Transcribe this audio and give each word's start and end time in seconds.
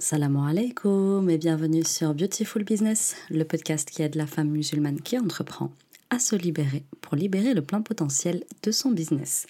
Salam 0.00 0.36
alaikum 0.36 1.28
et 1.28 1.38
bienvenue 1.38 1.82
sur 1.84 2.14
Beautiful 2.14 2.62
Business, 2.62 3.16
le 3.30 3.42
podcast 3.42 3.90
qui 3.90 4.02
aide 4.02 4.14
la 4.14 4.28
femme 4.28 4.48
musulmane 4.48 5.00
qui 5.00 5.18
entreprend 5.18 5.72
à 6.10 6.20
se 6.20 6.36
libérer 6.36 6.84
pour 7.00 7.16
libérer 7.16 7.52
le 7.52 7.62
plein 7.62 7.82
potentiel 7.82 8.44
de 8.62 8.70
son 8.70 8.92
business. 8.92 9.48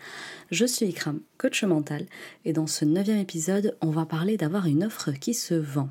Je 0.50 0.64
suis 0.64 0.86
Ikram, 0.86 1.20
coach 1.36 1.64
mental, 1.64 2.06
et 2.46 2.54
dans 2.54 2.66
ce 2.66 2.86
neuvième 2.86 3.18
épisode, 3.18 3.76
on 3.82 3.90
va 3.90 4.06
parler 4.06 4.38
d'avoir 4.38 4.64
une 4.64 4.84
offre 4.84 5.12
qui 5.12 5.34
se 5.34 5.52
vend. 5.52 5.90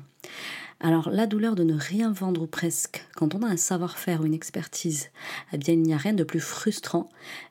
Alors 0.80 1.10
la 1.10 1.26
douleur 1.26 1.56
de 1.56 1.64
ne 1.64 1.74
rien 1.74 2.12
vendre 2.12 2.42
ou 2.42 2.46
presque, 2.46 3.04
quand 3.16 3.34
on 3.34 3.42
a 3.42 3.48
un 3.48 3.56
savoir-faire 3.56 4.20
ou 4.20 4.26
une 4.26 4.34
expertise, 4.34 5.08
eh 5.52 5.58
bien 5.58 5.74
il 5.74 5.82
n'y 5.82 5.92
a 5.92 5.96
rien 5.96 6.12
de 6.12 6.22
plus 6.22 6.40
frustrant. 6.40 7.08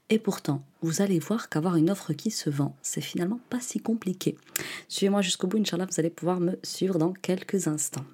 Et 0.09 0.17
pourtant, 0.17 0.63
vous 0.81 1.01
allez 1.01 1.19
voir 1.19 1.49
qu'avoir 1.49 1.75
une 1.75 1.89
offre 1.89 2.13
qui 2.13 2.31
se 2.31 2.49
vend, 2.49 2.73
c'est 2.81 3.01
finalement 3.01 3.41
pas 3.49 3.59
si 3.59 3.81
compliqué. 3.81 4.37
Suivez-moi 4.87 5.21
jusqu'au 5.21 5.47
bout, 5.47 5.57
Inch'Allah, 5.57 5.87
vous 5.91 5.99
allez 5.99 6.09
pouvoir 6.09 6.39
me 6.39 6.57
suivre 6.63 6.97
dans 6.97 7.11
quelques 7.11 7.67
instants. 7.67 8.05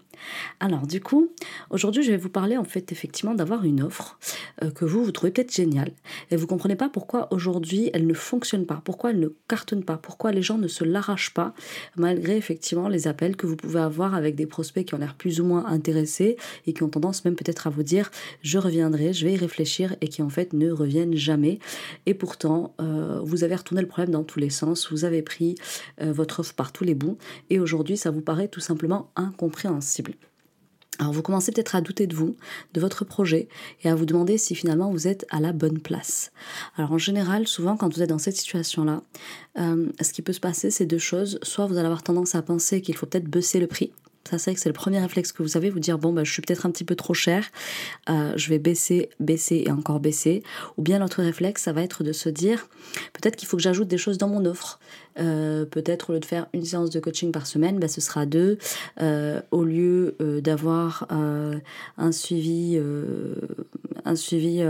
Alors 0.59 0.87
du 0.87 1.01
coup, 1.01 1.31
aujourd'hui 1.69 2.03
je 2.03 2.11
vais 2.11 2.17
vous 2.17 2.29
parler 2.29 2.57
en 2.57 2.63
fait 2.63 2.91
effectivement 2.91 3.33
d'avoir 3.33 3.63
une 3.65 3.83
offre 3.83 4.17
euh, 4.61 4.71
que 4.71 4.85
vous, 4.85 5.03
vous 5.03 5.11
trouvez 5.11 5.31
peut-être 5.31 5.53
géniale 5.53 5.91
et 6.31 6.35
vous 6.35 6.47
comprenez 6.47 6.75
pas 6.75 6.89
pourquoi 6.89 7.27
aujourd'hui 7.33 7.89
elle 7.93 8.07
ne 8.07 8.13
fonctionne 8.13 8.65
pas, 8.65 8.81
pourquoi 8.83 9.11
elle 9.11 9.19
ne 9.19 9.29
cartonne 9.47 9.83
pas, 9.83 9.97
pourquoi 9.97 10.31
les 10.31 10.41
gens 10.41 10.57
ne 10.57 10.67
se 10.67 10.83
l'arrachent 10.83 11.33
pas 11.33 11.53
malgré 11.95 12.37
effectivement 12.37 12.87
les 12.87 13.07
appels 13.07 13.35
que 13.35 13.47
vous 13.47 13.55
pouvez 13.55 13.81
avoir 13.81 14.15
avec 14.15 14.35
des 14.35 14.45
prospects 14.45 14.85
qui 14.85 14.93
ont 14.93 14.97
l'air 14.97 15.15
plus 15.15 15.41
ou 15.41 15.45
moins 15.45 15.65
intéressés 15.65 16.37
et 16.65 16.73
qui 16.73 16.83
ont 16.83 16.89
tendance 16.89 17.25
même 17.25 17.35
peut-être 17.35 17.67
à 17.67 17.69
vous 17.69 17.83
dire 17.83 18.11
je 18.41 18.57
reviendrai, 18.57 19.13
je 19.13 19.25
vais 19.25 19.33
y 19.33 19.37
réfléchir 19.37 19.95
et 20.01 20.07
qui 20.07 20.21
en 20.21 20.29
fait 20.29 20.53
ne 20.53 20.71
reviennent 20.71 21.15
jamais 21.15 21.59
et 22.05 22.13
pourtant 22.13 22.75
euh, 22.79 23.19
vous 23.23 23.43
avez 23.43 23.55
retourné 23.55 23.81
le 23.81 23.87
problème 23.87 24.11
dans 24.11 24.23
tous 24.23 24.39
les 24.39 24.49
sens, 24.49 24.91
vous 24.91 25.05
avez 25.05 25.21
pris 25.21 25.55
euh, 26.01 26.11
votre 26.13 26.39
offre 26.39 26.53
par 26.53 26.71
tous 26.71 26.83
les 26.83 26.95
bouts 26.95 27.17
et 27.49 27.59
aujourd'hui 27.59 27.97
ça 27.97 28.11
vous 28.11 28.21
paraît 28.21 28.47
tout 28.47 28.59
simplement 28.59 29.11
incompréhensible. 29.15 30.12
Alors 30.99 31.13
vous 31.13 31.21
commencez 31.21 31.51
peut-être 31.51 31.75
à 31.75 31.81
douter 31.81 32.07
de 32.07 32.15
vous, 32.15 32.35
de 32.73 32.81
votre 32.81 33.05
projet, 33.05 33.47
et 33.83 33.89
à 33.89 33.95
vous 33.95 34.05
demander 34.05 34.37
si 34.37 34.55
finalement 34.55 34.91
vous 34.91 35.07
êtes 35.07 35.25
à 35.29 35.39
la 35.39 35.53
bonne 35.53 35.79
place. 35.79 36.31
Alors 36.77 36.91
en 36.91 36.97
général, 36.97 37.47
souvent 37.47 37.77
quand 37.77 37.93
vous 37.93 38.01
êtes 38.01 38.09
dans 38.09 38.17
cette 38.17 38.37
situation-là, 38.37 39.01
euh, 39.57 39.89
ce 40.01 40.13
qui 40.13 40.21
peut 40.21 40.33
se 40.33 40.39
passer, 40.39 40.71
c'est 40.71 40.85
deux 40.85 40.97
choses. 40.97 41.39
Soit 41.41 41.65
vous 41.65 41.77
allez 41.77 41.85
avoir 41.85 42.03
tendance 42.03 42.35
à 42.35 42.41
penser 42.41 42.81
qu'il 42.81 42.95
faut 42.95 43.05
peut-être 43.05 43.27
baisser 43.27 43.59
le 43.59 43.67
prix. 43.67 43.91
Ça, 44.29 44.37
c'est 44.37 44.53
que 44.53 44.59
c'est 44.59 44.69
le 44.69 44.73
premier 44.73 44.99
réflexe 44.99 45.33
que 45.33 45.43
vous 45.43 45.57
avez, 45.57 45.69
vous 45.69 45.81
dire 45.81 45.97
bon, 45.97 46.13
bah, 46.13 46.23
je 46.23 46.31
suis 46.31 46.41
peut-être 46.41 46.65
un 46.65 46.71
petit 46.71 46.85
peu 46.85 46.95
trop 46.95 47.13
cher, 47.13 47.45
euh, 48.09 48.31
je 48.37 48.49
vais 48.49 48.59
baisser, 48.59 49.09
baisser 49.19 49.63
et 49.65 49.71
encore 49.71 49.99
baisser. 49.99 50.43
Ou 50.77 50.81
bien 50.81 50.99
l'autre 50.99 51.21
réflexe, 51.21 51.63
ça 51.63 51.73
va 51.73 51.81
être 51.81 52.03
de 52.03 52.13
se 52.13 52.29
dire 52.29 52.67
peut-être 53.13 53.35
qu'il 53.35 53.47
faut 53.47 53.57
que 53.57 53.63
j'ajoute 53.63 53.89
des 53.89 53.97
choses 53.97 54.17
dans 54.17 54.29
mon 54.29 54.45
offre. 54.45 54.79
Euh, 55.19 55.65
peut-être 55.65 56.09
au 56.09 56.13
lieu 56.13 56.19
de 56.19 56.25
faire 56.25 56.47
une 56.53 56.63
séance 56.63 56.89
de 56.89 56.99
coaching 56.99 57.31
par 57.31 57.45
semaine, 57.45 57.79
bah, 57.79 57.89
ce 57.89 57.99
sera 57.99 58.25
deux. 58.25 58.57
Euh, 59.01 59.41
au 59.51 59.65
lieu 59.65 60.15
d'avoir 60.41 61.07
un 61.09 62.11
suivi, 62.13 62.79
un 64.05 64.15
suivi 64.15 64.63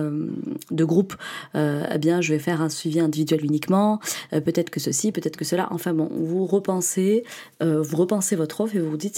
de 0.72 0.84
groupe, 0.84 1.14
eh 1.54 1.98
bien, 2.00 2.22
je 2.22 2.34
vais 2.34 2.40
faire 2.40 2.62
un 2.62 2.70
suivi 2.70 3.00
individuel 3.00 3.46
uniquement. 3.46 4.00
peut-être 4.32 4.72
que 4.72 4.80
ceci, 4.80 5.12
peut-être 5.12 5.38
que 5.38 5.46
cela. 5.46 5.68
Enfin 5.72 5.94
bon, 5.94 6.10
vous 6.12 6.46
repensez, 6.48 7.24
vous 7.62 7.98
repensez 7.98 8.36
votre 8.36 8.62
offre 8.62 8.76
et 8.76 8.80
vous 8.80 8.90
vous 8.90 8.98
dites 8.98 9.16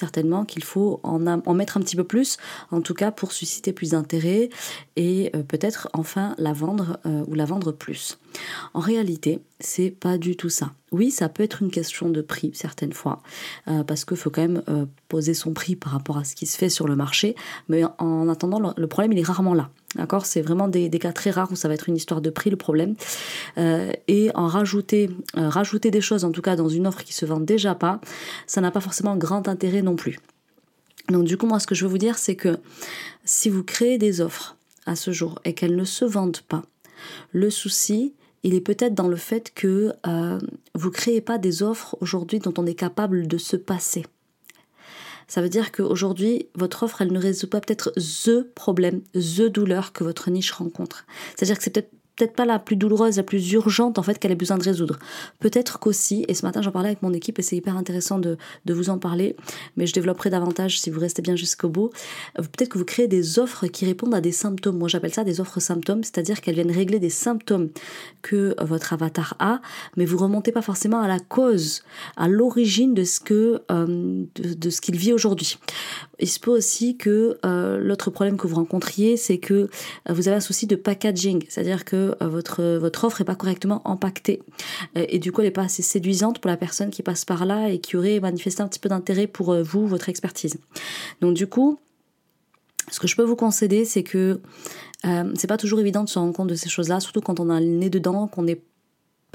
qu'il 0.47 0.63
faut 0.63 0.99
en, 1.03 1.19
mettre 1.53 1.77
un 1.77 1.81
petit 1.81 1.95
peu 1.95 2.03
plus, 2.03 2.37
en 2.71 2.81
tout 2.81 2.93
cas 2.93 3.11
pour 3.11 3.31
susciter 3.31 3.73
plus 3.73 3.91
d'intérêt 3.91 4.49
et 4.95 5.31
peut-être 5.47 5.89
enfin 5.93 6.35
la 6.37 6.53
vendre 6.53 6.99
ou 7.27 7.35
la 7.35 7.45
vendre 7.45 7.71
plus. 7.71 8.17
En 8.73 8.79
réalité, 8.79 9.41
c'est 9.59 9.91
pas 9.91 10.17
du 10.17 10.35
tout 10.35 10.49
ça. 10.49 10.71
Oui, 10.91 11.11
ça 11.11 11.29
peut 11.29 11.43
être 11.43 11.61
une 11.61 11.71
question 11.71 12.09
de 12.09 12.21
prix 12.21 12.51
certaines 12.53 12.93
fois, 12.93 13.21
euh, 13.67 13.83
parce 13.83 14.05
qu'il 14.05 14.17
faut 14.17 14.29
quand 14.29 14.41
même 14.41 14.63
euh, 14.69 14.85
poser 15.09 15.33
son 15.33 15.53
prix 15.53 15.75
par 15.75 15.91
rapport 15.91 16.17
à 16.17 16.23
ce 16.23 16.35
qui 16.35 16.45
se 16.45 16.57
fait 16.57 16.69
sur 16.69 16.87
le 16.87 16.95
marché, 16.95 17.35
mais 17.67 17.83
en 17.97 18.29
attendant, 18.29 18.73
le, 18.75 18.87
problème, 18.87 19.11
il 19.13 19.19
est 19.19 19.23
rarement 19.23 19.53
là. 19.53 19.69
D'accord 19.95 20.25
C'est 20.25 20.41
vraiment 20.41 20.67
des, 20.67 20.89
cas 20.89 21.13
très 21.13 21.31
rares 21.31 21.51
où 21.51 21.55
ça 21.55 21.67
va 21.67 21.73
être 21.73 21.87
une 21.87 21.95
histoire 21.95 22.21
de 22.21 22.29
prix, 22.29 22.49
le 22.49 22.57
problème. 22.57 22.95
Euh, 23.57 23.91
et 24.07 24.29
en 24.35 24.47
rajouter, 24.47 25.09
rajouter 25.35 25.91
des 25.91 26.01
choses, 26.01 26.25
en 26.25 26.31
tout 26.31 26.41
cas 26.41 26.55
dans 26.55 26.69
une 26.69 26.85
offre 26.87 27.03
qui 27.03 27.13
se 27.13 27.25
vend 27.25 27.39
déjà 27.39 27.75
pas, 27.75 28.01
ça 28.45 28.61
n'a 28.61 28.71
pas 28.71 28.81
forcément 28.81 29.15
grand 29.15 29.47
intérêt 29.47 29.81
non 29.81 29.95
plus. 29.95 30.19
Donc 31.09 31.25
du 31.25 31.37
coup, 31.37 31.45
moi, 31.45 31.59
ce 31.59 31.67
que 31.67 31.75
je 31.75 31.85
veux 31.85 31.91
vous 31.91 31.97
dire, 31.97 32.17
c'est 32.17 32.35
que 32.35 32.57
si 33.23 33.49
vous 33.49 33.63
créez 33.63 33.97
des 33.97 34.21
offres 34.21 34.57
à 34.85 34.95
ce 34.95 35.11
jour 35.11 35.39
et 35.45 35.53
qu'elles 35.53 35.75
ne 35.75 35.83
se 35.83 36.05
vendent 36.05 36.41
pas, 36.47 36.63
le 37.31 37.49
souci, 37.49 38.13
il 38.43 38.53
est 38.53 38.61
peut-être 38.61 38.93
dans 38.93 39.07
le 39.07 39.15
fait 39.15 39.51
que 39.53 39.93
euh, 40.07 40.39
vous 40.73 40.89
ne 40.89 40.93
créez 40.93 41.21
pas 41.21 41.37
des 41.37 41.63
offres 41.63 41.97
aujourd'hui 42.01 42.39
dont 42.39 42.53
on 42.57 42.65
est 42.65 42.75
capable 42.75 43.27
de 43.27 43.37
se 43.37 43.55
passer. 43.55 44.05
Ça 45.27 45.41
veut 45.41 45.49
dire 45.49 45.71
qu'aujourd'hui, 45.71 46.47
votre 46.55 46.83
offre, 46.83 47.01
elle 47.01 47.11
ne 47.11 47.19
résout 47.19 47.47
pas 47.47 47.61
peut-être 47.61 47.91
THE 47.95 48.51
problème, 48.53 49.01
THE 49.13 49.49
douleur 49.49 49.91
que 49.91 50.03
votre 50.03 50.29
niche 50.29 50.51
rencontre. 50.51 51.05
C'est-à-dire 51.35 51.57
que 51.57 51.63
c'est 51.63 51.71
peut-être 51.71 51.91
peut-être 52.15 52.33
pas 52.33 52.45
la 52.45 52.59
plus 52.59 52.75
douloureuse, 52.75 53.17
la 53.17 53.23
plus 53.23 53.51
urgente 53.51 53.99
en 53.99 54.03
fait 54.03 54.17
qu'elle 54.19 54.31
ait 54.31 54.35
besoin 54.35 54.57
de 54.57 54.63
résoudre. 54.63 54.97
Peut-être 55.39 55.79
qu'aussi, 55.79 56.25
et 56.27 56.33
ce 56.33 56.45
matin 56.45 56.61
j'en 56.61 56.71
parlais 56.71 56.89
avec 56.89 57.01
mon 57.01 57.13
équipe 57.13 57.39
et 57.39 57.41
c'est 57.41 57.57
hyper 57.57 57.75
intéressant 57.75 58.19
de, 58.19 58.37
vous 58.67 58.89
en 58.89 58.97
parler, 58.97 59.35
mais 59.77 59.87
je 59.87 59.93
développerai 59.93 60.29
davantage 60.29 60.79
si 60.79 60.89
vous 60.89 60.99
restez 60.99 61.21
bien 61.21 61.35
jusqu'au 61.35 61.69
bout. 61.69 61.91
Peut-être 62.35 62.69
que 62.69 62.77
vous 62.77 62.85
créez 62.85 63.07
des 63.07 63.39
offres 63.39 63.67
qui 63.67 63.85
répondent 63.85 64.15
à 64.15 64.21
des 64.21 64.31
symptômes. 64.31 64.77
Moi 64.77 64.87
j'appelle 64.87 65.13
ça 65.13 65.23
des 65.23 65.39
offres 65.41 65.59
symptômes, 65.59 66.03
c'est-à-dire 66.03 66.41
qu'elles 66.41 66.55
viennent 66.55 66.71
régler 66.71 66.99
des 66.99 67.09
symptômes 67.09 67.69
que 68.21 68.55
votre 68.63 68.93
avatar 68.93 69.35
a, 69.39 69.61
mais 69.97 70.05
vous 70.05 70.17
remontez 70.17 70.51
pas 70.51 70.61
forcément 70.61 70.99
à 70.99 71.07
la 71.07 71.19
cause, 71.19 71.83
à 72.17 72.27
l'origine 72.27 72.93
de 72.93 73.03
ce 73.03 73.19
euh, 73.71 74.25
de, 74.35 74.69
ce 74.69 74.81
qu'il 74.81 74.97
vit 74.97 75.13
aujourd'hui. 75.13 75.57
Il 76.19 76.29
se 76.29 76.39
peut 76.39 76.51
aussi 76.51 76.97
que 76.97 77.37
euh, 77.45 77.77
l'autre 77.77 78.09
problème 78.09 78.37
que 78.37 78.47
vous 78.47 78.55
rencontriez, 78.55 79.17
c'est 79.17 79.37
que 79.37 79.53
euh, 79.53 79.67
vous 80.09 80.27
avez 80.27 80.37
un 80.37 80.41
souci 80.41 80.67
de 80.67 80.75
packaging, 80.75 81.43
c'est-à-dire 81.49 81.85
que 81.85 82.15
euh, 82.21 82.27
votre, 82.27 82.77
votre 82.77 83.03
offre 83.03 83.21
n'est 83.21 83.25
pas 83.25 83.35
correctement 83.35 83.81
empaquetée. 83.85 84.41
Euh, 84.97 85.05
et 85.09 85.19
du 85.19 85.31
coup, 85.31 85.41
elle 85.41 85.47
n'est 85.47 85.51
pas 85.51 85.63
assez 85.63 85.81
séduisante 85.81 86.39
pour 86.39 86.49
la 86.49 86.57
personne 86.57 86.89
qui 86.89 87.03
passe 87.03 87.25
par 87.25 87.45
là 87.45 87.69
et 87.69 87.79
qui 87.79 87.97
aurait 87.97 88.19
manifesté 88.19 88.61
un 88.61 88.67
petit 88.67 88.79
peu 88.79 88.89
d'intérêt 88.89 89.27
pour 89.27 89.51
euh, 89.51 89.61
vous, 89.63 89.87
votre 89.87 90.09
expertise. 90.09 90.57
Donc 91.21 91.33
du 91.35 91.47
coup, 91.47 91.79
ce 92.91 92.99
que 92.99 93.07
je 93.07 93.15
peux 93.15 93.23
vous 93.23 93.35
concéder, 93.35 93.85
c'est 93.85 94.03
que 94.03 94.41
c'est 95.35 95.45
pas 95.45 95.57
toujours 95.57 95.79
évident 95.79 96.03
de 96.03 96.09
se 96.09 96.17
rendre 96.17 96.33
compte 96.33 96.47
de 96.47 96.55
ces 96.55 96.67
choses-là, 96.67 96.99
surtout 96.99 97.21
quand 97.21 97.39
on 97.39 97.51
a 97.51 97.59
le 97.59 97.67
nez 97.67 97.91
dedans, 97.91 98.25
qu'on 98.25 98.47
est 98.47 98.63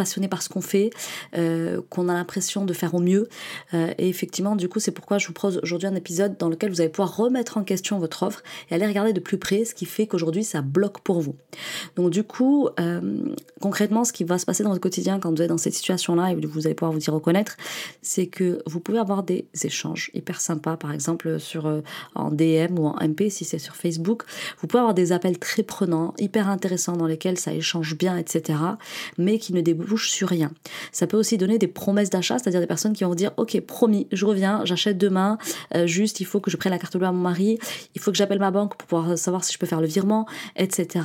passionné 0.00 0.28
par 0.28 0.40
ce 0.40 0.48
qu'on 0.48 0.62
fait, 0.62 0.88
euh, 1.36 1.82
qu'on 1.90 2.08
a 2.08 2.14
l'impression 2.14 2.64
de 2.64 2.72
faire 2.72 2.94
au 2.94 3.00
mieux. 3.00 3.28
Euh, 3.74 3.92
et 3.98 4.08
effectivement, 4.08 4.56
du 4.56 4.66
coup, 4.66 4.80
c'est 4.80 4.92
pourquoi 4.92 5.18
je 5.18 5.26
vous 5.26 5.34
propose 5.34 5.60
aujourd'hui 5.62 5.88
un 5.88 5.94
épisode 5.94 6.38
dans 6.38 6.48
lequel 6.48 6.70
vous 6.70 6.80
allez 6.80 6.88
pouvoir 6.88 7.14
remettre 7.18 7.58
en 7.58 7.64
question 7.64 7.98
votre 7.98 8.22
offre 8.22 8.42
et 8.70 8.74
aller 8.74 8.86
regarder 8.86 9.12
de 9.12 9.20
plus 9.20 9.36
près 9.36 9.66
ce 9.66 9.74
qui 9.74 9.84
fait 9.84 10.06
qu'aujourd'hui 10.06 10.42
ça 10.42 10.62
bloque 10.62 11.00
pour 11.00 11.20
vous. 11.20 11.36
Donc 11.96 12.08
du 12.08 12.24
coup, 12.24 12.70
euh, 12.80 13.18
concrètement, 13.60 14.04
ce 14.04 14.14
qui 14.14 14.24
va 14.24 14.38
se 14.38 14.46
passer 14.46 14.62
dans 14.62 14.70
votre 14.70 14.80
quotidien 14.80 15.20
quand 15.20 15.30
vous 15.30 15.42
êtes 15.42 15.50
dans 15.50 15.58
cette 15.58 15.74
situation-là 15.74 16.32
et 16.32 16.34
vous 16.34 16.66
allez 16.66 16.74
pouvoir 16.74 16.92
vous 16.94 17.04
y 17.04 17.10
reconnaître, 17.10 17.58
c'est 18.00 18.26
que 18.26 18.62
vous 18.64 18.80
pouvez 18.80 18.98
avoir 18.98 19.22
des 19.22 19.44
échanges 19.62 20.10
hyper 20.14 20.40
sympas, 20.40 20.78
par 20.78 20.92
exemple 20.92 21.38
sur 21.38 21.82
en 22.14 22.30
DM 22.30 22.78
ou 22.78 22.86
en 22.86 22.96
MP 23.06 23.28
si 23.28 23.44
c'est 23.44 23.58
sur 23.58 23.76
Facebook. 23.76 24.22
Vous 24.60 24.66
pouvez 24.66 24.80
avoir 24.80 24.94
des 24.94 25.12
appels 25.12 25.38
très 25.38 25.62
prenants, 25.62 26.14
hyper 26.18 26.48
intéressants 26.48 26.96
dans 26.96 27.06
lesquels 27.06 27.38
ça 27.38 27.52
échange 27.52 27.98
bien, 27.98 28.16
etc. 28.16 28.58
Mais 29.18 29.38
qui 29.38 29.52
ne 29.52 29.60
débouchent 29.60 29.89
sur 29.98 30.28
rien. 30.28 30.50
Ça 30.92 31.06
peut 31.06 31.16
aussi 31.16 31.38
donner 31.38 31.58
des 31.58 31.68
promesses 31.68 32.10
d'achat, 32.10 32.38
c'est-à-dire 32.38 32.60
des 32.60 32.66
personnes 32.66 32.92
qui 32.92 33.04
vont 33.04 33.14
dire 33.14 33.32
ok 33.36 33.60
promis, 33.60 34.06
je 34.12 34.26
reviens, 34.26 34.62
j'achète 34.64 34.98
demain, 34.98 35.38
euh, 35.74 35.86
juste 35.86 36.20
il 36.20 36.24
faut 36.24 36.40
que 36.40 36.50
je 36.50 36.56
prenne 36.56 36.72
la 36.72 36.78
carte 36.78 36.96
bleue 36.96 37.06
à 37.06 37.12
mon 37.12 37.22
mari, 37.22 37.58
il 37.94 38.00
faut 38.00 38.10
que 38.10 38.16
j'appelle 38.16 38.38
ma 38.38 38.50
banque 38.50 38.76
pour 38.76 38.88
pouvoir 38.88 39.18
savoir 39.18 39.44
si 39.44 39.52
je 39.52 39.58
peux 39.58 39.66
faire 39.66 39.80
le 39.80 39.86
virement, 39.86 40.26
etc. 40.56 41.00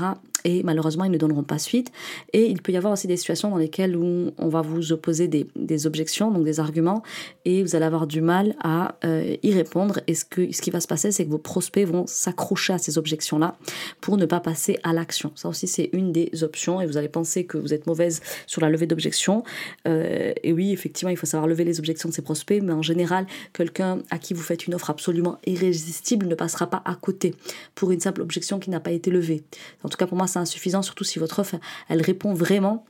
Et 0.46 0.62
malheureusement, 0.62 1.04
ils 1.06 1.12
ne 1.12 1.18
donneront 1.18 1.44
pas 1.44 1.58
suite. 1.58 1.92
Et 2.32 2.46
il 2.46 2.62
peut 2.62 2.72
y 2.72 2.78
avoir 2.78 2.94
aussi 2.94 3.08
des 3.08 3.18
situations 3.18 3.50
dans 3.50 3.58
lesquelles 3.58 3.98
où 3.98 4.32
on 4.38 4.48
va 4.48 4.62
vous 4.62 4.92
opposer 4.92 5.28
des, 5.28 5.88
objections, 5.88 6.32
donc 6.32 6.46
des 6.46 6.60
arguments, 6.60 7.02
et 7.44 7.64
vous 7.64 7.76
allez 7.76 7.86
avoir 7.86 8.06
du 8.06 8.22
mal 8.22 8.56
à 8.64 8.96
euh, 9.04 9.36
y 9.42 9.54
répondre. 9.54 10.00
Et 10.08 10.14
ce, 10.14 10.24
que, 10.24 10.54
ce 10.54 10.62
qui 10.62 10.70
va 10.70 10.80
se 10.80 10.88
passer, 10.88 11.12
c'est 11.12 11.26
que 11.26 11.32
vos 11.32 11.40
prospects 11.40 11.88
vont 11.88 12.06
s'accrocher 12.08 12.74
à 12.74 12.78
ces 12.78 12.98
objections-là 12.98 13.58
pour 14.02 14.18
ne 14.18 14.26
pas 14.26 14.40
passer 14.40 14.78
à 14.84 14.94
l'action. 14.94 15.32
Ça 15.34 15.50
aussi, 15.50 15.68
c'est 15.68 15.90
une 15.94 16.12
des 16.12 16.44
options. 16.44 16.80
Et 16.80 16.86
vous 16.86 16.98
allez 16.98 17.10
penser 17.10 17.46
que 17.46 17.58
vous 17.58 17.74
êtes 17.74 17.88
mauvaise 17.88 18.22
sur 18.46 18.62
la 18.62 18.70
levée 18.76 18.88
d'objections. 18.88 19.44
Euh, 19.88 20.34
et 20.44 20.54
oui, 20.54 20.72
effectivement, 20.72 21.10
il 21.10 21.18
faut 21.18 21.26
savoir 21.26 21.48
lever 21.48 21.64
les 21.64 21.80
objections 21.80 22.10
de 22.10 22.14
ses 22.14 22.22
prospects, 22.22 22.62
mais 22.62 22.74
en 22.74 22.82
général, 22.82 23.26
quelqu'un 23.54 24.00
à 24.10 24.20
qui 24.20 24.34
vous 24.34 24.42
faites 24.42 24.68
une 24.68 24.76
offre 24.76 24.90
absolument 24.90 25.40
irrésistible 25.46 26.28
ne 26.28 26.36
passera 26.36 26.70
pas 26.70 26.82
à 26.86 26.96
côté 26.96 27.34
pour 27.74 27.92
une 27.92 28.00
simple 28.00 28.22
objection 28.22 28.60
qui 28.60 28.70
n'a 28.70 28.80
pas 28.80 28.92
été 28.92 29.12
levée. 29.12 29.44
En 29.84 29.90
tout 29.90 29.98
cas, 29.98 30.08
pour 30.08 30.18
moi, 30.18 30.28
c'est 30.28 30.40
insuffisant, 30.40 30.82
surtout 30.82 31.04
si 31.04 31.20
votre 31.20 31.40
offre, 31.40 31.56
elle 31.90 32.02
répond 32.02 32.34
vraiment 32.34 32.86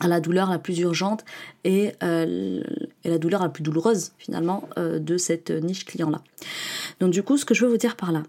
à 0.00 0.06
la 0.06 0.20
douleur 0.20 0.48
la 0.48 0.60
plus 0.60 0.78
urgente 0.78 1.24
et, 1.64 1.92
euh, 2.04 2.62
la 3.04 3.18
douleur 3.18 3.42
la 3.42 3.48
plus 3.48 3.64
douloureuse 3.64 4.12
finalement 4.18 4.68
euh, 4.78 5.00
de 5.00 5.16
cette 5.16 5.50
niche 5.50 5.84
client-là. 5.86 6.22
Donc 7.00 7.10
du 7.10 7.24
coup, 7.24 7.36
ce 7.36 7.44
que 7.44 7.52
je 7.54 7.64
veux 7.64 7.70
vous 7.70 7.78
dire 7.78 7.96
par 7.96 8.12
là, 8.12 8.22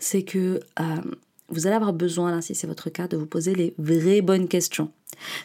c'est 0.00 0.22
que 0.22 0.60
vous 1.48 1.66
allez 1.66 1.76
avoir 1.76 1.92
besoin, 1.92 2.30
là, 2.30 2.42
si 2.42 2.54
c'est 2.54 2.66
votre 2.66 2.90
cas, 2.90 3.06
de 3.08 3.16
vous 3.16 3.26
poser 3.26 3.54
les 3.54 3.74
vraies 3.78 4.20
bonnes 4.20 4.48
questions. 4.48 4.90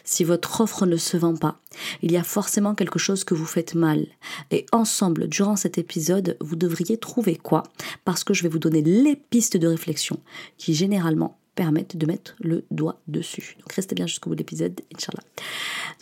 Si 0.04 0.24
votre 0.24 0.60
offre 0.60 0.86
ne 0.86 0.96
se 0.96 1.16
vend 1.16 1.36
pas, 1.36 1.60
il 2.02 2.12
y 2.12 2.16
a 2.16 2.22
forcément 2.22 2.74
quelque 2.74 2.98
chose 2.98 3.24
que 3.24 3.34
vous 3.34 3.46
faites 3.46 3.74
mal. 3.74 4.06
Et 4.50 4.66
ensemble, 4.72 5.28
durant 5.28 5.56
cet 5.56 5.78
épisode, 5.78 6.36
vous 6.40 6.56
devriez 6.56 6.96
trouver 6.96 7.36
quoi? 7.36 7.62
Parce 8.04 8.24
que 8.24 8.34
je 8.34 8.42
vais 8.42 8.48
vous 8.48 8.58
donner 8.58 8.82
les 8.82 9.16
pistes 9.16 9.56
de 9.56 9.68
réflexion 9.68 10.18
qui 10.58 10.74
généralement 10.74 11.38
permettent 11.54 11.96
de 11.96 12.06
mettre 12.06 12.34
le 12.40 12.64
doigt 12.70 13.00
dessus. 13.08 13.56
Donc 13.60 13.72
restez 13.72 13.94
bien 13.94 14.06
jusqu'au 14.06 14.30
bout 14.30 14.36
de 14.36 14.40
l'épisode, 14.40 14.80
Inch'Allah. 14.94 15.22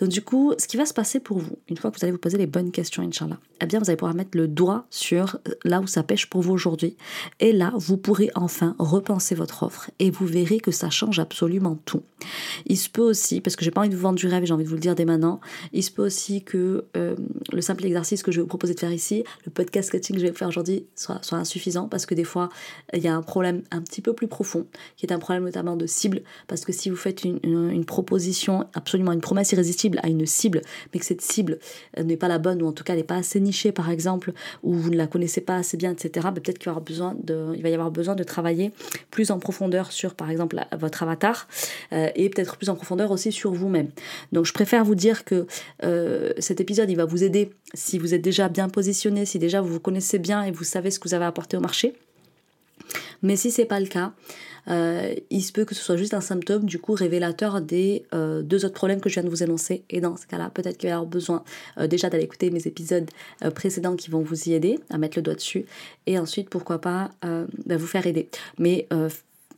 Donc 0.01 0.09
du 0.09 0.23
coup, 0.23 0.55
ce 0.59 0.69
qui 0.69 0.77
va 0.77 0.87
se 0.87 0.95
passer 0.95 1.21
pour 1.21 1.39
vous, 1.39 1.59
une 1.69 1.77
fois 1.77 1.91
que 1.91 1.99
vous 1.99 2.05
allez 2.05 2.13
vous 2.13 2.19
poser 2.19 2.39
les 2.39 2.47
bonnes 2.47 2.71
questions, 2.71 3.03
Inch'Allah, 3.03 3.39
eh 3.61 3.67
bien 3.67 3.79
vous 3.79 3.91
allez 3.91 3.97
pouvoir 3.97 4.15
mettre 4.15 4.37
le 4.37 4.49
doigt 4.49 4.87
sur 4.91 5.39
là 5.65 5.81
où 5.81 5.87
ça 5.87 6.03
pêche 6.03 6.27
pour 6.27 6.43
vous 6.43 6.53
aujourd'hui. 6.53 6.97
Et 7.41 7.53
là, 7.53 7.73
vous 7.77 7.97
pourrez 7.97 8.31
enfin 8.35 8.77
repenser 8.79 9.35
votre 9.35 9.65
offre 9.65 9.91
et 9.99 10.11
vous 10.11 10.27
verrez 10.27 10.61
que 10.61 10.71
ça 10.71 10.91
change 10.91 11.19
absolument 11.19 11.79
tout. 11.85 12.03
Il 12.67 12.77
se 12.77 12.89
peut 12.89 13.03
aussi, 13.03 13.41
parce 13.41 13.57
que 13.57 13.65
j'ai 13.65 13.71
pas 13.71 13.81
envie 13.81 13.91
de 13.91 13.97
vous 13.97 14.03
vendre 14.03 14.19
du 14.19 14.27
rêve, 14.27 14.45
j'ai 14.45 14.55
envie 14.55 14.65
de 14.65 14.69
vous 14.69 14.77
le 14.77 14.81
dire 14.81 14.95
dès 14.95 15.05
maintenant, 15.05 15.41
il 15.73 15.83
se 15.83 15.91
peut 15.91 16.05
aussi 16.05 16.45
que 16.45 16.85
euh, 16.97 17.17
le 17.53 17.61
simple 17.61 17.85
exercice 17.85 18.23
que 18.23 18.31
je 18.31 18.37
vais 18.37 18.43
vous 18.43 18.49
proposer 18.49 18.75
de 18.75 18.81
faire 18.81 18.93
ici, 18.93 19.25
le 19.45 19.51
podcast 19.51 19.91
coaching 19.91 20.15
que 20.15 20.21
je 20.21 20.27
vais 20.27 20.33
vous 20.33 20.39
faire 20.39 20.49
aujourd'hui, 20.49 20.87
soit 20.95 21.21
insuffisant 21.33 21.89
parce 21.89 22.07
que 22.07 22.15
des 22.15 22.25
fois, 22.25 22.49
il 22.93 23.03
y 23.03 23.09
a 23.09 23.15
un 23.15 23.23
problème 23.23 23.63
un 23.71 23.81
petit 23.83 24.01
peu 24.01 24.13
plus 24.13 24.29
profond 24.29 24.67
qui 24.97 25.07
est 25.07 25.13
un 25.13 25.19
problème 25.19 25.40
notamment 25.41 25.77
de 25.77 25.87
cible, 25.87 26.23
parce 26.47 26.65
que 26.65 26.73
si 26.73 26.91
vous 26.91 26.97
faites 26.97 27.25
une, 27.25 27.85
proposition, 27.85 28.67
absolument 28.75 29.13
une 29.13 29.21
promesse 29.21 29.53
irrésistible 29.53 29.99
à 30.03 30.09
une 30.09 30.27
cible, 30.27 30.63
mais 30.93 31.01
que 31.01 31.07
cette 31.07 31.23
cible 31.23 31.59
euh, 31.99 32.03
n'est 32.03 32.17
pas 32.17 32.29
la 32.29 32.39
bonne, 32.39 32.63
ou 32.63 32.67
en 32.67 32.73
tout 32.73 32.85
cas 32.85 32.95
n'est 32.95 33.03
pas 33.03 33.17
assez 33.17 33.41
nichée 33.41 33.73
par 33.73 33.91
exemple, 33.91 34.33
ou 34.63 34.75
vous 34.75 34.91
ne 34.91 34.97
la 34.97 35.07
connaissez 35.07 35.41
pas 35.41 35.57
assez 35.57 35.77
bien, 35.77 35.93
etc., 35.93 36.29
ben, 36.33 36.41
peut-être 36.41 36.59
qu'il 36.59 36.67
va, 36.67 36.73
y 36.73 36.75
avoir 36.75 36.85
besoin 36.85 37.17
de, 37.23 37.53
il 37.55 37.63
va 37.63 37.69
y 37.69 37.75
avoir 37.75 37.91
besoin 37.91 38.15
de 38.15 38.23
travailler 38.23 38.73
plus 39.11 39.31
en 39.31 39.39
profondeur 39.39 39.93
sur 39.93 40.15
par 40.15 40.31
exemple 40.31 40.61
votre 40.79 41.03
avatar, 41.03 41.49
euh, 41.93 42.09
et 42.15 42.29
peut-être 42.29 42.57
plus 42.57 42.69
en 42.69 42.77
profondeur 42.77 43.11
aussi 43.11 43.33
sur 43.33 43.53
vous-même. 43.53 43.89
Donc 44.33 44.47
je 44.47 44.53
préfère 44.53 44.85
vous 44.85 44.95
dire 44.95 45.25
que 45.25 45.47
euh, 45.85 46.33
cet 46.39 46.61
épisode, 46.61 46.91
il 46.91 46.97
va 46.97 47.05
vous 47.05 47.25
aider 47.25 47.51
si 47.75 47.99
vous 47.99 48.15
êtes 48.15 48.23
déjà 48.23 48.49
bien 48.49 48.69
positionné, 48.69 49.25
si 49.27 49.39
déjà 49.39 49.61
vous 49.61 49.73
vous 49.73 49.81
connaissez 49.81 50.19
bien 50.19 50.43
et 50.43 50.51
vous 50.51 50.65
savez 50.65 50.91
ce 50.91 50.99
que 50.99 51.09
vous 51.09 51.15
avez 51.15 51.25
apporté 51.25 51.57
au 51.57 51.61
marché. 51.61 51.95
Mais 53.23 53.37
si 53.37 53.51
c'est 53.51 53.65
pas 53.65 53.81
le 53.81 53.87
cas, 53.87 54.13
euh, 54.69 55.15
il 55.31 55.43
se 55.43 55.53
peut 55.53 55.65
que 55.65 55.75
ce 55.75 55.83
soit 55.83 55.97
juste 55.97 56.13
un 56.15 56.21
symptôme 56.21 56.65
du 56.65 56.79
coup 56.79 56.93
révélateur 56.93 57.61
des 57.61 58.05
euh, 58.15 58.43
deux 58.43 58.65
autres 58.65 58.75
problèmes 58.75 59.01
que 59.01 59.09
je 59.09 59.15
viens 59.15 59.25
de 59.25 59.29
vous 59.29 59.43
énoncer. 59.43 59.83
Et 59.91 60.01
dans 60.01 60.17
ce 60.17 60.27
cas-là, 60.27 60.51
peut-être 60.53 60.79
qu'il 60.79 60.89
va 60.89 60.91
y 60.91 60.95
avoir 60.95 61.09
besoin 61.09 61.45
euh, 61.79 61.87
déjà 61.87 62.11
d'aller 62.11 62.25
écouter 62.25 62.51
mes 62.51 62.67
épisodes 62.67 63.09
précédents 63.55 63.95
qui 63.97 64.11
vont 64.11 64.21
vous 64.21 64.49
y 64.49 64.55
aider 64.55 64.79
à 64.91 64.99
mettre 64.99 65.17
le 65.19 65.23
doigt 65.23 65.35
dessus. 65.35 65.65
Et 66.07 66.19
ensuite, 66.19 66.51
pourquoi 66.51 66.81
pas, 66.81 67.11
bah, 67.23 67.77
vous 67.77 67.87
faire 67.87 68.07
aider. 68.07 68.29
Mais 68.59 68.89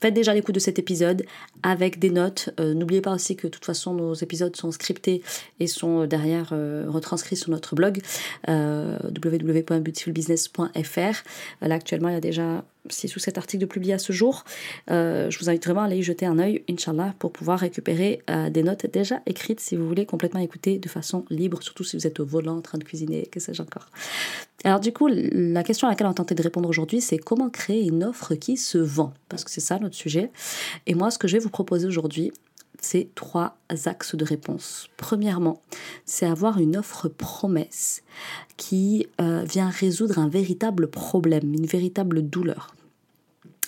Faites 0.00 0.14
déjà 0.14 0.32
l'écoute 0.34 0.56
de 0.56 0.60
cet 0.60 0.80
épisode 0.80 1.22
avec 1.62 2.00
des 2.00 2.10
notes. 2.10 2.50
N'oubliez 2.58 3.00
pas 3.00 3.14
aussi 3.14 3.36
que 3.36 3.46
de 3.46 3.52
toute 3.52 3.64
façon 3.64 3.94
nos 3.94 4.14
épisodes 4.14 4.56
sont 4.56 4.72
scriptés 4.72 5.22
et 5.60 5.68
sont 5.68 6.06
derrière 6.06 6.52
retranscrits 6.88 7.36
sur 7.36 7.50
notre 7.50 7.76
blog 7.76 8.00
www.beautifulbusiness.fr. 8.48 11.22
Là 11.60 11.74
actuellement 11.76 12.08
il 12.08 12.14
y 12.14 12.16
a 12.16 12.20
déjà 12.20 12.64
6 12.88 13.16
ou 13.16 13.18
7 13.18 13.38
articles 13.38 13.60
de 13.60 13.66
publiés 13.66 13.94
à 13.94 13.98
ce 13.98 14.12
jour. 14.12 14.44
Euh, 14.90 15.30
je 15.30 15.38
vous 15.38 15.48
invite 15.48 15.64
vraiment 15.64 15.82
à 15.82 15.84
aller 15.84 15.98
y 15.98 16.02
jeter 16.02 16.26
un 16.26 16.38
œil, 16.38 16.64
Inch'Allah, 16.68 17.14
pour 17.18 17.32
pouvoir 17.32 17.58
récupérer 17.58 18.22
euh, 18.30 18.50
des 18.50 18.62
notes 18.62 18.86
déjà 18.86 19.20
écrites 19.26 19.60
si 19.60 19.76
vous 19.76 19.86
voulez 19.86 20.06
complètement 20.06 20.40
écouter 20.40 20.78
de 20.78 20.88
façon 20.88 21.24
libre, 21.30 21.62
surtout 21.62 21.84
si 21.84 21.96
vous 21.96 22.06
êtes 22.06 22.20
au 22.20 22.24
volant 22.24 22.56
en 22.56 22.62
train 22.62 22.78
de 22.78 22.84
cuisiner, 22.84 23.26
que 23.26 23.40
sais-je 23.40 23.62
encore. 23.62 23.86
Alors 24.64 24.80
du 24.80 24.92
coup, 24.92 25.08
la 25.08 25.62
question 25.62 25.88
à 25.88 25.90
laquelle 25.90 26.06
on 26.06 26.10
va 26.10 26.14
tenter 26.14 26.34
de 26.34 26.42
répondre 26.42 26.68
aujourd'hui, 26.68 27.00
c'est 27.00 27.18
comment 27.18 27.50
créer 27.50 27.82
une 27.82 28.04
offre 28.04 28.34
qui 28.34 28.56
se 28.56 28.78
vend? 28.78 29.12
Parce 29.28 29.44
que 29.44 29.50
c'est 29.50 29.60
ça 29.60 29.78
notre 29.78 29.96
sujet. 29.96 30.30
Et 30.86 30.94
moi, 30.94 31.10
ce 31.10 31.18
que 31.18 31.26
je 31.26 31.36
vais 31.36 31.42
vous 31.42 31.50
proposer 31.50 31.86
aujourd'hui, 31.86 32.32
c'est 32.82 33.08
trois 33.14 33.56
axes 33.86 34.14
de 34.14 34.24
réponse. 34.24 34.88
Premièrement, 34.96 35.62
c'est 36.04 36.26
avoir 36.26 36.58
une 36.58 36.76
offre 36.76 37.08
promesse 37.08 38.02
qui 38.56 39.06
euh, 39.20 39.44
vient 39.44 39.70
résoudre 39.70 40.18
un 40.18 40.28
véritable 40.28 40.88
problème, 40.88 41.54
une 41.54 41.66
véritable 41.66 42.22
douleur. 42.22 42.74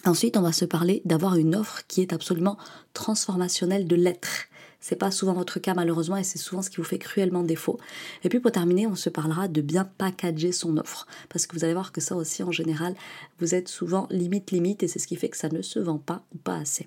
Ensuite, 0.04 0.36
on 0.36 0.42
va 0.42 0.52
se 0.52 0.66
parler 0.66 1.00
d'avoir 1.06 1.36
une 1.36 1.54
offre 1.54 1.82
qui 1.88 2.02
est 2.02 2.12
absolument 2.12 2.58
transformationnelle 2.92 3.86
de 3.86 3.96
l'être. 3.96 4.48
C'est 4.80 4.96
pas 4.96 5.10
souvent 5.10 5.32
votre 5.32 5.60
cas 5.60 5.72
malheureusement 5.72 6.18
et 6.18 6.24
c'est 6.24 6.36
souvent 6.36 6.60
ce 6.60 6.68
qui 6.68 6.76
vous 6.76 6.84
fait 6.84 6.98
cruellement 6.98 7.42
défaut. 7.42 7.80
Et 8.22 8.28
puis 8.28 8.38
pour 8.38 8.52
terminer, 8.52 8.86
on 8.86 8.96
se 8.96 9.08
parlera 9.08 9.48
de 9.48 9.62
bien 9.62 9.86
packager 9.86 10.52
son 10.52 10.76
offre 10.76 11.06
parce 11.30 11.46
que 11.46 11.56
vous 11.56 11.64
allez 11.64 11.72
voir 11.72 11.90
que 11.90 12.02
ça 12.02 12.16
aussi 12.16 12.42
en 12.42 12.52
général, 12.52 12.94
vous 13.40 13.54
êtes 13.54 13.68
souvent 13.68 14.06
limite 14.10 14.50
limite 14.50 14.82
et 14.82 14.88
c'est 14.88 14.98
ce 14.98 15.06
qui 15.06 15.16
fait 15.16 15.30
que 15.30 15.38
ça 15.38 15.48
ne 15.48 15.62
se 15.62 15.78
vend 15.78 15.96
pas 15.96 16.22
ou 16.34 16.38
pas 16.38 16.56
assez. 16.56 16.86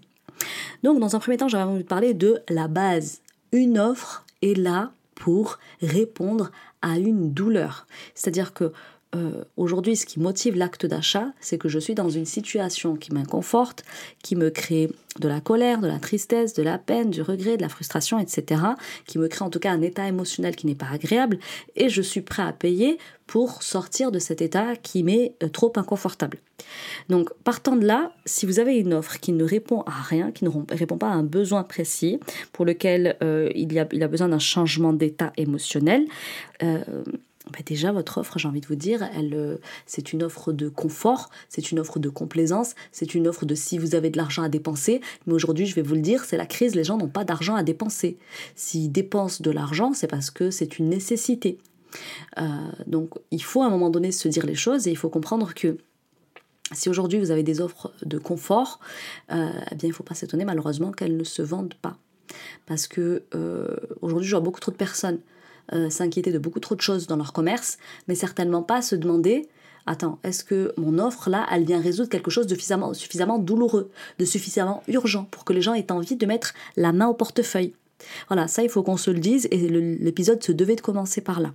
Donc, 0.83 0.99
dans 0.99 1.15
un 1.15 1.19
premier 1.19 1.37
temps, 1.37 1.47
j'avais 1.47 1.63
envie 1.63 1.83
de 1.83 1.87
parler 1.87 2.13
de 2.13 2.41
la 2.49 2.67
base. 2.67 3.21
Une 3.51 3.79
offre 3.79 4.25
est 4.41 4.57
là 4.57 4.91
pour 5.15 5.57
répondre 5.81 6.51
à 6.81 6.97
une 6.97 7.33
douleur. 7.33 7.87
C'est-à-dire 8.13 8.53
que 8.53 8.71
euh, 9.17 9.43
aujourd'hui, 9.57 9.95
ce 9.95 10.05
qui 10.05 10.19
motive 10.19 10.55
l'acte 10.55 10.85
d'achat, 10.85 11.27
c'est 11.39 11.57
que 11.57 11.67
je 11.67 11.79
suis 11.79 11.95
dans 11.95 12.09
une 12.09 12.25
situation 12.25 12.95
qui 12.95 13.13
m'inconforte, 13.13 13.83
qui 14.23 14.35
me 14.35 14.49
crée 14.49 14.89
de 15.19 15.27
la 15.27 15.41
colère, 15.41 15.79
de 15.79 15.87
la 15.87 15.99
tristesse, 15.99 16.53
de 16.53 16.63
la 16.63 16.77
peine, 16.77 17.09
du 17.09 17.21
regret, 17.21 17.57
de 17.57 17.61
la 17.61 17.69
frustration, 17.69 18.19
etc., 18.19 18.61
qui 19.05 19.17
me 19.17 19.27
crée 19.27 19.43
en 19.43 19.49
tout 19.49 19.59
cas 19.59 19.71
un 19.71 19.81
état 19.81 20.07
émotionnel 20.07 20.55
qui 20.55 20.67
n'est 20.67 20.75
pas 20.75 20.89
agréable, 20.91 21.39
et 21.75 21.89
je 21.89 22.01
suis 22.01 22.21
prêt 22.21 22.43
à 22.43 22.53
payer 22.53 22.99
pour 23.25 23.63
sortir 23.63 24.11
de 24.11 24.19
cet 24.19 24.41
état 24.41 24.75
qui 24.75 25.03
m'est 25.03 25.33
euh, 25.43 25.49
trop 25.49 25.73
inconfortable. 25.75 26.37
Donc, 27.09 27.29
partant 27.43 27.75
de 27.75 27.85
là, 27.85 28.11
si 28.25 28.45
vous 28.45 28.59
avez 28.59 28.77
une 28.77 28.93
offre 28.93 29.19
qui 29.19 29.33
ne 29.33 29.43
répond 29.43 29.81
à 29.81 30.01
rien, 30.01 30.31
qui 30.31 30.45
ne 30.45 30.49
répond 30.71 30.97
pas 30.97 31.09
à 31.09 31.13
un 31.13 31.23
besoin 31.23 31.63
précis, 31.63 32.19
pour 32.53 32.65
lequel 32.65 33.17
euh, 33.23 33.49
il, 33.55 33.77
a 33.79 34.07
besoin 34.07 34.29
d'un 34.29 34.39
changement 34.39 34.93
d'état 34.93 35.33
émotionnel, 35.37 36.05
bah, 37.51 37.59
déjà 37.65 37.91
votre 37.91 38.17
offre, 38.19 38.37
j'ai 38.39 38.47
envie 38.47 38.61
de 38.61 38.67
vous 38.67 38.75
dire, 38.75 39.07
elle, 39.15 39.33
euh, 39.33 39.57
c'est 39.85 40.13
une 40.13 40.23
offre 40.23 40.51
de 40.51 40.69
confort, 40.69 41.29
c'est 41.49 41.71
une 41.71 41.79
offre 41.79 41.99
de 41.99 42.09
complaisance, 42.09 42.75
c'est 42.91 43.15
une 43.15 43.27
offre 43.27 43.45
de 43.45 43.55
si 43.55 43.77
vous 43.77 43.95
avez 43.95 44.09
de 44.09 44.17
l'argent 44.17 44.43
à 44.43 44.49
dépenser. 44.49 45.01
Mais 45.25 45.33
aujourd'hui, 45.33 45.65
je 45.65 45.75
vais 45.75 45.81
vous 45.81 45.95
le 45.95 46.01
dire, 46.01 46.25
c'est 46.25 46.37
la 46.37 46.45
crise, 46.45 46.75
les 46.75 46.83
gens 46.83 46.97
n'ont 46.97 47.07
pas 47.07 47.23
d'argent 47.23 47.55
à 47.55 47.63
dépenser. 47.63 48.17
S'ils 48.55 48.91
dépensent 48.91 49.41
de 49.41 49.51
l'argent, 49.51 49.93
c'est 49.93 50.07
parce 50.07 50.31
que 50.31 50.51
c'est 50.51 50.79
une 50.79 50.89
nécessité. 50.89 51.57
Euh, 52.37 52.47
donc, 52.85 53.11
il 53.31 53.43
faut 53.43 53.61
à 53.61 53.67
un 53.67 53.69
moment 53.69 53.89
donné 53.89 54.11
se 54.11 54.27
dire 54.27 54.45
les 54.45 54.55
choses 54.55 54.87
et 54.87 54.91
il 54.91 54.97
faut 54.97 55.09
comprendre 55.09 55.53
que 55.53 55.77
si 56.73 56.89
aujourd'hui 56.89 57.17
vous 57.19 57.31
avez 57.31 57.43
des 57.43 57.61
offres 57.61 57.93
de 58.03 58.17
confort, 58.17 58.81
euh, 59.31 59.51
eh 59.71 59.75
bien 59.75 59.87
il 59.87 59.91
ne 59.91 59.93
faut 59.95 60.03
pas 60.03 60.15
s'étonner 60.15 60.43
malheureusement 60.43 60.91
qu'elles 60.91 61.15
ne 61.15 61.23
se 61.23 61.41
vendent 61.41 61.75
pas. 61.81 61.97
Parce 62.65 62.87
que 62.87 63.23
aujourd'hui, 64.01 64.27
je 64.27 64.35
vois 64.35 64.43
beaucoup 64.43 64.59
trop 64.59 64.71
de 64.71 64.75
personnes 64.75 65.19
euh, 65.73 65.89
s'inquiéter 65.89 66.31
de 66.31 66.39
beaucoup 66.39 66.59
trop 66.59 66.75
de 66.75 66.81
choses 66.81 67.07
dans 67.07 67.17
leur 67.17 67.33
commerce, 67.33 67.77
mais 68.07 68.15
certainement 68.15 68.63
pas 68.63 68.81
se 68.81 68.95
demander 68.95 69.47
attends, 69.87 70.19
est-ce 70.23 70.43
que 70.43 70.73
mon 70.77 70.99
offre 70.99 71.29
là, 71.29 71.47
elle 71.51 71.63
vient 71.63 71.81
résoudre 71.81 72.09
quelque 72.09 72.29
chose 72.29 72.45
de 72.45 72.55
suffisamment, 72.55 73.39
douloureux, 73.39 73.89
de 74.19 74.25
suffisamment 74.25 74.83
urgent 74.87 75.27
pour 75.31 75.45
que 75.45 75.53
les 75.53 75.61
gens 75.61 75.73
aient 75.73 75.91
envie 75.91 76.17
de 76.17 76.25
mettre 76.25 76.53
la 76.75 76.91
main 76.91 77.07
au 77.07 77.13
portefeuille? 77.13 77.73
Voilà, 78.27 78.47
ça 78.47 78.61
il 78.63 78.69
faut 78.69 78.83
qu'on 78.83 78.97
se 78.97 79.09
le 79.09 79.19
dise 79.19 79.47
et 79.49 79.57
l'épisode 79.57 80.43
se 80.43 80.51
devait 80.51 80.75
de 80.75 80.81
commencer 80.81 81.21
par 81.21 81.39
là. 81.39 81.53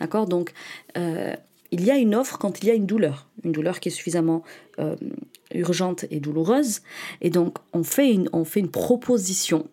D'accord? 0.00 0.26
Donc, 0.26 0.52
euh, 0.96 1.34
il 1.70 1.84
y 1.84 1.90
a 1.90 1.96
une 1.96 2.14
offre 2.14 2.38
quand 2.38 2.62
il 2.62 2.68
y 2.68 2.70
a 2.70 2.74
une 2.74 2.86
douleur, 2.86 3.26
une 3.44 3.52
douleur 3.52 3.80
qui 3.80 3.88
est 3.88 3.92
suffisamment 3.92 4.42
euh, 4.78 4.96
urgente 5.52 6.04
et 6.10 6.20
douloureuse. 6.20 6.80
Et 7.20 7.30
donc, 7.30 7.58
on 7.72 7.82
fait 7.82 8.10
une, 8.10 8.28
on 8.32 8.44
fait 8.44 8.60
une 8.60 8.70
proposition 8.70 9.66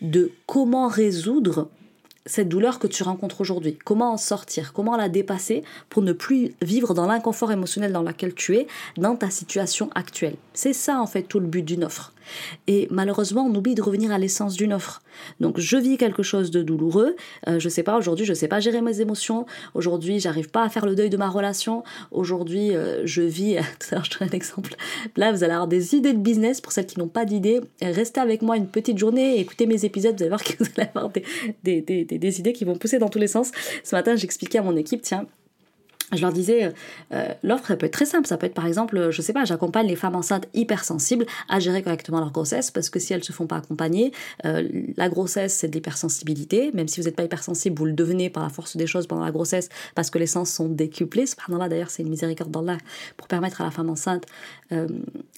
de 0.00 0.32
comment 0.46 0.88
résoudre 0.88 1.68
cette 2.26 2.48
douleur 2.48 2.78
que 2.78 2.86
tu 2.86 3.02
rencontres 3.02 3.40
aujourd'hui. 3.40 3.78
Comment 3.84 4.12
en 4.12 4.16
sortir? 4.16 4.72
Comment 4.72 4.96
la 4.96 5.08
dépasser 5.08 5.62
pour 5.88 6.02
ne 6.02 6.12
plus 6.12 6.52
vivre 6.62 6.94
dans 6.94 7.06
l'inconfort 7.06 7.52
émotionnel 7.52 7.92
dans 7.92 8.02
lequel 8.02 8.34
tu 8.34 8.56
es 8.56 8.66
dans 8.96 9.16
ta 9.16 9.30
situation 9.30 9.90
actuelle? 9.94 10.36
C'est 10.52 10.72
ça 10.72 11.00
en 11.00 11.06
fait 11.06 11.22
tout 11.22 11.40
le 11.40 11.46
but 11.46 11.62
d'une 11.62 11.84
offre. 11.84 12.12
Et 12.66 12.88
malheureusement, 12.90 13.46
on 13.46 13.54
oublie 13.54 13.74
de 13.74 13.82
revenir 13.82 14.12
à 14.12 14.18
l'essence 14.18 14.56
d'une 14.56 14.72
offre. 14.72 15.02
Donc, 15.40 15.58
je 15.58 15.76
vis 15.76 15.96
quelque 15.96 16.22
chose 16.22 16.50
de 16.50 16.62
douloureux. 16.62 17.16
Euh, 17.48 17.58
je 17.58 17.68
sais 17.68 17.82
pas, 17.82 17.96
aujourd'hui, 17.98 18.24
je 18.24 18.34
sais 18.34 18.48
pas 18.48 18.60
gérer 18.60 18.80
mes 18.80 19.00
émotions. 19.00 19.46
Aujourd'hui, 19.74 20.20
j'arrive 20.20 20.50
pas 20.50 20.62
à 20.62 20.68
faire 20.68 20.86
le 20.86 20.94
deuil 20.94 21.10
de 21.10 21.16
ma 21.16 21.28
relation. 21.28 21.82
Aujourd'hui, 22.10 22.74
euh, 22.74 23.02
je 23.04 23.22
vis. 23.22 23.56
Tout 23.80 23.88
à 23.90 23.94
l'heure, 23.96 24.04
je 24.04 24.18
donne 24.18 24.28
un 24.28 24.32
exemple. 24.32 24.74
Là, 25.16 25.32
vous 25.32 25.44
allez 25.44 25.52
avoir 25.52 25.68
des 25.68 25.94
idées 25.94 26.12
de 26.12 26.18
business 26.18 26.60
pour 26.60 26.72
celles 26.72 26.86
qui 26.86 26.98
n'ont 26.98 27.08
pas 27.08 27.24
d'idées. 27.24 27.60
Restez 27.82 28.20
avec 28.20 28.42
moi 28.42 28.56
une 28.56 28.68
petite 28.68 28.98
journée 28.98 29.40
écoutez 29.40 29.66
mes 29.66 29.84
épisodes. 29.84 30.14
Vous 30.16 30.22
allez 30.22 30.28
voir 30.28 30.42
que 30.42 30.52
vous 30.58 30.70
allez 30.76 30.88
avoir 30.94 31.10
des, 31.10 31.24
des, 31.64 31.80
des, 31.80 32.04
des 32.04 32.40
idées 32.40 32.52
qui 32.52 32.64
vont 32.64 32.76
pousser 32.76 32.98
dans 32.98 33.08
tous 33.08 33.18
les 33.18 33.26
sens. 33.26 33.50
Ce 33.82 33.94
matin, 33.94 34.16
j'expliquais 34.16 34.58
à 34.58 34.62
mon 34.62 34.76
équipe, 34.76 35.02
tiens, 35.02 35.26
je 36.12 36.22
leur 36.22 36.32
disais, 36.32 36.72
euh, 37.12 37.28
l'offre, 37.42 37.68
ça 37.68 37.76
peut 37.76 37.86
être 37.86 37.92
très 37.92 38.06
simple. 38.06 38.26
Ça 38.26 38.36
peut 38.36 38.46
être 38.46 38.54
par 38.54 38.66
exemple, 38.66 39.10
je 39.10 39.22
sais 39.22 39.32
pas, 39.32 39.44
j'accompagne 39.44 39.86
les 39.86 39.96
femmes 39.96 40.16
enceintes 40.16 40.48
hypersensibles 40.54 41.26
à 41.48 41.60
gérer 41.60 41.82
correctement 41.82 42.18
leur 42.18 42.32
grossesse 42.32 42.70
parce 42.70 42.90
que 42.90 42.98
si 42.98 43.12
elles 43.12 43.24
se 43.24 43.32
font 43.32 43.46
pas 43.46 43.56
accompagner, 43.56 44.12
euh, 44.44 44.68
la 44.96 45.08
grossesse, 45.08 45.54
c'est 45.54 45.68
de 45.68 45.74
l'hypersensibilité. 45.74 46.72
Même 46.72 46.88
si 46.88 47.00
vous 47.00 47.06
n'êtes 47.06 47.16
pas 47.16 47.24
hypersensible, 47.24 47.78
vous 47.78 47.84
le 47.84 47.92
devenez 47.92 48.30
par 48.30 48.42
la 48.42 48.48
force 48.48 48.76
des 48.76 48.86
choses 48.86 49.06
pendant 49.06 49.24
la 49.24 49.30
grossesse 49.30 49.68
parce 49.94 50.10
que 50.10 50.18
les 50.18 50.26
sens 50.26 50.50
sont 50.50 50.68
décuplés. 50.68 51.24
Là, 51.48 51.68
d'ailleurs, 51.68 51.90
c'est 51.90 52.02
une 52.02 52.08
miséricorde 52.08 52.50
d'Allah 52.50 52.78
pour 53.16 53.28
permettre 53.28 53.60
à 53.60 53.64
la 53.64 53.70
femme 53.70 53.90
enceinte 53.90 54.24
euh, 54.72 54.86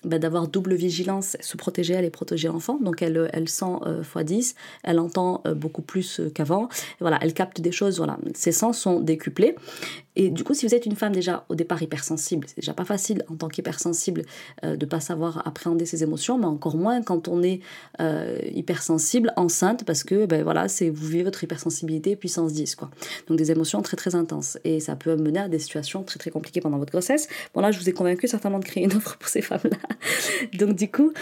bah, 0.05 0.19
d'avoir 0.19 0.47
double 0.47 0.75
vigilance, 0.75 1.37
se 1.41 1.57
protéger 1.57 1.95
elle 1.95 2.05
et 2.05 2.11
protéger 2.11 2.49
l'enfant. 2.49 2.79
Donc, 2.81 3.03
elle, 3.03 3.31
elle 3.33 3.49
sent 3.49 3.65
x10, 4.15 4.55
elle 4.85 4.99
entend 4.99 5.43
beaucoup 5.57 5.83
plus 5.83 6.21
qu'avant. 6.35 6.69
Voilà, 7.01 7.19
elle 7.23 7.35
capte 7.35 7.61
des 7.61 7.73
choses, 7.73 7.97
voilà. 7.99 8.19
Ses 8.35 8.53
sens 8.53 8.79
sont 8.79 9.01
décuplés. 9.01 9.57
Et 10.15 10.31
du 10.31 10.45
coup, 10.45 10.55
si 10.63 10.69
vous 10.69 10.77
êtes 10.77 10.87
une 10.87 10.95
femme 10.95 11.13
déjà 11.13 11.45
au 11.49 11.57
départ 11.57 11.83
hypersensible, 11.83 12.47
c'est 12.47 12.59
déjà 12.59 12.73
pas 12.73 12.85
facile 12.85 13.25
en 13.29 13.35
tant 13.35 13.49
qu'hypersensible 13.49 14.23
euh, 14.63 14.77
de 14.77 14.87
pas 14.87 15.01
savoir 15.01 15.45
appréhender 15.45 15.87
ses 15.87 16.05
émotions, 16.05 16.39
mais 16.39 16.47
encore 16.47 16.77
moins 16.77 17.03
quand 17.03 17.27
on 17.27 17.43
est 17.43 17.59
euh, 17.99 18.39
hypersensible, 18.55 19.33
enceinte, 19.35 19.85
parce 19.85 20.05
que 20.05 20.25
ben 20.25 20.45
voilà, 20.45 20.69
c'est 20.69 20.89
vous 20.89 21.05
vivez 21.09 21.25
votre 21.25 21.43
hypersensibilité 21.43 22.15
puissance 22.15 22.53
10 22.53 22.77
quoi. 22.77 22.91
Donc 23.27 23.39
des 23.39 23.51
émotions 23.51 23.83
très 23.83 23.97
très 23.97 24.15
intenses 24.15 24.57
et 24.63 24.79
ça 24.79 24.95
peut 24.95 25.17
mener 25.17 25.41
à 25.41 25.49
des 25.49 25.59
situations 25.59 26.05
très 26.05 26.21
très 26.21 26.31
compliquées 26.31 26.61
pendant 26.61 26.79
votre 26.79 26.93
grossesse. 26.93 27.27
Bon 27.55 27.61
là, 27.61 27.73
je 27.73 27.81
vous 27.81 27.89
ai 27.89 27.93
convaincu 27.93 28.29
certainement 28.29 28.61
de 28.61 28.65
créer 28.65 28.85
une 28.85 28.93
offre 28.93 29.19
pour 29.19 29.29
ces 29.29 29.43
femmes-là. 29.43 29.79
Donc 30.61 30.77
du 30.77 30.89
coup, 30.89 31.13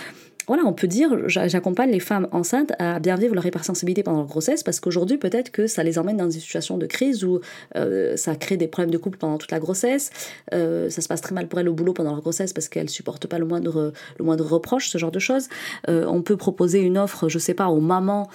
voilà, 0.50 0.64
on 0.66 0.72
peut 0.72 0.88
dire, 0.88 1.16
j'accompagne 1.28 1.92
les 1.92 2.00
femmes 2.00 2.26
enceintes 2.32 2.72
à 2.80 2.98
bien 2.98 3.14
vivre 3.14 3.36
leur 3.36 3.46
hypersensibilité 3.46 4.02
pendant 4.02 4.18
leur 4.18 4.26
grossesse 4.26 4.64
parce 4.64 4.80
qu'aujourd'hui, 4.80 5.16
peut-être 5.16 5.52
que 5.52 5.68
ça 5.68 5.84
les 5.84 5.96
emmène 5.96 6.16
dans 6.16 6.26
des 6.26 6.40
situations 6.40 6.76
de 6.76 6.86
crise 6.86 7.22
où 7.22 7.38
euh, 7.76 8.16
ça 8.16 8.34
crée 8.34 8.56
des 8.56 8.66
problèmes 8.66 8.90
de 8.90 8.98
couple 8.98 9.16
pendant 9.16 9.38
toute 9.38 9.52
la 9.52 9.60
grossesse. 9.60 10.10
Euh, 10.52 10.90
ça 10.90 11.02
se 11.02 11.06
passe 11.06 11.20
très 11.20 11.36
mal 11.36 11.46
pour 11.46 11.60
elles 11.60 11.68
au 11.68 11.72
boulot 11.72 11.92
pendant 11.92 12.10
leur 12.10 12.20
grossesse 12.20 12.52
parce 12.52 12.68
qu'elles 12.68 12.90
supportent 12.90 13.28
pas 13.28 13.38
le 13.38 13.44
moindre, 13.44 13.92
le 14.18 14.24
moindre 14.24 14.44
reproche, 14.44 14.88
ce 14.88 14.98
genre 14.98 15.12
de 15.12 15.20
choses. 15.20 15.48
Euh, 15.88 16.04
on 16.08 16.20
peut 16.20 16.36
proposer 16.36 16.80
une 16.80 16.98
offre, 16.98 17.28
je 17.28 17.38
sais 17.38 17.54
pas, 17.54 17.68
aux 17.68 17.80
mamans 17.80 18.28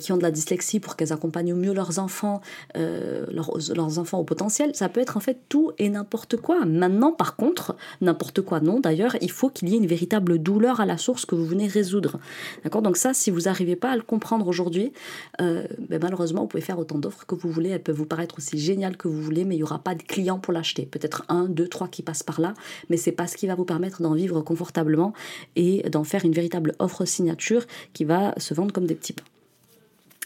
qui 0.00 0.10
ont 0.12 0.16
de 0.16 0.22
la 0.22 0.30
dyslexie 0.30 0.80
pour 0.80 0.96
qu'elles 0.96 1.12
accompagnent 1.12 1.52
au 1.52 1.56
mieux 1.56 1.74
leurs 1.74 1.98
enfants, 1.98 2.40
leurs, 2.74 3.50
leurs 3.76 3.98
enfants 3.98 4.20
au 4.20 4.24
potentiel. 4.24 4.70
Ça 4.74 4.88
peut 4.88 5.02
être 5.02 5.18
en 5.18 5.20
fait 5.20 5.36
tout 5.50 5.72
et 5.76 5.90
n'importe 5.90 6.38
quoi. 6.38 6.64
Maintenant, 6.64 7.12
par 7.12 7.36
contre, 7.36 7.76
n'importe 8.00 8.40
quoi 8.40 8.60
non 8.60 8.80
d'ailleurs, 8.80 9.16
il 9.20 9.30
faut 9.30 9.50
qu'il 9.50 9.68
y 9.68 9.74
ait 9.74 9.78
une 9.78 9.86
véritable 9.86 10.38
douleur 10.38 10.80
à 10.80 10.86
la 10.86 10.96
source 10.96 11.26
que 11.26 11.34
vous 11.34 11.44
venez 11.44 11.57
résoudre. 11.66 12.18
D'accord? 12.64 12.82
Donc 12.82 12.96
ça, 12.96 13.14
si 13.14 13.30
vous 13.30 13.42
n'arrivez 13.42 13.76
pas 13.76 13.90
à 13.90 13.96
le 13.96 14.02
comprendre 14.02 14.46
aujourd'hui, 14.46 14.92
euh, 15.40 15.66
ben 15.88 16.00
malheureusement, 16.02 16.42
vous 16.42 16.48
pouvez 16.48 16.62
faire 16.62 16.78
autant 16.78 16.98
d'offres 16.98 17.26
que 17.26 17.34
vous 17.34 17.50
voulez. 17.50 17.70
Elles 17.70 17.82
peuvent 17.82 17.96
vous 17.96 18.06
paraître 18.06 18.36
aussi 18.38 18.58
géniales 18.58 18.96
que 18.96 19.08
vous 19.08 19.20
voulez, 19.20 19.44
mais 19.44 19.54
il 19.54 19.58
n'y 19.58 19.64
aura 19.64 19.78
pas 19.78 19.94
de 19.94 20.02
clients 20.02 20.38
pour 20.38 20.52
l'acheter. 20.52 20.86
Peut-être 20.86 21.24
un, 21.28 21.46
deux, 21.46 21.68
trois 21.68 21.88
qui 21.88 22.02
passent 22.02 22.22
par 22.22 22.40
là, 22.40 22.54
mais 22.90 22.96
c'est 22.96 23.12
pas 23.12 23.26
ce 23.26 23.36
qui 23.36 23.46
va 23.46 23.54
vous 23.54 23.64
permettre 23.64 24.02
d'en 24.02 24.14
vivre 24.14 24.40
confortablement 24.42 25.12
et 25.56 25.82
d'en 25.90 26.04
faire 26.04 26.24
une 26.24 26.32
véritable 26.32 26.74
offre 26.78 27.04
signature 27.04 27.66
qui 27.92 28.04
va 28.04 28.34
se 28.38 28.54
vendre 28.54 28.72
comme 28.72 28.86
des 28.86 28.94
petits 28.94 29.12
pains. 29.12 29.24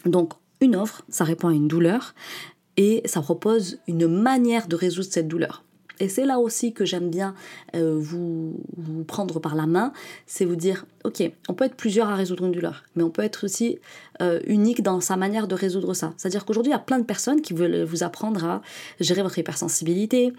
Donc, 0.05 0.33
une 0.61 0.75
offre, 0.75 1.03
ça 1.09 1.23
répond 1.23 1.49
à 1.49 1.53
une 1.53 1.67
douleur 1.67 2.13
et 2.77 3.01
ça 3.05 3.21
propose 3.21 3.79
une 3.87 4.07
manière 4.07 4.67
de 4.67 4.75
résoudre 4.75 5.09
cette 5.09 5.27
douleur. 5.27 5.63
Et 5.99 6.09
c'est 6.09 6.25
là 6.25 6.39
aussi 6.39 6.73
que 6.73 6.85
j'aime 6.85 7.09
bien 7.09 7.35
euh, 7.75 7.95
vous, 7.97 8.59
prendre 9.07 9.39
par 9.39 9.55
la 9.55 9.65
main, 9.65 9.93
c'est 10.25 10.45
vous 10.45 10.55
dire, 10.55 10.85
ok, 11.03 11.23
on 11.49 11.53
peut 11.53 11.65
être 11.65 11.75
plusieurs 11.75 12.09
à 12.09 12.15
résoudre 12.15 12.45
une 12.45 12.51
douleur, 12.51 12.83
mais 12.95 13.03
on 13.03 13.09
peut 13.09 13.21
être 13.21 13.45
aussi 13.45 13.79
euh, 14.21 14.39
unique 14.47 14.81
dans 14.81 15.01
sa 15.01 15.15
manière 15.15 15.47
de 15.47 15.55
résoudre 15.55 15.93
ça. 15.93 16.13
C'est-à-dire 16.17 16.45
qu'aujourd'hui, 16.45 16.71
il 16.71 16.75
y 16.75 16.77
a 16.77 16.79
plein 16.79 16.99
de 16.99 17.05
personnes 17.05 17.41
qui 17.41 17.53
veulent 17.53 17.83
vous 17.83 18.03
apprendre 18.03 18.43
à 18.45 18.61
gérer 18.99 19.21
votre 19.21 19.37
hypersensibilité, 19.37 20.33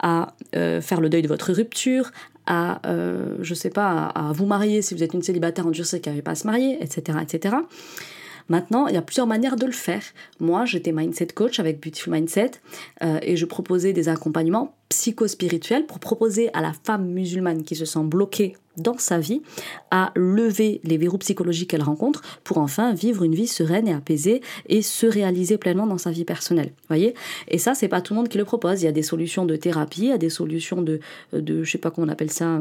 à 0.00 0.34
euh, 0.54 0.80
faire 0.80 1.00
le 1.00 1.08
deuil 1.08 1.22
de 1.22 1.28
votre 1.28 1.52
rupture, 1.52 2.10
à, 2.50 2.80
je 3.42 3.52
sais 3.52 3.68
pas, 3.68 4.06
à, 4.06 4.32
vous 4.32 4.46
marier 4.46 4.80
si 4.80 4.94
vous 4.94 5.02
êtes 5.02 5.12
une 5.12 5.22
célibataire 5.22 5.66
endurcie 5.66 6.00
qui 6.00 6.08
n'arrive 6.08 6.22
pas 6.22 6.30
à 6.30 6.34
se 6.34 6.46
marier, 6.46 6.82
etc., 6.82 7.18
etc. 7.20 7.56
Maintenant, 8.48 8.86
il 8.86 8.94
y 8.94 8.96
a 8.96 9.02
plusieurs 9.02 9.26
manières 9.26 9.56
de 9.56 9.66
le 9.66 9.72
faire. 9.72 10.02
Moi, 10.40 10.64
j'étais 10.64 10.92
mindset 10.92 11.28
coach 11.28 11.60
avec 11.60 11.82
Beautiful 11.82 12.12
Mindset 12.12 12.52
euh, 13.02 13.18
et 13.22 13.36
je 13.36 13.44
proposais 13.44 13.92
des 13.92 14.08
accompagnements 14.08 14.74
psychospirituels 14.88 15.86
pour 15.86 15.98
proposer 15.98 16.50
à 16.54 16.62
la 16.62 16.72
femme 16.72 17.06
musulmane 17.08 17.62
qui 17.62 17.76
se 17.76 17.84
sent 17.84 18.04
bloquée 18.04 18.56
dans 18.78 18.96
sa 18.96 19.18
vie 19.18 19.42
à 19.90 20.12
lever 20.14 20.80
les 20.84 20.96
verrous 20.96 21.18
psychologiques 21.18 21.70
qu'elle 21.70 21.82
rencontre 21.82 22.22
pour 22.44 22.58
enfin 22.58 22.94
vivre 22.94 23.24
une 23.24 23.34
vie 23.34 23.48
sereine 23.48 23.88
et 23.88 23.92
apaisée 23.92 24.40
et 24.68 24.82
se 24.82 25.06
réaliser 25.06 25.58
pleinement 25.58 25.86
dans 25.86 25.98
sa 25.98 26.10
vie 26.10 26.24
personnelle. 26.24 26.72
Voyez? 26.88 27.14
Et 27.48 27.58
ça, 27.58 27.74
c'est 27.74 27.88
pas 27.88 28.00
tout 28.00 28.14
le 28.14 28.18
monde 28.18 28.28
qui 28.28 28.38
le 28.38 28.44
propose. 28.44 28.82
Il 28.82 28.86
y 28.86 28.88
a 28.88 28.92
des 28.92 29.02
solutions 29.02 29.44
de 29.44 29.56
thérapie, 29.56 30.02
il 30.02 30.08
y 30.08 30.12
a 30.12 30.18
des 30.18 30.30
solutions 30.30 30.80
de, 30.80 31.00
de 31.32 31.64
je 31.64 31.70
sais 31.70 31.78
pas 31.78 31.90
comment 31.90 32.06
on 32.06 32.10
appelle 32.10 32.30
ça 32.30 32.60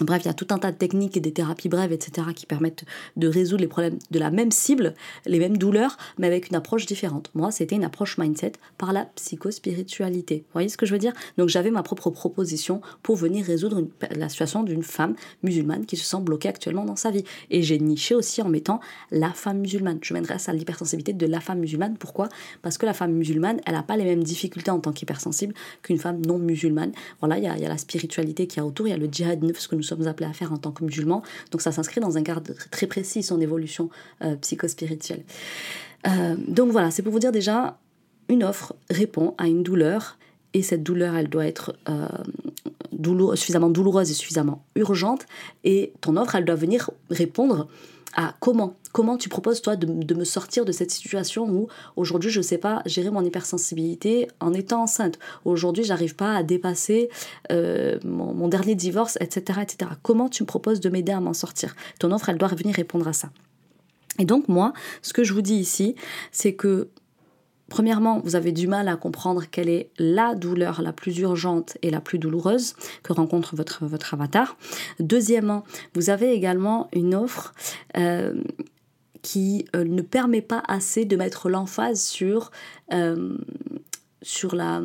Bref, 0.00 0.22
il 0.24 0.26
y 0.26 0.30
a 0.30 0.34
tout 0.34 0.48
un 0.50 0.58
tas 0.58 0.72
de 0.72 0.76
techniques 0.76 1.16
et 1.16 1.20
des 1.20 1.32
thérapies 1.32 1.70
brèves, 1.70 1.92
etc., 1.92 2.28
qui 2.34 2.44
permettent 2.44 2.84
de 3.16 3.28
résoudre 3.28 3.62
les 3.62 3.68
problèmes 3.68 3.98
de 4.10 4.18
la 4.18 4.30
même 4.30 4.50
cible, 4.50 4.94
les 5.24 5.38
mêmes 5.38 5.56
douleurs, 5.56 5.96
mais 6.18 6.26
avec 6.26 6.50
une 6.50 6.56
approche 6.56 6.84
différente. 6.84 7.30
Moi, 7.34 7.50
c'était 7.50 7.76
une 7.76 7.84
approche 7.84 8.18
mindset 8.18 8.52
par 8.76 8.92
la 8.92 9.06
psychospiritualité. 9.06 10.38
Vous 10.38 10.52
voyez 10.52 10.68
ce 10.68 10.76
que 10.76 10.84
je 10.84 10.92
veux 10.92 10.98
dire? 10.98 11.14
Donc, 11.38 11.48
j'avais 11.48 11.70
ma 11.70 11.82
propre 11.82 12.10
proposition 12.10 12.82
pour 13.02 13.16
venir 13.16 13.46
résoudre 13.46 13.86
la 14.10 14.28
situation 14.28 14.62
d'une 14.64 14.82
femme 14.82 15.14
musulmane 15.42 15.86
qui 15.86 15.96
se 15.96 16.04
sent 16.04 16.20
bloquée 16.20 16.48
actuellement 16.48 16.84
dans 16.84 16.96
sa 16.96 17.10
vie. 17.10 17.24
Et 17.50 17.62
j'ai 17.62 17.78
niché 17.78 18.14
aussi 18.14 18.42
en 18.42 18.48
mettant 18.50 18.80
la 19.10 19.30
femme 19.32 19.60
musulmane. 19.60 19.98
Je 20.02 20.12
m'adresse 20.12 20.48
à 20.50 20.52
l'hypersensibilité 20.52 21.14
de 21.14 21.26
la 21.26 21.40
femme 21.40 21.60
musulmane. 21.60 21.96
Pourquoi? 21.96 22.28
Parce 22.60 22.76
que 22.76 22.84
la 22.84 22.92
femme 22.92 23.12
musulmane, 23.12 23.60
elle 23.64 23.74
n'a 23.74 23.82
pas 23.82 23.96
les 23.96 24.04
mêmes 24.04 24.22
difficultés 24.22 24.70
en 24.70 24.80
tant 24.80 24.92
qu'hypersensible 24.92 25.54
qu'une 25.82 25.98
femme 25.98 26.20
non 26.26 26.38
musulmane. 26.38 26.92
Voilà, 27.20 27.38
il 27.38 27.44
y, 27.44 27.46
a, 27.46 27.56
la 27.56 27.78
spiritualité 27.78 28.46
qui 28.46 28.60
a 28.60 28.66
autour, 28.66 28.86
il 28.86 28.90
y 28.90 28.92
a 28.92 28.98
le 28.98 29.06
djihad 29.10 29.42
ce 29.54 29.68
que 29.68 29.76
nous 29.76 29.82
sommes 29.86 30.06
appelés 30.06 30.28
à 30.28 30.32
faire 30.32 30.52
en 30.52 30.58
tant 30.58 30.72
que 30.72 30.84
musulmans. 30.84 31.22
Donc 31.50 31.62
ça 31.62 31.72
s'inscrit 31.72 32.00
dans 32.00 32.16
un 32.16 32.22
cadre 32.22 32.52
très 32.70 32.86
précis, 32.86 33.22
son 33.22 33.40
évolution 33.40 33.90
euh, 34.22 34.36
psychospirituelle. 34.36 35.24
Euh, 36.06 36.36
donc 36.46 36.70
voilà, 36.70 36.90
c'est 36.90 37.02
pour 37.02 37.12
vous 37.12 37.18
dire 37.18 37.32
déjà, 37.32 37.78
une 38.28 38.44
offre 38.44 38.74
répond 38.90 39.34
à 39.38 39.46
une 39.46 39.62
douleur 39.62 40.18
et 40.54 40.62
cette 40.62 40.82
douleur, 40.82 41.14
elle 41.16 41.28
doit 41.28 41.46
être 41.46 41.76
euh, 41.88 42.06
suffisamment 43.34 43.68
douloureuse 43.68 44.10
et 44.10 44.14
suffisamment 44.14 44.64
urgente. 44.74 45.26
Et 45.64 45.92
ton 46.00 46.16
offre, 46.16 46.34
elle 46.34 46.44
doit 46.44 46.54
venir 46.54 46.90
répondre 47.10 47.68
comment? 48.40 48.74
Comment 48.92 49.18
tu 49.18 49.28
proposes, 49.28 49.60
toi, 49.60 49.76
de, 49.76 50.14
me 50.14 50.24
sortir 50.24 50.64
de 50.64 50.72
cette 50.72 50.90
situation 50.90 51.46
où 51.50 51.68
aujourd'hui, 51.96 52.30
je 52.30 52.38
ne 52.38 52.42
sais 52.42 52.56
pas 52.56 52.80
gérer 52.86 53.10
mon 53.10 53.22
hypersensibilité 53.22 54.26
en 54.40 54.54
étant 54.54 54.84
enceinte? 54.84 55.18
Aujourd'hui, 55.44 55.84
j'arrive 55.84 56.16
pas 56.16 56.34
à 56.34 56.42
dépasser 56.42 57.10
euh, 57.52 57.98
mon, 58.04 58.48
dernier 58.48 58.74
divorce, 58.74 59.18
etc., 59.20 59.60
etc. 59.62 59.90
Comment 60.02 60.30
tu 60.30 60.44
me 60.44 60.46
proposes 60.46 60.80
de 60.80 60.88
m'aider 60.88 61.12
à 61.12 61.20
m'en 61.20 61.34
sortir? 61.34 61.76
Ton 61.98 62.10
offre, 62.10 62.30
elle 62.30 62.38
doit 62.38 62.48
venir 62.48 62.74
répondre 62.74 63.06
à 63.06 63.12
ça. 63.12 63.28
Et 64.18 64.24
donc, 64.24 64.48
moi, 64.48 64.72
ce 65.02 65.12
que 65.12 65.24
je 65.24 65.34
vous 65.34 65.42
dis 65.42 65.56
ici, 65.56 65.94
c'est 66.32 66.54
que 66.54 66.88
Premièrement, 67.68 68.20
vous 68.20 68.36
avez 68.36 68.52
du 68.52 68.68
mal 68.68 68.88
à 68.88 68.96
comprendre 68.96 69.44
quelle 69.50 69.68
est 69.68 69.90
la 69.98 70.34
douleur 70.34 70.82
la 70.82 70.92
plus 70.92 71.18
urgente 71.18 71.76
et 71.82 71.90
la 71.90 72.00
plus 72.00 72.18
douloureuse 72.18 72.74
que 73.02 73.12
rencontre 73.12 73.56
votre, 73.56 74.14
avatar. 74.14 74.56
Deuxièmement, 75.00 75.64
vous 75.94 76.10
avez 76.10 76.32
également 76.32 76.88
une 76.92 77.14
offre 77.14 77.54
euh, 77.96 78.34
qui 79.22 79.66
euh, 79.74 79.82
ne 79.82 80.02
permet 80.02 80.42
pas 80.42 80.62
assez 80.68 81.04
de 81.04 81.16
mettre 81.16 81.48
l'emphase 81.48 82.00
sur, 82.00 82.52
euh, 82.92 83.36
sur 84.22 84.54
la 84.54 84.80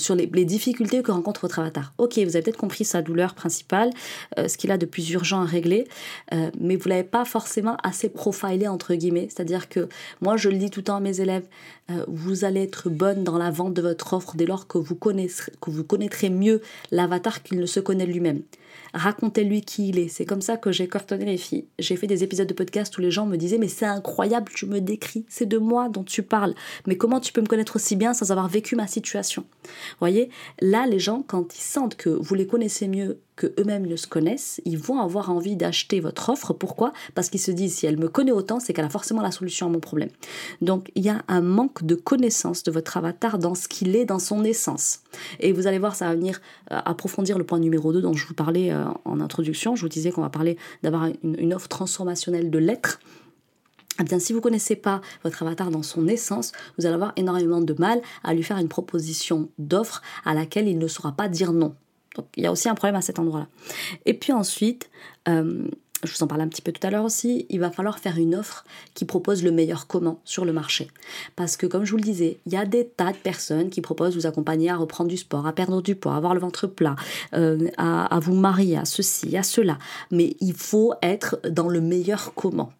sur 0.00 0.14
les, 0.14 0.26
difficultés 0.26 1.02
que 1.02 1.12
rencontre 1.12 1.42
votre 1.42 1.58
avatar. 1.58 1.92
Ok, 1.98 2.14
vous 2.14 2.34
avez 2.34 2.42
peut-être 2.42 2.56
compris 2.56 2.84
sa 2.84 3.02
douleur 3.02 3.34
principale, 3.34 3.90
euh, 4.38 4.48
ce 4.48 4.56
qu'il 4.56 4.70
a 4.70 4.78
de 4.78 4.86
plus 4.86 5.10
urgent 5.10 5.42
à 5.42 5.44
régler, 5.44 5.86
euh, 6.32 6.50
mais 6.58 6.76
vous 6.76 6.88
l'avez 6.88 7.04
pas 7.04 7.24
forcément 7.24 7.76
assez 7.82 8.08
profilé 8.08 8.66
entre 8.66 8.94
guillemets. 8.94 9.28
C'est-à-dire 9.30 9.68
que 9.68 9.88
moi, 10.20 10.36
je 10.36 10.48
le 10.48 10.56
dis 10.56 10.70
tout 10.70 10.80
le 10.80 10.84
temps 10.84 10.96
à 10.96 11.00
mes 11.00 11.20
élèves, 11.20 11.46
euh, 11.90 12.04
vous 12.08 12.44
allez 12.44 12.62
être 12.62 12.88
bonne 12.88 13.22
dans 13.22 13.38
la 13.38 13.50
vente 13.50 13.74
de 13.74 13.82
votre 13.82 14.14
offre 14.14 14.34
dès 14.36 14.46
lors 14.46 14.66
que 14.66 14.78
vous 14.78 14.94
connaîtrez, 14.94 15.52
que 15.60 15.70
vous 15.70 15.84
connaîtrez 15.84 16.30
mieux 16.30 16.62
l'avatar 16.90 17.42
qu'il 17.42 17.60
ne 17.60 17.66
se 17.66 17.80
connaît 17.80 18.06
lui-même. 18.06 18.42
Racontez-lui 18.94 19.62
qui 19.62 19.88
il 19.88 19.98
est. 19.98 20.08
C'est 20.08 20.24
comme 20.24 20.42
ça 20.42 20.56
que 20.56 20.72
j'ai 20.72 20.88
cartonné 20.88 21.24
les 21.24 21.36
filles. 21.36 21.66
J'ai 21.78 21.96
fait 21.96 22.06
des 22.06 22.24
épisodes 22.24 22.48
de 22.48 22.54
podcast 22.54 22.96
où 22.98 23.00
les 23.00 23.10
gens 23.10 23.26
me 23.26 23.36
disaient 23.36 23.58
Mais 23.58 23.68
c'est 23.68 23.86
incroyable, 23.86 24.50
tu 24.54 24.66
me 24.66 24.80
décris, 24.80 25.24
c'est 25.28 25.46
de 25.46 25.58
moi 25.58 25.88
dont 25.88 26.04
tu 26.04 26.22
parles. 26.22 26.54
Mais 26.86 26.96
comment 26.96 27.20
tu 27.20 27.32
peux 27.32 27.40
me 27.40 27.46
connaître 27.46 27.76
aussi 27.76 27.96
bien 27.96 28.14
sans 28.14 28.30
avoir 28.30 28.48
vécu 28.48 28.76
ma 28.76 28.86
situation? 28.86 29.44
Voyez, 30.00 30.30
là, 30.60 30.86
les 30.86 30.98
gens, 30.98 31.22
quand 31.26 31.56
ils 31.56 31.62
sentent 31.62 31.96
que 31.96 32.10
vous 32.10 32.34
les 32.34 32.46
connaissez 32.46 32.88
mieux 32.88 33.20
que 33.40 33.58
eux-mêmes 33.58 33.86
le 33.86 33.96
se 33.96 34.06
connaissent, 34.06 34.60
ils 34.66 34.76
vont 34.76 35.00
avoir 35.00 35.30
envie 35.30 35.56
d'acheter 35.56 35.98
votre 36.00 36.28
offre. 36.28 36.52
Pourquoi? 36.52 36.92
Parce 37.14 37.30
qu'ils 37.30 37.40
se 37.40 37.50
disent 37.50 37.74
si 37.74 37.86
elle 37.86 37.98
me 37.98 38.08
connaît 38.08 38.32
autant, 38.32 38.60
c'est 38.60 38.74
qu'elle 38.74 38.84
a 38.84 38.90
forcément 38.90 39.22
la 39.22 39.30
solution 39.30 39.66
à 39.66 39.70
mon 39.70 39.80
problème. 39.80 40.10
Donc 40.60 40.92
il 40.94 41.02
y 41.02 41.08
a 41.08 41.22
un 41.26 41.40
manque 41.40 41.82
de 41.82 41.94
connaissance 41.94 42.62
de 42.64 42.70
votre 42.70 42.98
avatar 42.98 43.38
dans 43.38 43.54
ce 43.54 43.66
qu'il 43.66 43.96
est, 43.96 44.04
dans 44.04 44.18
son 44.18 44.44
essence. 44.44 45.00
Et 45.38 45.52
vous 45.52 45.66
allez 45.66 45.78
voir, 45.78 45.94
ça 45.94 46.08
va 46.08 46.16
venir 46.16 46.42
euh, 46.70 46.80
approfondir 46.84 47.38
le 47.38 47.44
point 47.44 47.58
numéro 47.58 47.94
2 47.94 48.02
dont 48.02 48.12
je 48.12 48.26
vous 48.26 48.34
parlais 48.34 48.72
euh, 48.72 48.84
en 49.06 49.20
introduction. 49.20 49.74
Je 49.74 49.80
vous 49.80 49.88
disais 49.88 50.10
qu'on 50.10 50.20
va 50.20 50.28
parler 50.28 50.58
d'avoir 50.82 51.08
une 51.24 51.54
offre 51.54 51.68
transformationnelle 51.68 52.50
de 52.50 52.58
l'être 52.58 53.00
eh 54.00 54.04
bien, 54.04 54.18
si 54.18 54.32
vous 54.32 54.38
ne 54.38 54.42
connaissez 54.42 54.76
pas 54.76 55.02
votre 55.24 55.42
avatar 55.42 55.70
dans 55.70 55.82
son 55.82 56.08
essence, 56.08 56.52
vous 56.78 56.86
allez 56.86 56.94
avoir 56.94 57.12
énormément 57.16 57.60
de 57.60 57.74
mal 57.78 58.00
à 58.24 58.32
lui 58.32 58.42
faire 58.42 58.56
une 58.56 58.68
proposition 58.68 59.50
d'offre 59.58 60.00
à 60.24 60.32
laquelle 60.32 60.68
il 60.68 60.78
ne 60.78 60.88
saura 60.88 61.12
pas 61.12 61.28
dire 61.28 61.52
non. 61.52 61.74
Donc, 62.16 62.26
il 62.36 62.42
y 62.42 62.46
a 62.46 62.52
aussi 62.52 62.68
un 62.68 62.74
problème 62.74 62.96
à 62.96 63.02
cet 63.02 63.18
endroit-là. 63.18 63.46
Et 64.06 64.14
puis 64.14 64.32
ensuite, 64.32 64.90
euh, 65.28 65.68
je 66.04 66.12
vous 66.12 66.22
en 66.22 66.26
parlais 66.26 66.44
un 66.44 66.48
petit 66.48 66.62
peu 66.62 66.72
tout 66.72 66.84
à 66.86 66.90
l'heure 66.90 67.04
aussi, 67.04 67.46
il 67.50 67.60
va 67.60 67.70
falloir 67.70 67.98
faire 67.98 68.16
une 68.16 68.34
offre 68.34 68.64
qui 68.94 69.04
propose 69.04 69.42
le 69.42 69.50
meilleur 69.50 69.86
comment 69.86 70.20
sur 70.24 70.44
le 70.44 70.52
marché. 70.52 70.88
Parce 71.36 71.56
que 71.56 71.66
comme 71.66 71.84
je 71.84 71.90
vous 71.90 71.98
le 71.98 72.02
disais, 72.02 72.38
il 72.46 72.52
y 72.52 72.56
a 72.56 72.64
des 72.64 72.86
tas 72.86 73.12
de 73.12 73.16
personnes 73.16 73.70
qui 73.70 73.80
proposent 73.80 74.14
de 74.14 74.20
vous 74.20 74.26
accompagner 74.26 74.70
à 74.70 74.76
reprendre 74.76 75.10
du 75.10 75.16
sport, 75.16 75.46
à 75.46 75.52
perdre 75.52 75.82
du 75.82 75.94
poids, 75.94 76.14
à 76.14 76.16
avoir 76.16 76.34
le 76.34 76.40
ventre 76.40 76.66
plat, 76.66 76.96
euh, 77.34 77.68
à, 77.76 78.18
vous 78.20 78.34
marier, 78.34 78.78
à 78.78 78.84
ceci, 78.84 79.36
à 79.36 79.42
cela. 79.42 79.78
Mais 80.10 80.36
il 80.40 80.54
faut 80.54 80.94
être 81.02 81.38
dans 81.48 81.68
le 81.68 81.80
meilleur 81.80 82.32
comment. 82.34 82.72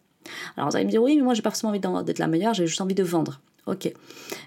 Alors 0.56 0.70
vous 0.70 0.76
allez 0.76 0.86
me 0.86 0.90
dire, 0.90 1.02
oui, 1.02 1.16
mais 1.16 1.22
moi 1.22 1.34
j'ai 1.34 1.42
pas 1.42 1.50
forcément 1.50 1.70
envie 1.70 1.80
d'être 2.04 2.18
la 2.18 2.28
meilleure, 2.28 2.54
j'ai 2.54 2.66
juste 2.66 2.80
envie 2.80 2.94
de 2.94 3.02
vendre. 3.02 3.40
Ok. 3.66 3.92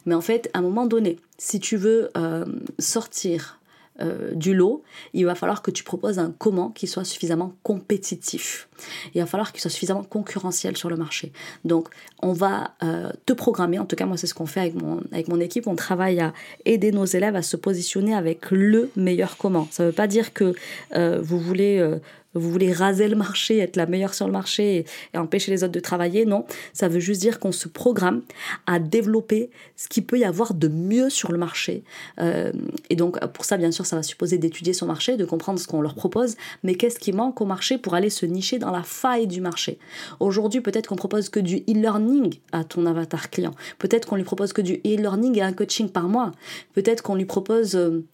Mais 0.06 0.16
en 0.16 0.22
fait, 0.22 0.50
à 0.54 0.60
un 0.60 0.62
moment 0.62 0.86
donné, 0.86 1.20
si 1.38 1.60
tu 1.60 1.78
veux 1.78 2.10
euh, 2.18 2.46
sortir 2.80 3.60
euh, 4.02 4.34
du 4.34 4.56
lot, 4.56 4.84
il 5.14 5.26
va 5.26 5.36
falloir 5.36 5.62
que 5.62 5.70
tu 5.70 5.84
proposes 5.84 6.18
un 6.18 6.34
comment 6.38 6.70
qui 6.70 6.88
soit 6.88 7.04
suffisamment 7.04 7.54
compétitif. 7.62 8.68
Il 9.14 9.22
va 9.22 9.28
falloir 9.28 9.52
qu'il 9.52 9.62
soit 9.62 9.70
suffisamment 9.70 10.04
concurrentiel 10.04 10.76
sur 10.76 10.90
le 10.90 10.96
marché. 10.96 11.32
Donc, 11.64 11.90
on 12.22 12.34
va 12.34 12.72
euh, 12.82 13.12
te 13.26 13.34
programmer, 13.34 13.78
en 13.78 13.86
tout 13.86 13.96
cas 13.96 14.06
moi 14.06 14.18
c'est 14.18 14.28
ce 14.28 14.34
qu'on 14.34 14.48
fait 14.48 14.62
avec 14.62 14.76
mon, 14.76 15.02
avec 15.12 15.28
mon 15.28 15.40
équipe, 15.40 15.68
on 15.68 15.76
travaille 15.76 16.20
à 16.20 16.34
aider 16.66 16.92
nos 16.92 17.06
élèves 17.06 17.36
à 17.36 17.44
se 17.44 17.56
positionner 17.56 18.16
avec 18.16 18.50
le 18.50 18.90
meilleur 18.96 19.38
comment. 19.38 19.68
Ça 19.70 19.84
ne 19.84 19.90
veut 19.90 19.96
pas 19.96 20.08
dire 20.08 20.34
que 20.34 20.56
euh, 20.96 21.20
vous 21.22 21.40
voulez 21.40 21.80
vous 22.34 22.50
voulez 22.50 22.72
raser 22.72 23.08
le 23.08 23.16
marché, 23.16 23.60
être 23.60 23.76
la 23.76 23.86
meilleure 23.86 24.14
sur 24.14 24.26
le 24.26 24.32
marché 24.32 24.86
et, 25.14 25.18
empêcher 25.18 25.52
les 25.52 25.64
autres 25.64 25.74
de 25.74 25.80
travailler. 25.80 26.26
Non, 26.26 26.46
ça 26.74 26.88
veut 26.88 27.00
juste 27.00 27.22
dire 27.22 27.40
qu'on 27.40 27.52
se 27.52 27.68
programme 27.68 28.24
à 28.66 28.80
développer 28.80 29.50
ce 29.76 29.88
qu'il 29.88 30.06
peut 30.06 30.20
y 30.20 30.26
avoir 30.26 30.54
de 30.54 30.68
mieux 30.68 31.10
sur 31.10 31.32
le 31.32 31.38
marché. 31.38 31.84
Euh, 32.20 32.52
et 32.90 32.96
donc, 32.96 33.20
pour 33.28 33.46
ça, 33.46 33.58
bien 33.58 33.72
sûr, 33.72 33.86
ça 33.86 33.96
va 33.96 34.04
supposer 34.04 34.38
d'étudier 34.38 34.74
son 34.74 34.88
marché, 34.88 35.18
de 35.18 35.26
comprendre 35.26 35.60
ce 35.60 35.68
qu'on 35.68 35.82
leur 35.82 35.96
propose, 35.96 36.36
mais 36.64 36.76
qu'est-ce 36.76 37.00
qui 37.00 37.14
manque 37.14 37.40
au 37.42 37.46
marché 37.46 37.78
pour 37.78 37.94
aller 37.94 38.10
se 38.10 38.26
nicher 38.26 38.60
dans 38.60 38.72
la 38.72 38.84
faille 38.84 39.28
du 39.28 39.42
marché? 39.42 39.78
Aujourd'hui, 40.20 40.62
peut-être 40.62 40.88
qu'on 40.88 40.96
propose 40.96 41.30
que 41.30 41.40
du 41.40 41.58
e-learning 41.70 42.36
à 42.52 42.64
ton 42.64 42.86
avatar 42.86 43.30
client. 43.30 43.54
Peut-être 43.80 44.08
qu'on 44.08 44.16
lui 44.16 44.24
propose 44.24 44.54
que 44.54 44.62
du 44.62 44.76
e-learning 44.86 45.38
et 45.38 45.42
un 45.42 45.54
coaching 45.54 45.90
par 45.90 46.08
mois. 46.08 46.32
Peut-être 46.74 47.04
qu'on 47.04 47.16
lui 47.16 47.26
propose... 47.26 47.76
Euh, 47.76 48.06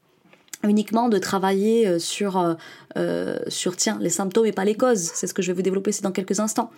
uniquement 0.63 1.09
de 1.09 1.17
travailler 1.17 1.87
euh, 1.87 1.99
sur, 1.99 2.37
euh, 2.37 2.53
euh, 2.97 3.39
sur 3.47 3.75
tiens, 3.75 3.97
les 4.01 4.09
symptômes 4.09 4.45
et 4.45 4.51
pas 4.51 4.65
les 4.65 4.75
causes. 4.75 4.99
C'est 4.99 5.27
ce 5.27 5.33
que 5.33 5.41
je 5.41 5.51
vais 5.51 5.55
vous 5.55 5.61
développer 5.61 5.91
dans 6.01 6.11
quelques 6.11 6.39
instants. 6.39 6.71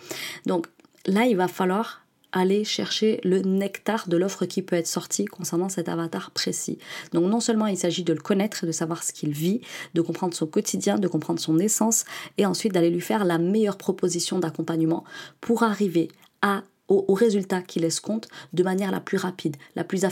Donc 0.46 0.66
là, 1.06 1.24
il 1.24 1.36
va 1.36 1.48
falloir 1.48 2.02
aller 2.32 2.64
chercher 2.64 3.20
le 3.24 3.40
nectar 3.40 4.08
de 4.08 4.16
l'offre 4.16 4.46
qui 4.46 4.62
peut 4.62 4.76
être 4.76 4.86
sortie 4.86 5.26
concernant 5.26 5.68
cet 5.68 5.88
avatar 5.90 6.30
précis. 6.30 6.78
Donc 7.12 7.30
non 7.30 7.40
seulement 7.40 7.66
il 7.66 7.76
s'agit 7.76 8.04
de 8.04 8.12
le 8.14 8.20
connaître, 8.20 8.64
de 8.64 8.72
savoir 8.72 9.02
ce 9.02 9.12
qu'il 9.12 9.32
vit, 9.32 9.60
de 9.92 10.00
comprendre 10.00 10.32
son 10.32 10.46
quotidien, 10.46 10.98
de 10.98 11.08
comprendre 11.08 11.40
son 11.40 11.58
essence, 11.58 12.04
et 12.38 12.46
ensuite 12.46 12.72
d'aller 12.72 12.88
lui 12.88 13.02
faire 13.02 13.26
la 13.26 13.36
meilleure 13.36 13.76
proposition 13.76 14.38
d'accompagnement 14.38 15.04
pour 15.42 15.62
arriver 15.62 16.08
à 16.40 16.62
au, 16.92 17.14
résultat 17.14 17.60
qu'il 17.62 17.84
escompte 17.84 18.28
de 18.52 18.62
manière 18.62 18.90
la 18.90 19.00
plus 19.00 19.18
rapide, 19.18 19.56
la 19.76 19.84
plus, 19.84 20.04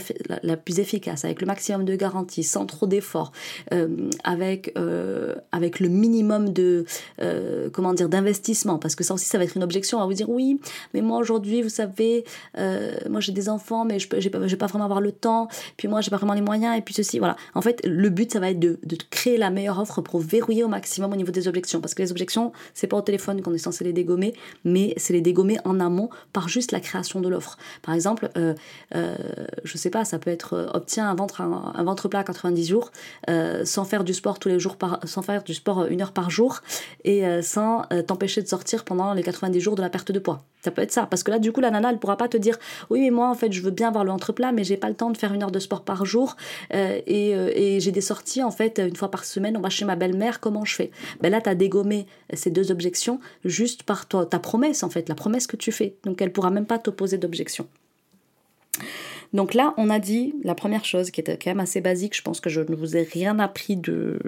la, 0.43 0.57
plus 0.57 0.79
efficace, 0.79 1.25
avec 1.25 1.41
le 1.41 1.47
maximum 1.47 1.85
de 1.85 1.95
garanties, 1.95 2.43
sans 2.43 2.65
trop 2.65 2.87
d'efforts, 2.87 3.31
euh, 3.73 4.09
avec, 4.23 4.73
euh, 4.77 5.35
avec 5.51 5.79
le 5.79 5.89
minimum 5.89 6.49
de 6.49 6.85
euh, 7.21 7.69
comment 7.71 7.93
dire 7.93 8.09
d'investissement. 8.09 8.77
Parce 8.77 8.95
que 8.95 9.03
ça 9.03 9.13
aussi, 9.13 9.25
ça 9.25 9.37
va 9.37 9.43
être 9.43 9.55
une 9.55 9.63
objection 9.63 10.01
à 10.01 10.05
vous 10.05 10.13
dire 10.13 10.29
oui, 10.29 10.59
mais 10.93 11.01
moi 11.01 11.17
aujourd'hui, 11.17 11.61
vous 11.61 11.69
savez, 11.69 12.23
moi 13.09 13.19
j'ai 13.19 13.31
des 13.31 13.49
enfants, 13.49 13.85
mais 13.85 13.99
je 13.99 14.07
ne 14.07 14.19
vais, 14.21 14.47
vais, 14.47 14.55
pas 14.55 14.67
vraiment 14.67 14.85
avoir 14.85 15.01
le 15.01 15.11
temps, 15.11 15.47
puis 15.77 15.87
moi 15.87 16.01
j'ai 16.01 16.09
pas 16.09 16.17
vraiment 16.17 16.33
les 16.33 16.41
moyens, 16.41 16.77
et 16.77 16.81
puis 16.81 16.93
ceci, 16.93 17.19
voilà. 17.19 17.35
En 17.53 17.61
fait, 17.61 17.81
le 17.85 18.09
but, 18.09 18.31
ça 18.31 18.39
va 18.39 18.51
être 18.51 18.59
de, 18.59 18.79
de 18.83 18.97
créer 19.09 19.37
la 19.37 19.49
meilleure 19.49 19.79
offre 19.79 20.01
pour 20.01 20.19
verrouiller 20.19 20.63
au 20.63 20.67
maximum 20.67 21.11
au 21.13 21.15
niveau 21.15 21.31
des 21.31 21.47
objections. 21.47 21.81
Parce 21.81 21.93
que 21.93 22.01
les 22.01 22.11
objections, 22.11 22.51
c'est 22.73 22.87
pas 22.87 22.97
au 22.97 23.01
téléphone 23.01 23.41
qu'on 23.41 23.53
est 23.53 23.57
censé 23.57 23.83
les 23.83 23.93
dégommer, 23.93 24.33
mais 24.63 24.93
c'est 24.97 25.13
les 25.13 25.21
dégommer 25.21 25.57
en 25.65 25.79
amont 25.79 26.09
par 26.33 26.47
juste 26.47 26.70
la 26.71 26.79
création 26.79 27.21
de 27.21 27.29
l'offre. 27.29 27.57
Par 27.81 27.93
exemple, 27.93 28.29
euh, 28.37 28.53
euh, 28.95 29.15
je 29.63 29.77
sais 29.77 29.89
pas, 29.89 30.05
ça 30.05 30.19
peut 30.19 30.29
être 30.29 30.53
euh, 30.53 30.67
obtient 30.73 31.09
un 31.09 31.15
ventre, 31.15 31.41
un, 31.41 31.83
ventre 31.83 32.07
plat 32.07 32.19
à 32.19 32.23
90 32.23 32.67
jours 32.67 32.91
euh, 33.29 33.65
sans 33.65 33.85
faire 33.85 34.03
du 34.03 34.13
sport 34.13 34.39
tous 34.39 34.49
les 34.49 34.59
jours, 34.59 34.77
sans 35.05 35.21
faire 35.21 35.43
du 35.43 35.53
sport 35.53 35.85
une 35.85 36.01
heure 36.01 36.11
par 36.11 36.29
jour 36.29 36.61
et 37.03 37.23
sans 37.41 37.83
t'empêcher 38.07 38.41
de 38.41 38.47
sortir 38.47 38.83
pendant 38.83 39.13
les 39.13 39.23
90 39.23 39.59
jours 39.59 39.75
de 39.75 39.81
la 39.81 39.89
perte 39.89 40.11
de 40.11 40.19
poids. 40.19 40.43
Ça 40.63 40.69
peut 40.69 40.81
être 40.81 40.91
ça, 40.91 41.07
parce 41.07 41.23
que 41.23 41.31
là, 41.31 41.39
du 41.39 41.51
coup, 41.51 41.59
la 41.59 41.71
nana, 41.71 41.89
elle 41.89 41.97
pourra 41.97 42.17
pas 42.17 42.27
te 42.27 42.37
dire, 42.37 42.57
oui, 42.89 43.01
mais 43.01 43.09
moi, 43.09 43.29
en 43.29 43.33
fait, 43.33 43.51
je 43.51 43.61
veux 43.61 43.71
bien 43.71 43.87
avoir 43.87 44.03
le 44.03 44.11
ventre 44.11 44.31
plat, 44.31 44.51
mais 44.51 44.63
j'ai 44.63 44.77
pas 44.77 44.89
le 44.89 44.95
temps 44.95 45.09
de 45.09 45.17
faire 45.17 45.33
une 45.33 45.41
heure 45.41 45.51
de 45.51 45.59
sport 45.59 45.83
par 45.83 46.05
jour 46.05 46.35
et, 46.71 47.77
j'ai 47.79 47.91
des 47.91 48.01
sorties, 48.01 48.43
en 48.43 48.51
fait, 48.51 48.79
une 48.79 48.95
fois 48.95 49.09
par 49.09 49.25
semaine, 49.25 49.57
on 49.57 49.61
va 49.61 49.69
chez 49.69 49.85
ma 49.85 49.95
belle-mère, 49.95 50.39
comment 50.39 50.65
je 50.65 50.75
fais? 50.75 50.91
Ben 51.21 51.31
là, 51.31 51.41
as 51.43 51.55
dégommé 51.55 52.05
ces 52.33 52.51
deux 52.51 52.71
objections 52.71 53.19
juste 53.43 53.83
par 53.83 54.07
toi, 54.07 54.25
ta 54.25 54.39
promesse, 54.39 54.83
en 54.83 54.89
fait, 54.89 55.09
la 55.09 55.15
promesse 55.15 55.47
que 55.47 55.57
tu 55.57 55.71
fais. 55.71 55.95
Donc, 56.03 56.21
elle 56.21 56.31
pourra 56.31 56.51
même 56.51 56.60
pas 56.65 56.79
t'opposer 56.79 57.17
d'objection. 57.17 57.67
Donc 59.33 59.53
là, 59.53 59.73
on 59.77 59.89
a 59.89 59.99
dit 59.99 60.33
la 60.43 60.55
première 60.55 60.85
chose 60.85 61.11
qui 61.11 61.21
était 61.21 61.37
quand 61.37 61.51
même 61.51 61.59
assez 61.59 61.81
basique, 61.81 62.15
je 62.15 62.21
pense 62.21 62.39
que 62.39 62.49
je 62.49 62.61
ne 62.61 62.75
vous 62.75 62.97
ai 62.97 63.03
rien 63.03 63.39
appris 63.39 63.77
de, 63.77 64.19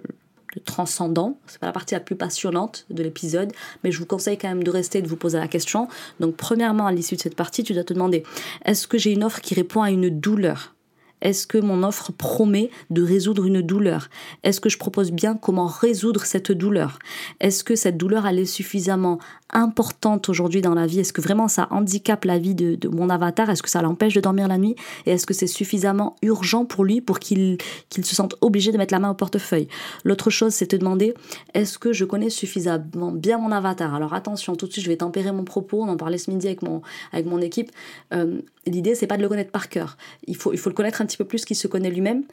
de 0.55 0.59
transcendant, 0.63 1.37
c'est 1.47 1.59
pas 1.59 1.67
la 1.67 1.73
partie 1.73 1.93
la 1.93 1.99
plus 1.99 2.15
passionnante 2.15 2.85
de 2.89 3.03
l'épisode, 3.03 3.51
mais 3.83 3.91
je 3.91 3.99
vous 3.99 4.05
conseille 4.05 4.37
quand 4.37 4.47
même 4.47 4.63
de 4.63 4.71
rester 4.71 4.99
et 4.99 5.01
de 5.01 5.07
vous 5.07 5.17
poser 5.17 5.37
la 5.37 5.47
question. 5.47 5.87
Donc 6.19 6.35
premièrement, 6.35 6.85
à 6.85 6.91
l'issue 6.91 7.15
de 7.15 7.21
cette 7.21 7.35
partie, 7.35 7.63
tu 7.63 7.73
dois 7.73 7.83
te 7.83 7.93
demander, 7.93 8.23
est-ce 8.65 8.87
que 8.87 8.97
j'ai 8.97 9.11
une 9.11 9.23
offre 9.23 9.41
qui 9.41 9.55
répond 9.55 9.81
à 9.81 9.91
une 9.91 10.09
douleur? 10.09 10.73
Est-ce 11.21 11.47
que 11.47 11.57
mon 11.57 11.83
offre 11.83 12.11
promet 12.11 12.69
de 12.89 13.01
résoudre 13.01 13.45
une 13.45 13.61
douleur? 13.61 14.09
Est-ce 14.43 14.59
que 14.59 14.67
je 14.67 14.77
propose 14.77 15.11
bien 15.11 15.35
comment 15.35 15.67
résoudre 15.67 16.25
cette 16.25 16.51
douleur? 16.51 16.99
Est-ce 17.39 17.63
que 17.63 17.75
cette 17.75 17.95
douleur 17.95 18.27
elle 18.27 18.39
est 18.39 18.45
suffisamment 18.45 19.19
importante 19.53 20.29
aujourd'hui 20.29 20.61
dans 20.61 20.73
la 20.73 20.85
vie? 20.85 20.99
Est-ce 20.99 21.13
que 21.13 21.21
vraiment 21.21 21.47
ça 21.47 21.67
handicape 21.71 22.25
la 22.25 22.37
vie 22.37 22.55
de, 22.55 22.87
mon 22.87 23.09
avatar? 23.09 23.49
Est-ce 23.49 23.63
que 23.63 23.69
ça 23.69 23.81
l'empêche 23.81 24.13
de 24.13 24.21
dormir 24.21 24.47
la 24.47 24.57
nuit? 24.57 24.75
Et 25.05 25.11
est-ce 25.11 25.25
que 25.25 25.33
c'est 25.33 25.47
suffisamment 25.47 26.15
urgent 26.21 26.65
pour 26.65 26.83
lui 26.83 27.01
pour 27.01 27.19
qu'il 27.19 27.57
se 27.91 28.15
sente 28.15 28.35
obligé 28.41 28.71
de 28.71 28.77
mettre 28.77 28.93
la 28.93 28.99
main 28.99 29.11
au 29.11 29.15
portefeuille? 29.15 29.67
L'autre 30.03 30.29
chose, 30.29 30.53
c'est 30.53 30.71
de 30.71 30.77
demander 30.77 31.13
est-ce 31.53 31.77
que 31.77 31.93
je 31.93 32.05
connais 32.05 32.29
suffisamment 32.29 33.11
bien 33.11 33.37
mon 33.37 33.51
avatar? 33.51 33.93
Alors 33.95 34.13
attention, 34.13 34.55
tout 34.55 34.67
de 34.67 34.71
suite, 34.71 34.85
je 34.85 34.89
vais 34.89 34.97
tempérer 34.97 35.31
mon 35.31 35.43
propos. 35.43 35.81
On 35.81 35.89
en 35.89 35.97
parlait 35.97 36.17
ce 36.17 36.31
midi 36.31 36.47
avec 36.47 36.61
mon, 36.61 36.81
avec 37.11 37.25
mon 37.25 37.39
équipe. 37.39 37.71
Euh, 38.13 38.41
L'idée, 38.65 38.95
c'est 38.95 39.07
pas 39.07 39.17
de 39.17 39.21
le 39.21 39.27
connaître 39.27 39.51
par 39.51 39.67
cœur. 39.67 39.97
Il 40.25 40.37
faut, 40.37 40.53
il 40.53 40.57
faut 40.57 40.69
le 40.69 40.75
connaître 40.75 41.01
un 41.01 41.05
petit 41.05 41.17
peu 41.17 41.25
plus 41.25 41.43
qu'il 41.43 41.57
se 41.57 41.67
connaît 41.67 41.89
lui-même. 41.89 42.23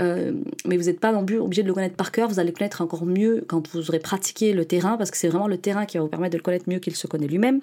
Euh, 0.00 0.32
mais 0.64 0.76
vous 0.76 0.84
n'êtes 0.84 1.00
pas 1.00 1.10
non 1.10 1.24
plus 1.24 1.38
obligé 1.38 1.62
de 1.62 1.66
le 1.66 1.74
connaître 1.74 1.96
par 1.96 2.12
cœur. 2.12 2.28
Vous 2.28 2.38
allez 2.38 2.50
le 2.50 2.56
connaître 2.56 2.80
encore 2.80 3.04
mieux 3.04 3.44
quand 3.48 3.68
vous 3.72 3.88
aurez 3.88 3.98
pratiqué 3.98 4.52
le 4.52 4.64
terrain, 4.64 4.96
parce 4.96 5.10
que 5.10 5.16
c'est 5.16 5.26
vraiment 5.26 5.48
le 5.48 5.58
terrain 5.58 5.86
qui 5.86 5.96
va 5.96 6.04
vous 6.04 6.08
permettre 6.08 6.32
de 6.32 6.38
le 6.38 6.44
connaître 6.44 6.68
mieux 6.70 6.78
qu'il 6.78 6.96
se 6.96 7.06
connaît 7.06 7.26
lui-même. 7.26 7.60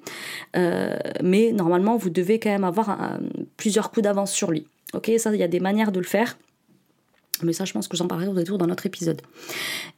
Euh, 0.56 0.98
mais 1.24 1.52
normalement, 1.52 1.98
vous 1.98 2.10
devez 2.10 2.40
quand 2.40 2.50
même 2.50 2.64
avoir 2.64 3.18
plusieurs 3.58 3.92
coups 3.92 4.04
d'avance 4.04 4.32
sur 4.32 4.52
lui. 4.52 4.68
Ok, 4.94 5.12
ça, 5.18 5.34
il 5.34 5.40
y 5.40 5.44
a 5.44 5.48
des 5.48 5.60
manières 5.60 5.92
de 5.92 6.00
le 6.00 6.06
faire. 6.06 6.38
Mais 7.44 7.54
ça, 7.54 7.66
je 7.66 7.74
pense 7.74 7.88
que 7.88 7.98
j'en 7.98 8.08
parlerai 8.08 8.28
au 8.28 8.34
retour 8.34 8.58
dans 8.58 8.68
notre 8.68 8.86
épisode. 8.86 9.22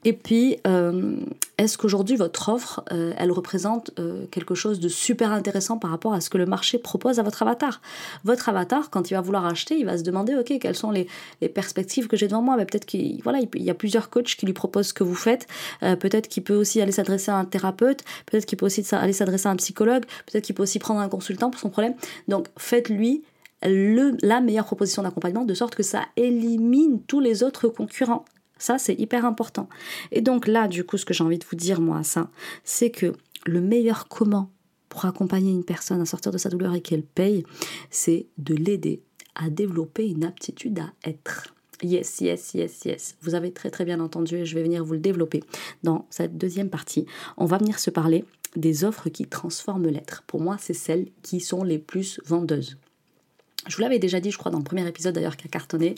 Et 0.06 0.14
puis, 0.14 0.58
euh, 0.68 1.16
est-ce 1.58 1.78
qu'aujourd'hui, 1.78 2.16
votre 2.16 2.50
offre, 2.50 2.84
euh, 2.92 3.14
elle 3.18 3.32
représente 3.32 3.92
euh, 4.00 4.26
quelque 4.32 4.56
chose 4.56 4.80
de 4.80 4.90
super 4.90 5.32
intéressant 5.32 5.78
par 5.78 5.92
rapport 5.92 6.14
à 6.14 6.22
ce 6.22 6.30
que 6.30 6.38
le 6.38 6.46
marché 6.46 6.78
propose 6.78 7.20
à 7.20 7.24
votre 7.24 7.42
avatar? 7.42 7.82
Votre 8.24 8.50
avatar, 8.50 8.90
quand 8.90 9.12
il 9.12 9.14
va 9.14 9.22
vouloir 9.22 9.46
acheter, 9.46 9.76
il 9.78 9.86
va 9.86 9.98
se 9.98 10.04
demander, 10.04 10.36
OK, 10.36 10.54
quelles 10.60 10.76
sont 10.76 10.92
les, 10.92 11.08
perspectives 11.50 12.08
que 12.08 12.18
j'ai 12.18 12.28
devant 12.28 12.42
moi? 12.42 12.56
Mais 12.58 12.66
Peut-être 12.66 12.86
qu'il 12.86 13.22
voilà, 13.24 13.40
il 13.40 13.64
y 13.64 13.70
a 13.70 13.74
plusieurs 13.74 14.10
coachs 14.10 14.36
qui 14.36 14.46
lui 14.46 14.54
proposent 14.54 14.88
ce 14.88 14.94
que 14.94 15.04
vous 15.04 15.16
faites. 15.16 15.48
peut-être 15.82 16.28
qu'il 16.28 16.44
peut 16.44 16.56
aussi 16.56 16.80
aller 16.82 16.92
s'adresser 16.92 17.32
à 17.32 17.36
un 17.36 17.46
thérapeute. 17.46 18.04
Peut-être 18.26 18.46
qu'il 18.46 18.58
peut 18.58 18.66
aussi 18.66 18.86
aller 18.92 19.14
s'adresser 19.14 19.48
à 19.48 19.52
un 19.52 19.56
psychologue. 19.56 20.04
Peut-être 20.26 20.44
qu'il 20.44 20.56
peut 20.56 20.64
aussi 20.64 20.80
prendre 20.80 21.00
un 21.00 21.10
consultant 21.10 21.50
pour 21.50 21.60
son 21.60 21.70
problème. 21.70 21.96
Donc, 22.28 22.48
faites-lui 22.58 23.24
la 23.62 24.42
meilleure 24.42 24.66
proposition 24.66 25.04
d'accompagnement 25.04 25.46
de 25.46 25.54
sorte 25.54 25.76
que 25.76 25.84
ça 25.84 26.06
élimine 26.16 27.02
tous 27.04 27.20
les 27.20 27.44
autres 27.44 27.68
concurrents. 27.68 28.26
Ça, 28.58 28.78
c'est 28.78 28.96
hyper 28.96 29.26
important. 29.26 29.70
Et 30.12 30.22
donc 30.22 30.48
là, 30.48 30.68
du 30.68 30.84
coup, 30.84 30.98
ce 30.98 31.06
que 31.06 31.14
j'ai 31.14 31.24
envie 31.24 31.40
de 31.40 31.46
vous 31.50 31.56
dire, 31.56 31.82
moi, 31.82 32.04
ça, 32.04 32.30
c'est 32.64 32.90
que 32.90 33.14
le 33.46 33.62
meilleur 33.62 34.08
comment 34.08 34.52
pour 34.90 35.06
accompagner 35.06 35.52
une 35.52 35.64
personne 35.64 36.02
à 36.02 36.06
sortir 36.06 36.32
de 36.32 36.38
sa 36.38 36.50
douleur 36.50 36.74
et 36.74 36.82
qu'elle 36.82 37.04
paye, 37.04 37.44
c'est 37.90 38.28
de 38.38 38.56
l'aider 38.56 39.02
à 39.36 39.50
développer 39.50 40.10
une 40.10 40.24
aptitude 40.24 40.80
à 40.80 40.92
être. 41.08 41.54
Yes, 41.82 42.20
yes, 42.20 42.54
yes, 42.56 42.84
yes. 42.84 43.16
Vous 43.22 43.36
avez 43.36 43.54
très 43.54 43.70
très 43.70 43.86
bien 43.86 44.02
entendu 44.02 44.36
et 44.36 44.46
je 44.46 44.56
vais 44.56 44.64
venir 44.64 44.84
vous 44.84 44.94
le 44.94 45.00
développer. 45.00 45.44
Dans 45.84 46.08
cette 46.10 46.38
deuxième 46.38 46.70
partie, 46.70 47.06
on 47.38 47.46
va 47.46 47.58
venir 47.58 47.80
se 47.80 47.90
parler 47.90 48.26
des 48.58 48.84
offres 48.84 49.10
qui 49.10 49.28
transforment 49.28 49.88
l'être. 49.88 50.24
Pour 50.28 50.42
moi, 50.42 50.58
c'est 50.60 50.74
celles 50.74 51.08
qui 51.22 51.40
sont 51.40 51.64
les 51.64 51.80
plus 51.80 52.20
vendeuses. 52.26 52.78
Je 53.68 53.76
vous 53.76 53.82
l'avais 53.82 54.00
déjà 54.00 54.20
dit, 54.20 54.32
je 54.32 54.38
crois, 54.38 54.52
dans 54.52 54.58
le 54.58 54.64
premier 54.64 54.88
épisode 54.88 55.14
d'ailleurs, 55.16 55.38
qui 55.38 55.46
a 55.46 55.50
cartonné, 55.50 55.96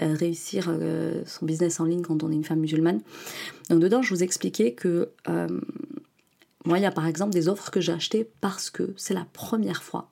euh, 0.00 0.14
réussir 0.14 0.66
euh, 0.68 1.22
son 1.26 1.44
business 1.44 1.80
en 1.80 1.84
ligne 1.84 2.02
quand 2.02 2.22
on 2.22 2.30
est 2.30 2.34
une 2.34 2.44
femme 2.44 2.60
musulmane. 2.60 3.00
Donc 3.68 3.80
dedans, 3.80 4.02
je 4.02 4.14
vous 4.14 4.22
expliquais 4.22 4.72
que 4.72 5.10
euh, 5.28 5.48
moi, 6.64 6.78
il 6.78 6.82
y 6.82 6.86
a 6.86 6.92
par 6.92 7.06
exemple 7.06 7.32
des 7.32 7.48
offres 7.48 7.70
que 7.70 7.80
j'ai 7.80 7.92
achetées 7.92 8.28
parce 8.40 8.70
que 8.70 8.94
c'est 8.96 9.14
la 9.14 9.26
première 9.32 9.82
fois 9.82 10.08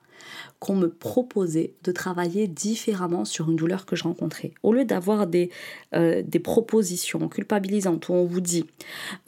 qu'on 0.59 0.75
me 0.75 0.89
proposait 0.89 1.73
de 1.83 1.91
travailler 1.91 2.47
différemment 2.47 3.23
sur 3.23 3.49
une 3.49 3.55
douleur 3.55 3.85
que 3.85 3.95
je 3.95 4.03
rencontrais. 4.03 4.51
Au 4.61 4.73
lieu 4.73 4.85
d'avoir 4.85 5.25
des, 5.25 5.49
euh, 5.95 6.23
propositions 6.43 7.27
culpabilisantes 7.27 8.07
où 8.07 8.13
on 8.13 8.23
vous 8.23 8.39
dit 8.39 8.65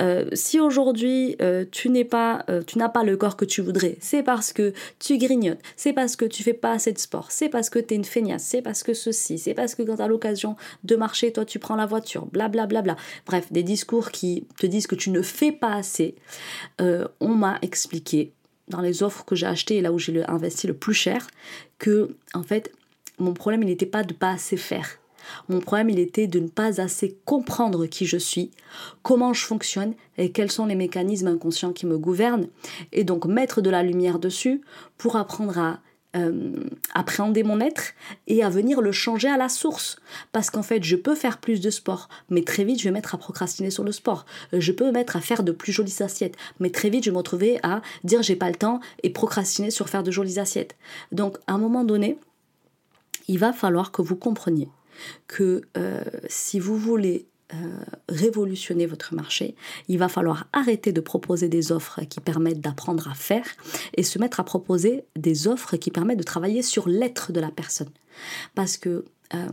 euh, 0.01 0.30
si 0.34 0.62
aujourd'hui 0.62 1.36
euh, 1.41 1.65
tu 1.69 1.89
n'es 1.89 2.06
pas 2.06 2.45
tu 2.65 2.77
n'as 2.77 2.89
pas 2.89 3.04
le 3.04 3.17
corps 3.17 3.36
que 3.36 3.45
tu 3.45 3.62
voudrais, 3.62 3.97
c'est 3.99 4.23
parce 4.23 4.54
que 4.54 4.73
tu 4.99 5.17
grignotes, 5.17 5.60
c'est 5.75 5.93
parce 5.93 6.15
que 6.15 6.25
tu 6.25 6.41
fais 6.41 6.54
pas 6.54 6.71
assez 6.71 6.93
de 6.93 6.97
sport, 6.97 7.32
c'est 7.32 7.49
parce 7.49 7.69
que 7.69 7.80
tu 7.80 7.93
es 7.93 7.97
une 7.97 8.06
feignasse, 8.06 8.43
c'est 8.43 8.62
parce 8.62 8.84
que 8.84 8.93
ceci, 8.93 9.38
c'est 9.38 9.54
parce 9.54 9.75
que 9.75 9.84
quand 9.84 9.97
tu 9.97 10.01
as 10.01 10.08
l'occasion 10.08 10.56
de 10.84 10.95
marcher, 10.95 11.32
toi 11.34 11.45
tu 11.45 11.60
prends 11.60 11.75
la 11.75 11.86
voiture, 11.86 12.25
blablabla. 12.27 12.67
Bla, 12.67 12.82
bla, 12.82 12.93
bla. 12.93 13.04
Bref, 13.25 13.51
des 13.51 13.63
discours 13.63 14.12
qui 14.12 14.47
te 14.60 14.65
disent 14.65 14.88
que 14.88 14.95
tu 14.95 15.10
ne 15.10 15.21
fais 15.21 15.51
pas 15.51 15.73
assez. 15.73 16.15
on 16.80 17.36
m'a 17.36 17.60
expliqué 17.62 18.34
dans 18.71 18.81
les 18.81 19.03
offres 19.03 19.23
que 19.23 19.36
j'ai 19.36 19.45
achetées 19.45 19.77
et 19.77 19.81
là 19.81 19.91
où 19.91 19.99
j'ai 19.99 20.25
investi 20.25 20.65
le 20.65 20.73
plus 20.73 20.95
cher, 20.95 21.27
que 21.77 22.15
en 22.34 22.41
fait, 22.41 22.71
mon 23.19 23.34
problème, 23.34 23.62
il 23.62 23.67
n'était 23.67 23.86
pas 23.86 24.03
de 24.03 24.13
pas 24.13 24.31
assez 24.31 24.57
faire. 24.57 24.97
Mon 25.49 25.60
problème, 25.60 25.89
il 25.89 25.99
était 25.99 26.25
de 26.25 26.39
ne 26.39 26.47
pas 26.47 26.81
assez 26.81 27.15
comprendre 27.25 27.86
qui 27.86 28.07
je 28.07 28.17
suis, 28.17 28.49
comment 29.03 29.34
je 29.34 29.45
fonctionne 29.45 29.93
et 30.17 30.31
quels 30.31 30.51
sont 30.51 30.65
les 30.65 30.75
mécanismes 30.75 31.27
inconscients 31.27 31.73
qui 31.73 31.86
me 31.86 31.97
gouvernent, 31.97 32.47
et 32.91 33.03
donc 33.03 33.25
mettre 33.25 33.62
de 33.62 33.69
la 33.69 33.84
lumière 33.84 34.17
dessus 34.17 34.62
pour 34.97 35.15
apprendre 35.15 35.60
à 35.60 35.79
euh, 36.15 36.52
appréhender 36.93 37.43
mon 37.43 37.60
être 37.60 37.93
et 38.28 38.43
à 38.43 38.50
venir 38.50 38.82
le 38.82 38.91
changer 38.91 39.30
à 39.30 39.38
la 39.38 39.50
source. 39.50 39.97
Parce 40.32 40.50
qu'en 40.50 40.63
fait, 40.63 40.84
je 40.84 40.95
peux 40.95 41.15
faire 41.15 41.39
plus 41.39 41.62
de 41.62 41.69
sport, 41.69 42.10
mais 42.30 42.43
très 42.43 42.63
vite, 42.63 42.80
je 42.80 42.86
vais 42.86 42.91
mettre 42.91 43.15
à 43.15 43.17
procrastiner 43.17 43.69
sur 43.69 43.84
le 43.84 43.91
sport. 43.91 44.26
Je 44.54 44.71
peux 44.71 44.91
mettre 44.91 45.15
à 45.15 45.21
faire 45.21 45.43
de 45.43 45.52
plus 45.52 45.71
jolies 45.71 46.02
assiettes, 46.02 46.36
mais 46.60 46.69
très 46.69 46.89
vite, 46.89 47.04
je 47.06 47.10
vais 47.10 47.13
me 47.13 47.19
retrouver 47.19 47.60
à 47.63 47.82
dire 48.04 48.21
j'ai 48.21 48.36
pas 48.36 48.50
le 48.50 48.56
temps 48.56 48.80
et 49.04 49.10
procrastiner 49.10 49.71
sur 49.71 49.89
faire 49.89 50.04
de 50.04 50.12
jolies 50.12 50.39
assiettes. 50.39 50.76
Donc, 51.12 51.38
à 51.47 51.54
un 51.54 51.58
moment 51.58 51.84
donné, 51.84 52.17
il 53.28 53.39
va 53.39 53.54
falloir 53.54 53.91
que 53.91 54.02
vous 54.02 54.15
compreniez 54.15 54.69
que 55.28 55.62
euh, 55.78 56.04
si 56.28 56.60
vous 56.60 56.78
voulez 56.78 57.26
euh, 57.53 57.57
révolutionner 58.07 58.85
votre 58.85 59.13
marché, 59.13 59.55
il 59.87 59.97
va 59.97 60.07
falloir 60.07 60.47
arrêter 60.53 60.93
de 60.93 61.01
proposer 61.01 61.49
des 61.49 61.71
offres 61.71 62.01
qui 62.09 62.19
permettent 62.19 62.61
d'apprendre 62.61 63.09
à 63.09 63.13
faire 63.13 63.45
et 63.95 64.03
se 64.03 64.19
mettre 64.19 64.39
à 64.39 64.43
proposer 64.43 65.03
des 65.17 65.47
offres 65.47 65.75
qui 65.75 65.91
permettent 65.91 66.19
de 66.19 66.23
travailler 66.23 66.61
sur 66.61 66.87
l'être 66.87 67.31
de 67.31 67.39
la 67.39 67.51
personne. 67.51 67.89
Parce 68.55 68.77
que 68.77 69.05
euh, 69.33 69.49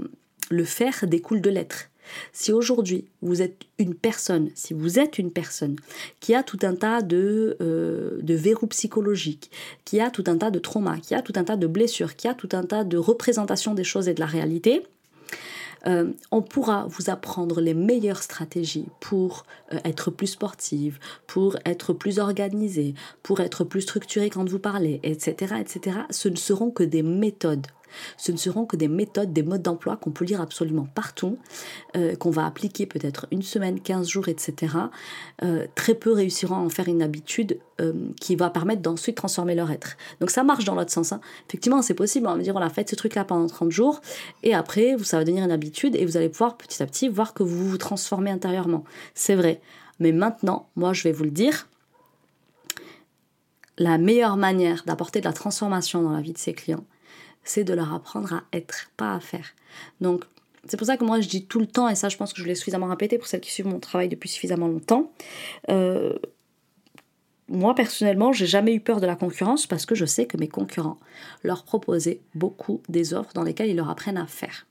le 0.50 0.64
faire 0.64 1.06
découle 1.06 1.40
de 1.40 1.50
l'être. 1.50 1.90
Si 2.32 2.52
aujourd'hui 2.52 3.06
vous 3.20 3.42
êtes 3.42 3.62
une 3.78 3.94
personne, 3.94 4.50
si 4.54 4.74
vous 4.74 4.98
êtes 4.98 5.18
une 5.18 5.30
personne 5.30 5.76
qui 6.20 6.34
a 6.34 6.42
tout 6.42 6.58
un 6.62 6.74
tas 6.74 7.02
de, 7.02 7.56
euh, 7.60 8.18
de 8.22 8.34
verrous 8.34 8.68
psychologiques, 8.68 9.50
qui 9.84 10.00
a 10.00 10.10
tout 10.10 10.24
un 10.26 10.38
tas 10.38 10.50
de 10.50 10.58
traumas, 10.58 10.98
qui 10.98 11.14
a 11.14 11.22
tout 11.22 11.34
un 11.36 11.44
tas 11.44 11.56
de 11.56 11.66
blessures, 11.66 12.16
qui 12.16 12.28
a 12.28 12.34
tout 12.34 12.48
un 12.52 12.62
tas 12.62 12.84
de 12.84 12.96
représentations 12.96 13.74
des 13.74 13.84
choses 13.84 14.08
et 14.08 14.14
de 14.14 14.20
la 14.20 14.26
réalité, 14.26 14.84
euh, 15.88 16.12
on 16.30 16.42
pourra 16.42 16.86
vous 16.88 17.10
apprendre 17.10 17.60
les 17.60 17.74
meilleures 17.74 18.22
stratégies 18.22 18.86
pour 19.00 19.44
euh, 19.72 19.78
être 19.84 20.10
plus 20.10 20.26
sportive, 20.26 20.98
pour 21.26 21.56
être 21.64 21.92
plus 21.92 22.18
organisée, 22.18 22.94
pour 23.22 23.40
être 23.40 23.64
plus 23.64 23.82
structurée 23.82 24.30
quand 24.30 24.48
vous 24.48 24.58
parlez, 24.58 25.00
etc., 25.02 25.54
etc. 25.60 26.00
Ce 26.10 26.28
ne 26.28 26.36
seront 26.36 26.70
que 26.70 26.82
des 26.82 27.02
méthodes. 27.02 27.66
Ce 28.16 28.32
ne 28.32 28.36
seront 28.36 28.66
que 28.66 28.76
des 28.76 28.88
méthodes, 28.88 29.32
des 29.32 29.42
modes 29.42 29.62
d'emploi 29.62 29.96
qu'on 29.96 30.10
peut 30.10 30.24
lire 30.24 30.40
absolument 30.40 30.86
partout, 30.94 31.38
euh, 31.96 32.16
qu'on 32.16 32.30
va 32.30 32.46
appliquer 32.46 32.86
peut-être 32.86 33.26
une 33.30 33.42
semaine, 33.42 33.80
15 33.80 34.08
jours, 34.08 34.28
etc. 34.28 34.74
Euh, 35.42 35.66
très 35.74 35.94
peu 35.94 36.12
réussiront 36.12 36.56
à 36.56 36.58
en 36.58 36.68
faire 36.68 36.88
une 36.88 37.02
habitude 37.02 37.58
euh, 37.80 37.92
qui 38.20 38.36
va 38.36 38.50
permettre 38.50 38.82
d'ensuite 38.82 39.16
transformer 39.16 39.54
leur 39.54 39.70
être. 39.70 39.96
Donc 40.20 40.30
ça 40.30 40.42
marche 40.44 40.64
dans 40.64 40.74
l'autre 40.74 40.92
sens. 40.92 41.12
Hein. 41.12 41.20
Effectivement, 41.48 41.82
c'est 41.82 41.94
possible. 41.94 42.26
On 42.26 42.30
va 42.30 42.36
me 42.36 42.42
dire, 42.42 42.52
voilà, 42.52 42.70
faites 42.70 42.90
ce 42.90 42.96
truc-là 42.96 43.24
pendant 43.24 43.46
30 43.46 43.70
jours, 43.70 44.00
et 44.42 44.54
après, 44.54 44.96
ça 45.02 45.18
va 45.18 45.24
devenir 45.24 45.44
une 45.44 45.52
habitude, 45.52 45.96
et 45.96 46.04
vous 46.04 46.16
allez 46.16 46.28
pouvoir 46.28 46.56
petit 46.56 46.82
à 46.82 46.86
petit 46.86 47.08
voir 47.08 47.34
que 47.34 47.42
vous 47.42 47.68
vous 47.68 47.78
transformez 47.78 48.30
intérieurement. 48.30 48.84
C'est 49.14 49.34
vrai. 49.34 49.60
Mais 50.00 50.12
maintenant, 50.12 50.68
moi, 50.76 50.92
je 50.92 51.02
vais 51.02 51.12
vous 51.12 51.24
le 51.24 51.30
dire, 51.30 51.66
la 53.78 53.98
meilleure 53.98 54.36
manière 54.36 54.82
d'apporter 54.86 55.20
de 55.20 55.24
la 55.24 55.32
transformation 55.32 56.02
dans 56.02 56.12
la 56.12 56.20
vie 56.20 56.32
de 56.32 56.38
ses 56.38 56.52
clients, 56.52 56.84
c'est 57.44 57.64
de 57.64 57.74
leur 57.74 57.92
apprendre 57.92 58.32
à 58.32 58.42
être, 58.52 58.90
pas 58.96 59.14
à 59.14 59.20
faire. 59.20 59.46
Donc, 60.00 60.24
c'est 60.66 60.76
pour 60.76 60.86
ça 60.86 60.96
que 60.96 61.04
moi 61.04 61.20
je 61.20 61.28
dis 61.28 61.46
tout 61.46 61.60
le 61.60 61.66
temps, 61.66 61.88
et 61.88 61.94
ça 61.94 62.08
je 62.08 62.16
pense 62.16 62.32
que 62.32 62.42
je 62.42 62.46
l'ai 62.46 62.54
suffisamment 62.54 62.88
répété 62.88 63.18
pour 63.18 63.26
celles 63.26 63.40
qui 63.40 63.50
suivent 63.50 63.68
mon 63.68 63.80
travail 63.80 64.08
depuis 64.08 64.28
suffisamment 64.28 64.68
longtemps, 64.68 65.12
euh, 65.70 66.18
moi 67.48 67.74
personnellement, 67.74 68.32
j'ai 68.32 68.46
jamais 68.46 68.74
eu 68.74 68.80
peur 68.80 69.00
de 69.00 69.06
la 69.06 69.16
concurrence 69.16 69.66
parce 69.66 69.86
que 69.86 69.94
je 69.94 70.04
sais 70.04 70.26
que 70.26 70.36
mes 70.36 70.48
concurrents 70.48 70.98
leur 71.42 71.64
proposaient 71.64 72.20
beaucoup 72.34 72.82
des 72.88 73.14
offres 73.14 73.32
dans 73.34 73.42
lesquelles 73.42 73.70
ils 73.70 73.76
leur 73.76 73.88
apprennent 73.88 74.18
à 74.18 74.26
faire 74.26 74.66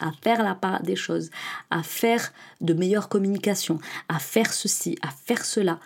à 0.00 0.12
faire 0.22 0.42
la 0.42 0.54
part 0.54 0.82
des 0.82 0.96
choses, 0.96 1.30
à 1.70 1.82
faire 1.82 2.32
de 2.60 2.72
meilleures 2.72 3.08
communications, 3.08 3.78
à 4.08 4.18
faire 4.18 4.52
ceci, 4.52 4.98
à 5.02 5.10
faire 5.10 5.44
cela. 5.44 5.78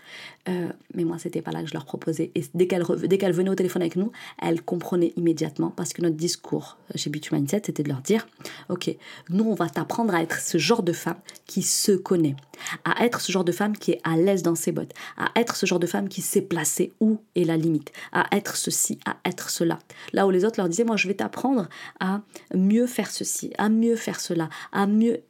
Euh, 0.49 0.69
mais 0.95 1.05
moi, 1.05 1.19
c'était 1.19 1.41
pas 1.41 1.53
là 1.53 1.63
que 1.63 1.69
je 1.69 1.73
leur 1.73 1.87
proposais. 1.87 2.31
Et 2.35 2.45
dès 2.55 2.67
qu'elles 2.67 3.33
venaient 3.33 3.51
au 3.51 3.55
téléphone 3.55 3.83
avec 3.83 3.97
nous, 3.97 4.13
elles 4.41 4.63
comprenaient 4.63 5.13
immédiatement 5.17 5.71
parce 5.71 5.93
que 5.93 6.03
notre 6.03 6.17
discours 6.17 6.77
euh, 6.91 6.99
chez 6.99 7.11
B2 7.11 7.35
Mindset, 7.35 7.63
c'était 7.65 7.83
de 7.83 7.89
leur 7.89 8.03
dire 8.03 8.27
Ok, 8.69 8.95
nous, 9.31 9.45
on 9.45 9.55
va 9.55 9.69
t'apprendre 9.69 10.15
à 10.15 10.23
être 10.23 10.41
ce 10.41 10.59
genre 10.59 10.83
de 10.83 10.93
femme 10.93 11.17
qui 11.47 11.63
se 11.63 11.93
connaît, 11.93 12.37
à 12.85 13.05
être 13.05 13.21
ce 13.21 13.33
genre 13.33 13.45
de 13.45 13.53
femme 13.53 13.77
qui 13.77 13.93
est 13.93 14.01
à 14.05 14.17
l'aise 14.17 14.43
dans 14.43 14.55
ses 14.55 14.73
bottes, 14.73 14.93
à 15.17 15.31
être 15.37 15.57
ce 15.57 15.65
genre 15.65 15.81
de 15.81 15.87
femme 15.87 16.09
qui 16.09 16.21
sait 16.21 16.43
placer 16.43 16.93
où 17.01 17.21
est 17.35 17.45
la 17.45 17.57
limite, 17.57 17.93
à 18.13 18.27
être 18.37 18.57
ceci, 18.57 18.99
à 19.07 19.17
être 19.25 19.49
cela. 19.49 19.79
Là 20.13 20.27
où 20.27 20.31
les 20.31 20.45
autres 20.45 20.61
leur 20.61 20.69
disaient 20.69 20.85
Moi, 20.85 20.97
je 20.97 21.09
vais 21.09 21.15
t'apprendre 21.15 21.69
à 22.01 22.21
mieux 22.55 22.87
faire 22.87 23.11
ceci, 23.11 23.53
à 23.57 23.71
mieux 23.71 23.97
faire 23.97 24.21
cela, 24.21 24.51
à 24.73 24.87
mieux. 24.87 25.21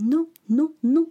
Non, 0.00 0.26
non, 0.48 0.72
non. 0.82 1.06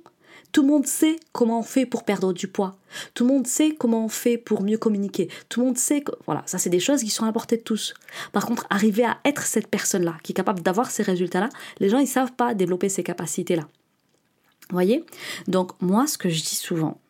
Tout 0.56 0.62
le 0.62 0.70
monde 0.70 0.88
sait 0.88 1.20
comment 1.34 1.60
on 1.60 1.64
fait 1.64 1.86
pour 1.86 2.06
perdre 2.06 2.32
du 2.32 2.48
poids. 2.48 2.78
Tout 3.14 3.28
le 3.28 3.34
monde 3.34 3.46
sait 3.46 3.76
comment 3.78 4.06
on 4.06 4.08
fait 4.08 4.38
pour 4.38 4.62
mieux 4.62 4.78
communiquer. 4.78 5.28
Tout 5.50 5.60
le 5.60 5.66
monde 5.66 5.78
sait 5.78 6.00
que... 6.00 6.14
Voilà, 6.26 6.44
ça 6.46 6.58
c'est 6.58 6.70
des 6.70 6.80
choses 6.80 7.04
qui 7.04 7.10
sont 7.10 7.26
à 7.26 7.34
portée 7.34 7.58
de 7.58 7.62
tous. 7.62 7.94
Par 8.32 8.46
contre, 8.46 8.66
arriver 8.70 9.04
à 9.04 9.18
être 9.26 9.42
cette 9.42 9.68
personne-là, 9.68 10.16
qui 10.24 10.32
est 10.32 10.34
capable 10.34 10.62
d'avoir 10.62 10.92
ces 10.92 11.04
résultats-là, 11.04 11.50
les 11.80 11.90
gens, 11.90 11.98
ils 11.98 12.08
savent 12.08 12.32
pas 12.32 12.54
développer 12.54 12.88
ces 12.88 13.04
capacités-là. 13.04 13.64
Vous 13.64 14.76
voyez? 14.76 15.04
Donc 15.50 15.74
moi, 15.82 16.08
ce 16.08 16.18
que 16.18 16.30
je 16.30 16.42
dis 16.42 16.56
souvent 16.56 17.02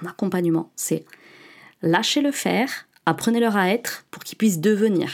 en 0.00 0.06
accompagnement, 0.06 0.70
c'est 0.74 1.04
lâchez 1.82 2.22
le 2.22 2.32
faire, 2.32 2.88
apprenez-leur 3.04 3.58
à 3.58 3.68
être 3.68 4.06
pour 4.10 4.24
qu'ils 4.24 4.38
puissent 4.38 4.60
devenir. 4.60 5.10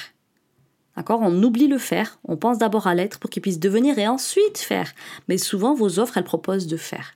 D'accord? 0.97 1.18
On 1.21 1.42
oublie 1.42 1.66
le 1.66 1.79
faire, 1.79 2.21
on 2.23 2.37
pense 2.37 2.59
d'abord 2.59 2.87
à 2.87 2.95
l'être 2.95 3.18
pour 3.18 3.29
qu'ils 3.29 3.42
puissent 3.42 3.59
devenir 3.59 3.99
et 3.99 4.07
ensuite 4.07 4.59
faire. 4.59 4.92
Mais 5.27 5.37
souvent, 5.37 5.75
vos 5.75 5.99
offres, 5.99 6.16
elles 6.16 6.23
proposent 6.23 6.68
de 6.68 6.77
faire. 6.77 7.14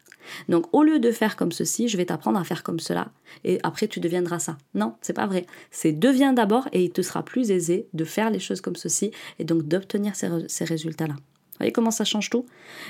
Donc 0.49 0.67
au 0.73 0.83
lieu 0.83 0.99
de 0.99 1.11
faire 1.11 1.37
comme 1.37 1.53
ceci, 1.53 1.89
je 1.89 1.97
vais 1.97 2.07
t'apprendre 2.07 2.39
à 2.39 2.45
faire 2.45 2.63
comme 2.63 2.81
cela 2.81 3.09
et 3.45 3.59
après 3.63 3.89
tu 3.89 4.01
deviendras 4.01 4.39
ça. 4.39 4.57
Non, 4.75 4.95
c'est 5.01 5.13
pas 5.13 5.27
vrai. 5.27 5.47
C'est 5.71 5.93
deviens 5.93 6.33
d'abord 6.33 6.69
et 6.73 6.85
il 6.85 6.91
te 6.91 7.03
sera 7.03 7.25
plus 7.25 7.51
aisé 7.51 7.89
de 7.93 8.05
faire 8.05 8.31
les 8.31 8.39
choses 8.39 8.61
comme 8.61 8.77
ceci 8.77 9.11
et 9.39 9.45
donc 9.45 9.63
d'obtenir 9.67 10.15
ces, 10.15 10.65
résultats-là. 10.65 11.15
Vous 11.15 11.59
voyez 11.61 11.73
comment 11.73 11.91
ça 11.91 12.05
change 12.05 12.29
tout? 12.29 12.45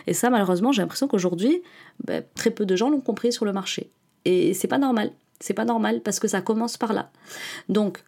Et 0.06 0.14
ça, 0.14 0.28
malheureusement, 0.28 0.72
j'ai 0.72 0.82
l'impression 0.82 1.06
qu'aujourd'hui, 1.06 1.62
ben, 2.04 2.24
très 2.34 2.50
peu 2.50 2.66
de 2.66 2.74
gens 2.74 2.90
l'ont 2.90 3.00
compris 3.00 3.32
sur 3.32 3.44
le 3.44 3.52
marché. 3.52 3.90
Et 4.24 4.54
c'est 4.54 4.66
pas 4.66 4.78
normal. 4.78 5.12
C'est 5.38 5.54
pas 5.54 5.64
normal 5.64 6.00
parce 6.02 6.18
que 6.18 6.26
ça 6.26 6.40
commence 6.40 6.76
par 6.76 6.92
là. 6.92 7.10
Donc, 7.68 8.02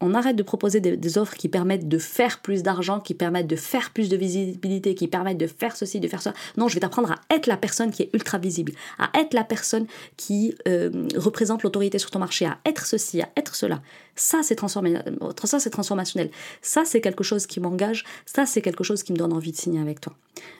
on 0.00 0.14
arrête 0.14 0.36
de 0.36 0.42
proposer 0.42 0.80
des, 0.80 1.18
offres 1.18 1.34
qui 1.34 1.48
permettent 1.48 1.88
de 1.88 1.98
faire 1.98 2.40
plus 2.40 2.62
d'argent, 2.62 3.00
qui 3.00 3.14
permettent 3.14 3.46
de 3.46 3.56
faire 3.56 3.90
plus 3.90 4.08
de 4.08 4.16
visibilité, 4.16 4.94
qui 4.94 5.08
permettent 5.08 5.38
de 5.38 5.46
faire 5.46 5.76
ceci, 5.76 6.00
de 6.00 6.08
faire 6.08 6.20
ça. 6.20 6.34
Non, 6.56 6.68
je 6.68 6.74
vais 6.74 6.80
t'apprendre 6.80 7.12
à 7.12 7.34
être 7.34 7.46
la 7.46 7.56
personne 7.56 7.90
qui 7.90 8.02
est 8.02 8.10
ultra 8.12 8.38
visible, 8.38 8.72
à 8.98 9.10
être 9.18 9.32
la 9.32 9.44
personne 9.44 9.86
qui 10.16 10.54
euh, 10.68 11.08
représente 11.16 11.62
l'autorité 11.62 11.98
sur 11.98 12.10
ton 12.10 12.18
marché, 12.18 12.44
à 12.44 12.58
être 12.66 12.86
ceci, 12.86 13.22
à 13.22 13.28
être 13.36 13.54
cela. 13.54 13.80
Ça, 14.16 14.40
c'est 14.42 14.56
transformationnel. 14.56 16.30
Ça, 16.62 16.84
c'est 16.86 17.02
quelque 17.02 17.22
chose 17.22 17.46
qui 17.46 17.60
m'engage. 17.60 18.04
Ça, 18.24 18.46
c'est 18.46 18.62
quelque 18.62 18.82
chose 18.82 19.02
qui 19.02 19.12
me 19.12 19.18
donne 19.18 19.34
envie 19.34 19.52
de 19.52 19.56
signer 19.56 19.80
avec 19.80 20.00
toi. 20.00 20.14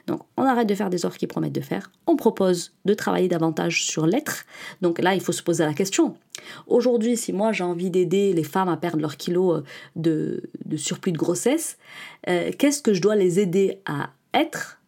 Donc, 0.05 0.21
on 0.37 0.43
arrête 0.43 0.67
de 0.67 0.75
faire 0.75 0.91
des 0.91 1.05
offres 1.05 1.17
qui 1.17 1.25
promettent 1.25 1.53
de 1.53 1.61
faire. 1.61 1.91
On 2.05 2.15
propose 2.15 2.73
de 2.85 2.93
travailler 2.93 3.27
davantage 3.27 3.83
sur 3.83 4.05
l'être. 4.05 4.45
Donc 4.81 4.99
là, 4.99 5.15
il 5.15 5.21
faut 5.21 5.31
se 5.31 5.41
poser 5.41 5.65
la 5.65 5.73
question. 5.73 6.15
Aujourd'hui, 6.67 7.17
si 7.17 7.33
moi 7.33 7.51
j'ai 7.51 7.63
envie 7.63 7.89
d'aider 7.89 8.33
les 8.33 8.43
femmes 8.43 8.69
à 8.69 8.77
perdre 8.77 9.01
leurs 9.01 9.17
kilos 9.17 9.63
euh, 10.05 10.41
de, 10.65 10.77
surplus 10.77 11.11
de 11.11 11.17
grossesse, 11.17 11.77
euh, 12.29 12.51
qu'est-ce 12.57 12.81
que 12.81 12.93
je 12.93 13.01
dois 13.01 13.15
les 13.15 13.39
aider 13.39 13.81
à 13.85 14.11
être 14.33 14.79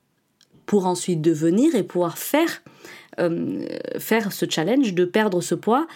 pour 0.67 0.86
ensuite 0.86 1.21
devenir 1.21 1.73
et 1.73 1.82
pouvoir 1.82 2.19
faire, 2.19 2.62
euh, 3.19 3.65
faire 3.97 4.32
ce 4.32 4.45
challenge 4.47 4.93
de 4.93 5.05
perdre 5.05 5.41
ce 5.41 5.55
poids 5.55 5.88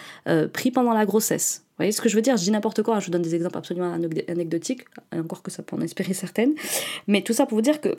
pris 0.52 0.72
pendant 0.72 0.92
la 0.92 1.06
grossesse? 1.06 1.63
Vous 1.74 1.78
voyez 1.78 1.92
ce 1.92 2.00
que 2.00 2.08
je 2.08 2.14
veux 2.14 2.22
dire? 2.22 2.36
Je 2.36 2.44
dis 2.44 2.52
n'importe 2.52 2.84
quoi, 2.84 3.00
je 3.00 3.06
vous 3.06 3.10
donne 3.10 3.22
des 3.22 3.34
exemples 3.34 3.58
absolument 3.58 3.92
anecdotiques, 3.92 4.84
encore 5.12 5.42
que 5.42 5.50
ça 5.50 5.64
peut 5.64 5.74
en 5.74 5.80
inspirer 5.80 6.14
certaines. 6.14 6.54
Mais 7.08 7.22
tout 7.22 7.32
ça 7.32 7.46
pour 7.46 7.58
vous 7.58 7.62
dire 7.62 7.80
que 7.80 7.98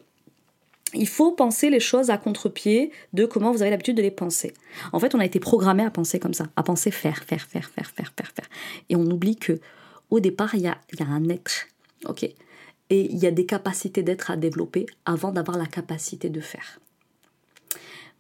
il 0.94 1.10
faut 1.10 1.34
penser 1.34 1.70
les 1.70 1.82
choses 1.82 2.10
à 2.10 2.18
contre-pied 2.18 2.92
de 3.12 3.26
comment 3.26 3.52
vous 3.52 3.62
avez 3.62 3.72
l'habitude 3.72 3.98
de 3.98 4.02
les 4.02 4.12
penser. 4.12 4.54
En 4.94 5.00
fait, 5.02 5.14
on 5.14 5.20
a 5.20 5.26
été 5.26 5.42
programmé 5.42 5.84
à 5.84 5.92
penser 5.92 6.20
comme 6.20 6.34
ça, 6.34 6.48
à 6.56 6.64
penser 6.64 6.90
faire, 6.90 7.24
faire, 7.24 7.42
faire, 7.42 7.70
faire, 7.70 7.92
faire, 7.92 8.14
faire, 8.16 8.32
faire. 8.32 8.50
Et 8.88 8.96
on 8.96 9.04
oublie 9.04 9.36
que 9.36 9.60
au 10.10 10.22
départ, 10.22 10.56
il 10.56 10.62
y 10.62 10.68
a, 10.68 10.78
y 10.98 11.04
a 11.04 11.08
un 11.08 11.28
être. 11.28 11.68
Ok? 12.06 12.24
Et 12.24 12.36
il 12.90 13.18
y 13.18 13.26
a 13.26 13.32
des 13.32 13.46
capacités 13.46 14.04
d'être 14.04 14.32
à 14.32 14.38
développer 14.38 14.86
avant 15.06 15.34
d'avoir 15.34 15.58
la 15.58 15.66
capacité 15.66 16.30
de 16.30 16.40
faire. 16.40 16.80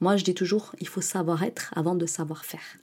Moi, 0.01 0.17
je 0.17 0.25
dis 0.25 0.33
toujours, 0.33 0.75
il 0.81 0.87
faut 0.89 1.01
savoir 1.01 1.43
être 1.43 1.71
avant 1.77 1.95
de 1.95 2.05
savoir 2.05 2.43
faire. 2.43 2.77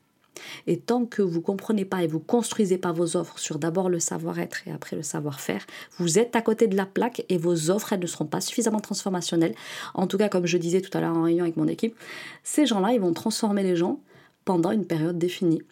Et 0.67 0.79
tant 0.79 1.05
que 1.05 1.23
vous 1.23 1.39
ne 1.39 1.45
comprenez 1.45 1.85
pas 1.85 2.03
et 2.03 2.07
vous 2.07 2.21
construisez 2.21 2.79
pas 2.79 2.93
vos 2.93 3.17
offres 3.17 3.39
sur 3.39 3.59
d'abord 3.59 3.89
le 3.89 4.01
savoir-être 4.01 4.67
et 4.67 4.73
après 4.73 4.97
le 4.97 5.03
savoir-faire, 5.03 5.67
vous 5.99 6.19
êtes 6.19 6.37
à 6.37 6.43
côté 6.43 6.67
de 6.67 6.77
la 6.77 6.87
plaque 6.87 7.25
et 7.29 7.39
vos 7.39 7.71
offres, 7.71 7.93
elles 7.93 8.01
ne 8.01 8.07
seront 8.07 8.27
pas 8.27 8.41
suffisamment 8.41 8.81
transformationnelles. 8.81 9.55
En 9.95 10.07
tout 10.07 10.19
cas, 10.19 10.29
comme 10.29 10.47
je 10.47 10.59
disais 10.59 10.81
tout 10.81 10.97
à 10.97 11.01
l'heure 11.01 11.17
en 11.17 11.23
réunion 11.23 11.45
avec 11.45 11.57
mon 11.57 11.69
équipe, 11.69 11.97
ces 12.43 12.67
gens-là, 12.67 12.93
ils 12.93 13.01
vont 13.01 13.13
transformer 13.13 13.63
les 13.63 13.77
gens 13.77 14.01
pendant 14.45 14.71
une 14.71 14.85
période 14.85 15.19
définie. 15.19 15.63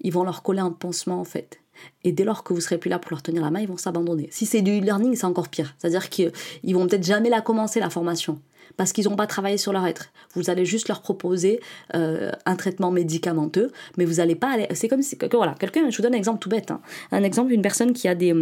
Ils 0.00 0.12
vont 0.12 0.24
leur 0.24 0.42
coller 0.42 0.60
un 0.60 0.70
pansement 0.70 1.20
en 1.20 1.24
fait. 1.24 1.58
Et 2.04 2.12
dès 2.12 2.24
lors 2.24 2.44
que 2.44 2.52
vous 2.52 2.60
serez 2.60 2.78
plus 2.78 2.90
là 2.90 2.98
pour 2.98 3.10
leur 3.10 3.22
tenir 3.22 3.42
la 3.42 3.50
main, 3.50 3.60
ils 3.60 3.68
vont 3.68 3.76
s'abandonner. 3.76 4.28
Si 4.30 4.46
c'est 4.46 4.62
du 4.62 4.78
e-learning, 4.78 5.16
c'est 5.16 5.24
encore 5.24 5.48
pire. 5.48 5.74
C'est-à-dire 5.78 6.10
qu'ils 6.10 6.32
vont 6.64 6.86
peut-être 6.86 7.04
jamais 7.04 7.30
la 7.30 7.40
commencer, 7.40 7.80
la 7.80 7.90
formation 7.90 8.38
parce 8.76 8.92
qu'ils 8.92 9.08
n'ont 9.08 9.16
pas 9.16 9.26
travaillé 9.26 9.56
sur 9.56 9.72
leur 9.72 9.86
être. 9.86 10.10
Vous 10.34 10.50
allez 10.50 10.64
juste 10.64 10.88
leur 10.88 11.02
proposer 11.02 11.60
euh, 11.94 12.32
un 12.46 12.56
traitement 12.56 12.90
médicamenteux, 12.90 13.72
mais 13.96 14.04
vous 14.04 14.14
n'allez 14.14 14.34
pas 14.34 14.52
aller. 14.52 14.66
C'est 14.74 14.88
comme 14.88 15.02
si. 15.02 15.16
voilà, 15.32 15.54
quelqu'un, 15.58 15.88
je 15.90 15.96
vous 15.96 16.02
donne 16.02 16.14
un 16.14 16.18
exemple 16.18 16.40
tout 16.40 16.48
bête. 16.48 16.70
Hein. 16.70 16.80
un 17.10 17.22
exemple 17.22 17.50
d'une 17.50 17.62
personne 17.62 17.92
qui 17.92 18.08
a 18.08 18.14
des, 18.14 18.34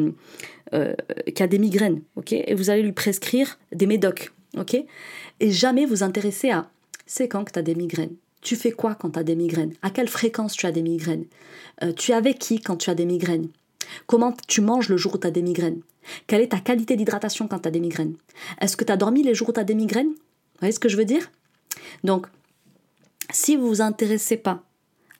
euh, 0.73 0.95
migraines, 1.59 2.01
Et 2.31 2.55
vous 2.55 2.71
allez 2.71 2.83
lui 2.83 2.93
prescrire 2.93 3.59
des 3.73 3.87
médocs, 3.87 4.33
Et 5.41 5.51
jamais 5.51 5.87
vous 5.87 6.03
intéresser 6.03 6.51
à 6.51 6.71
c'est 7.07 7.27
quand 7.27 7.45
que 7.45 7.51
tu 7.51 7.59
as 7.59 7.63
des 7.63 7.75
migraines? 7.75 8.15
Tu 8.41 8.55
fais 8.55 8.71
quoi 8.71 8.95
quand 8.95 9.11
tu 9.11 9.19
as 9.19 9.25
des 9.25 9.35
migraines? 9.35 9.73
À 9.83 9.91
quelle 9.91 10.09
fréquence 10.09 10.55
tu 10.55 10.67
as 10.67 10.73
des 10.73 10.83
migraines? 10.83 11.25
Euh, 11.83 11.93
Tu 11.93 12.13
es 12.13 12.15
avec 12.15 12.39
qui 12.39 12.61
quand 12.61 12.77
tu 12.77 12.89
as 12.89 12.95
des 12.95 13.05
migraines? 13.05 13.49
Comment 14.07 14.35
tu 14.47 14.61
manges 14.61 14.89
le 14.89 14.97
jour 14.97 15.15
où 15.15 15.19
tu 15.19 15.27
as 15.27 15.31
des 15.31 15.43
migraines? 15.43 15.83
Quelle 16.27 16.41
est 16.41 16.49
ta 16.49 16.61
qualité 16.61 16.97
d'hydratation 16.97 17.49
quand 17.49 17.61
tu 17.61 17.69
as 17.69 17.71
des 17.71 17.81
migraines? 17.81 18.17
Est-ce 18.61 18.77
que 18.77 18.85
tu 18.85 18.93
as 18.93 18.97
dormi 18.97 19.23
les 19.23 19.35
jours 19.35 19.51
où 19.51 19.53
tu 19.53 19.61
as 19.61 19.65
des 19.65 19.75
migraines? 19.75 20.09
Vous 20.11 20.61
voyez 20.61 20.73
ce 20.73 20.81
que 20.81 20.89
je 20.89 20.97
veux 20.97 21.05
dire? 21.05 21.31
Donc, 22.05 22.27
si 23.31 23.57
vous 23.57 23.69
vous 23.69 23.81
intéressez 23.81 24.37
pas 24.37 24.63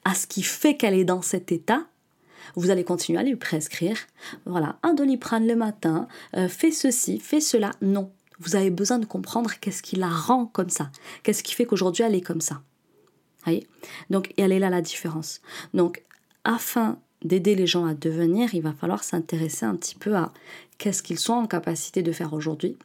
à 0.05 0.15
ce 0.15 0.27
qui 0.27 0.43
fait 0.43 0.77
qu'elle 0.77 0.95
est 0.95 1.05
dans 1.05 1.23
cet 1.23 1.53
état, 1.53 1.87
vous 2.57 2.71
allez 2.71 2.85
continuer 2.85 3.19
à 3.19 3.23
lui 3.23 3.37
prescrire, 3.37 3.97
voilà, 4.45 4.79
un 4.83 4.95
doliprane 4.95 5.47
le 5.47 5.55
matin, 5.55 6.09
euh, 6.37 6.49
fais 6.49 6.71
ceci, 6.71 7.21
fais 7.21 7.41
cela. 7.41 7.71
Non, 7.81 8.11
vous 8.39 8.57
avez 8.57 8.71
besoin 8.71 8.99
de 8.99 9.07
comprendre 9.07 9.53
qu'est-ce 9.61 9.83
qui 9.83 9.97
la 9.97 10.09
rend 10.09 10.47
comme 10.47 10.71
ça, 10.71 10.91
qu'est-ce 11.23 11.43
qui 11.43 11.55
fait 11.55 11.67
qu'aujourd'hui 11.67 12.03
elle 12.03 12.15
est 12.15 12.21
comme 12.21 12.41
ça. 12.41 12.63
Voyez? 13.45 13.67
Donc, 14.11 14.33
elle 14.37 14.53
est 14.53 14.59
là 14.59 14.69
la 14.69 14.83
différence. 14.83 15.41
Donc, 15.73 16.03
afin 16.45 16.99
d'aider 17.23 17.55
les 17.55 17.67
gens 17.67 17.87
à 17.87 17.95
devenir, 17.95 18.55
il 18.55 18.63
va 18.63 18.73
falloir 18.73 19.05
s'intéresser 19.05 19.67
un 19.67 19.77
petit 19.77 19.95
peu 19.95 20.15
à 20.17 20.33
qu'est-ce 20.79 21.03
qu'ils 21.03 21.19
sont 21.19 21.35
en 21.35 21.47
capacité 21.47 22.03
de 22.03 22.13
faire 22.13 22.33
aujourd'hui, 22.33 22.77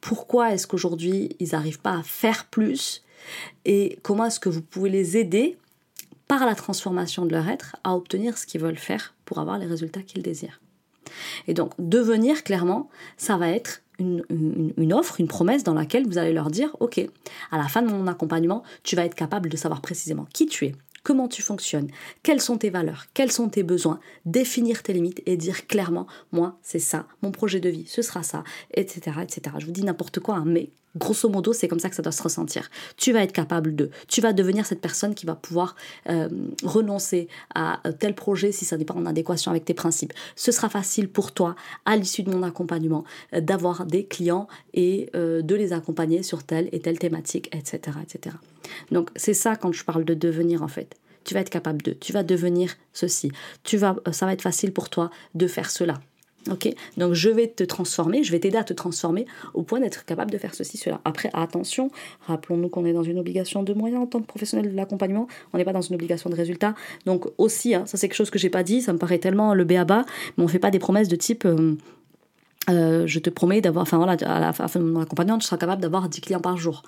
pourquoi 0.00 0.52
est-ce 0.52 0.66
qu'aujourd'hui 0.66 1.36
ils 1.38 1.50
n'arrivent 1.52 1.80
pas 1.80 1.98
à 1.98 2.02
faire 2.02 2.46
plus, 2.46 3.02
et 3.64 3.98
comment 4.02 4.26
est-ce 4.26 4.40
que 4.40 4.48
vous 4.48 4.62
pouvez 4.62 4.90
les 4.90 5.16
aider 5.16 5.56
par 6.28 6.46
la 6.46 6.54
transformation 6.54 7.26
de 7.26 7.32
leur 7.32 7.48
être 7.48 7.76
à 7.84 7.94
obtenir 7.94 8.38
ce 8.38 8.46
qu'ils 8.46 8.60
veulent 8.60 8.78
faire 8.78 9.14
pour 9.24 9.38
avoir 9.38 9.58
les 9.58 9.66
résultats 9.66 10.02
qu'ils 10.02 10.22
désirent? 10.22 10.60
Et 11.46 11.54
donc, 11.54 11.72
devenir, 11.78 12.42
clairement, 12.42 12.88
ça 13.16 13.36
va 13.36 13.50
être 13.50 13.82
une, 13.98 14.22
une, 14.76 14.92
offre, 14.92 15.20
une 15.20 15.28
promesse 15.28 15.62
dans 15.62 15.74
laquelle 15.74 16.06
vous 16.06 16.18
allez 16.18 16.32
leur 16.32 16.50
dire, 16.50 16.76
OK, 16.80 17.00
à 17.50 17.56
la 17.56 17.68
fin 17.68 17.82
de 17.82 17.90
mon 17.90 18.06
accompagnement, 18.06 18.62
tu 18.82 18.96
vas 18.96 19.04
être 19.04 19.14
capable 19.14 19.48
de 19.48 19.56
savoir 19.56 19.80
précisément 19.80 20.26
qui 20.32 20.46
tu 20.46 20.66
es, 20.66 20.74
comment 21.06 21.28
tu 21.28 21.40
fonctionnes, 21.40 21.86
quelles 22.24 22.40
sont 22.40 22.58
tes 22.58 22.68
valeurs, 22.68 23.06
quels 23.14 23.30
sont 23.30 23.48
tes 23.48 23.62
besoins, 23.62 24.00
définir 24.24 24.82
tes 24.82 24.92
limites 24.92 25.22
et 25.24 25.36
dire 25.36 25.68
clairement, 25.68 26.08
moi, 26.32 26.58
c'est 26.62 26.80
ça, 26.80 27.06
mon 27.22 27.30
projet 27.30 27.60
de 27.60 27.68
vie, 27.68 27.86
ce 27.86 28.02
sera 28.02 28.24
ça, 28.24 28.42
etc. 28.74 29.18
etc. 29.22 29.54
Je 29.60 29.66
vous 29.66 29.72
dis 29.72 29.84
n'importe 29.84 30.18
quoi, 30.18 30.34
hein, 30.34 30.44
mais 30.44 30.70
grosso 30.96 31.28
modo, 31.28 31.52
c'est 31.52 31.68
comme 31.68 31.80
ça 31.80 31.88
que 31.88 31.96
ça 31.96 32.02
doit 32.02 32.12
se 32.12 32.22
ressentir. 32.22 32.70
Tu 32.96 33.12
vas 33.12 33.22
être 33.22 33.32
capable 33.32 33.74
de, 33.74 33.90
tu 34.08 34.20
vas 34.20 34.32
devenir 34.32 34.66
cette 34.66 34.80
personne 34.80 35.14
qui 35.14 35.26
va 35.26 35.34
pouvoir 35.34 35.76
euh, 36.08 36.28
renoncer 36.64 37.28
à 37.54 37.80
tel 37.98 38.14
projet 38.14 38.52
si 38.52 38.64
ça 38.64 38.76
n'est 38.76 38.84
pas 38.84 38.94
en 38.94 39.06
adéquation 39.06 39.50
avec 39.50 39.64
tes 39.64 39.74
principes. 39.74 40.12
Ce 40.34 40.52
sera 40.52 40.68
facile 40.68 41.08
pour 41.08 41.32
toi, 41.32 41.56
à 41.84 41.96
l'issue 41.96 42.22
de 42.22 42.30
mon 42.30 42.42
accompagnement, 42.42 43.04
euh, 43.34 43.40
d'avoir 43.40 43.86
des 43.86 44.04
clients 44.06 44.48
et 44.74 45.10
euh, 45.14 45.42
de 45.42 45.54
les 45.54 45.72
accompagner 45.72 46.22
sur 46.22 46.42
telle 46.42 46.68
et 46.72 46.80
telle 46.80 46.98
thématique, 46.98 47.48
etc. 47.54 47.98
etc. 48.02 48.36
Donc 48.90 49.10
c'est 49.16 49.34
ça 49.34 49.56
quand 49.56 49.72
je 49.72 49.84
parle 49.84 50.04
de 50.04 50.14
devenir 50.14 50.62
en 50.62 50.68
fait. 50.68 50.96
Tu 51.24 51.34
vas 51.34 51.40
être 51.40 51.50
capable 51.50 51.82
de, 51.82 51.92
tu 51.92 52.12
vas 52.12 52.22
devenir 52.22 52.74
ceci. 52.92 53.32
Tu 53.64 53.76
vas, 53.76 53.96
euh, 54.06 54.12
ça 54.12 54.26
va 54.26 54.32
être 54.32 54.42
facile 54.42 54.72
pour 54.72 54.88
toi 54.88 55.10
de 55.34 55.46
faire 55.46 55.70
cela. 55.70 56.00
Ok, 56.50 56.72
donc 56.96 57.14
je 57.14 57.28
vais 57.28 57.48
te 57.48 57.64
transformer, 57.64 58.22
je 58.22 58.30
vais 58.30 58.38
t'aider 58.38 58.58
à 58.58 58.64
te 58.64 58.72
transformer 58.72 59.26
au 59.54 59.62
point 59.62 59.80
d'être 59.80 60.04
capable 60.04 60.30
de 60.30 60.38
faire 60.38 60.54
ceci, 60.54 60.76
cela. 60.76 61.00
Après, 61.04 61.28
attention, 61.32 61.90
rappelons-nous 62.26 62.68
qu'on 62.68 62.84
est 62.84 62.92
dans 62.92 63.02
une 63.02 63.18
obligation 63.18 63.62
de 63.62 63.74
moyens 63.74 64.02
en 64.02 64.06
tant 64.06 64.20
que 64.20 64.26
professionnel 64.26 64.70
de 64.70 64.76
l'accompagnement, 64.76 65.26
on 65.52 65.58
n'est 65.58 65.64
pas 65.64 65.72
dans 65.72 65.80
une 65.80 65.96
obligation 65.96 66.30
de 66.30 66.36
résultat. 66.36 66.74
Donc 67.04 67.26
aussi, 67.38 67.74
hein, 67.74 67.84
ça 67.86 67.96
c'est 67.96 68.08
quelque 68.08 68.16
chose 68.16 68.30
que 68.30 68.38
j'ai 68.38 68.50
pas 68.50 68.62
dit, 68.62 68.80
ça 68.80 68.92
me 68.92 68.98
paraît 68.98 69.18
tellement 69.18 69.54
le 69.54 69.64
béaba, 69.64 70.04
mais 70.36 70.44
on 70.44 70.48
fait 70.48 70.58
pas 70.58 70.70
des 70.70 70.78
promesses 70.78 71.08
de 71.08 71.16
type 71.16 71.44
euh, 71.44 71.76
euh, 72.68 73.06
je 73.06 73.18
te 73.20 73.30
promets 73.30 73.60
d'avoir, 73.60 73.82
enfin 73.82 73.96
voilà, 73.96 74.16
à 74.24 74.40
la 74.40 74.52
fin 74.52 74.80
de 74.80 74.84
mon 74.84 75.00
accompagnement, 75.00 75.38
tu 75.38 75.46
seras 75.46 75.56
capable 75.56 75.80
d'avoir 75.80 76.08
10 76.08 76.20
clients 76.20 76.40
par 76.40 76.56
jour 76.56 76.82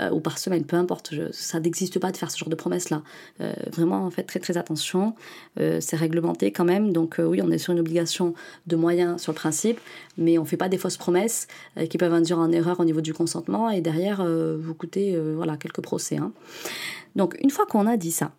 euh, 0.00 0.10
ou 0.10 0.20
par 0.20 0.38
semaine, 0.38 0.64
peu 0.64 0.76
importe. 0.76 1.14
ça 1.32 1.58
n'existe 1.60 1.98
pas 1.98 2.12
de 2.12 2.16
faire 2.16 2.30
ce 2.30 2.38
genre 2.38 2.50
de 2.50 2.54
promesses-là. 2.54 3.02
Euh, 3.40 3.52
vraiment, 3.72 4.04
en 4.04 4.10
fait, 4.10 4.24
très 4.24 4.40
très 4.40 4.56
attention. 4.58 5.14
c'est 5.56 5.96
réglementé 5.96 6.52
quand 6.52 6.64
même. 6.64 6.92
Donc 6.92 7.16
oui, 7.18 7.40
on 7.42 7.50
est 7.50 7.58
sur 7.58 7.72
une 7.72 7.80
obligation 7.80 8.34
de 8.66 8.76
moyens 8.76 9.20
sur 9.20 9.32
le 9.32 9.36
principe, 9.36 9.80
mais 10.18 10.38
on 10.38 10.42
ne 10.42 10.46
fait 10.46 10.56
pas 10.56 10.68
des 10.68 10.78
fausses 10.78 10.96
promesses 10.96 11.46
qui 11.88 11.98
peuvent 11.98 12.12
induire 12.12 12.38
en 12.38 12.50
erreur 12.52 12.80
au 12.80 12.84
niveau 12.84 13.00
du 13.00 13.14
consentement 13.14 13.70
et 13.70 13.80
derrière 13.80 14.24
vous 14.24 14.74
coûter 14.74 15.18
voilà, 15.36 15.56
quelques 15.56 15.82
procès. 15.82 16.16
Hein. 16.16 16.32
Donc 17.16 17.36
une 17.40 17.50
fois 17.50 17.66
qu'on 17.66 17.86
a 17.86 17.96
dit 17.96 18.12
ça, 18.12 18.32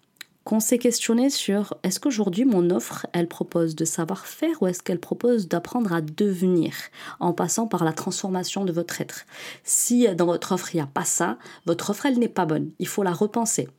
qu'on 0.43 0.59
s'est 0.59 0.77
questionné 0.77 1.29
sur 1.29 1.75
est-ce 1.83 1.99
qu'aujourd'hui 1.99 2.45
mon 2.45 2.69
offre, 2.69 3.07
elle 3.13 3.27
propose 3.27 3.75
de 3.75 3.85
savoir 3.85 4.25
faire 4.25 4.61
ou 4.61 4.67
est-ce 4.67 4.83
qu'elle 4.83 4.99
propose 4.99 5.47
d'apprendre 5.47 5.93
à 5.93 6.01
devenir 6.01 6.73
en 7.19 7.33
passant 7.33 7.67
par 7.67 7.83
la 7.83 7.93
transformation 7.93 8.65
de 8.65 8.73
votre 8.73 8.99
être? 8.99 9.25
Si 9.63 10.07
dans 10.15 10.25
votre 10.25 10.51
offre 10.51 10.73
il 10.73 10.77
n'y 10.77 10.83
a 10.83 10.87
pas 10.87 11.05
ça, 11.05 11.37
votre 11.65 11.91
offre 11.91 12.05
elle 12.05 12.19
n'est 12.19 12.27
pas 12.27 12.45
bonne. 12.45 12.71
Il 12.79 12.87
faut 12.87 13.03
la 13.03 13.13
repenser. 13.13 13.69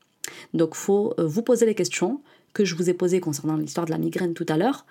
Donc 0.54 0.74
faut 0.74 1.14
euh, 1.18 1.26
vous 1.26 1.42
poser 1.42 1.66
les 1.66 1.74
questions 1.74 2.20
que 2.54 2.64
je 2.64 2.74
vous 2.76 2.88
ai 2.88 2.94
posées 2.94 3.20
concernant 3.20 3.56
l'histoire 3.56 3.84
de 3.84 3.90
la 3.90 3.98
migraine 3.98 4.32
tout 4.32 4.46
à 4.48 4.56
l'heure 4.56 4.86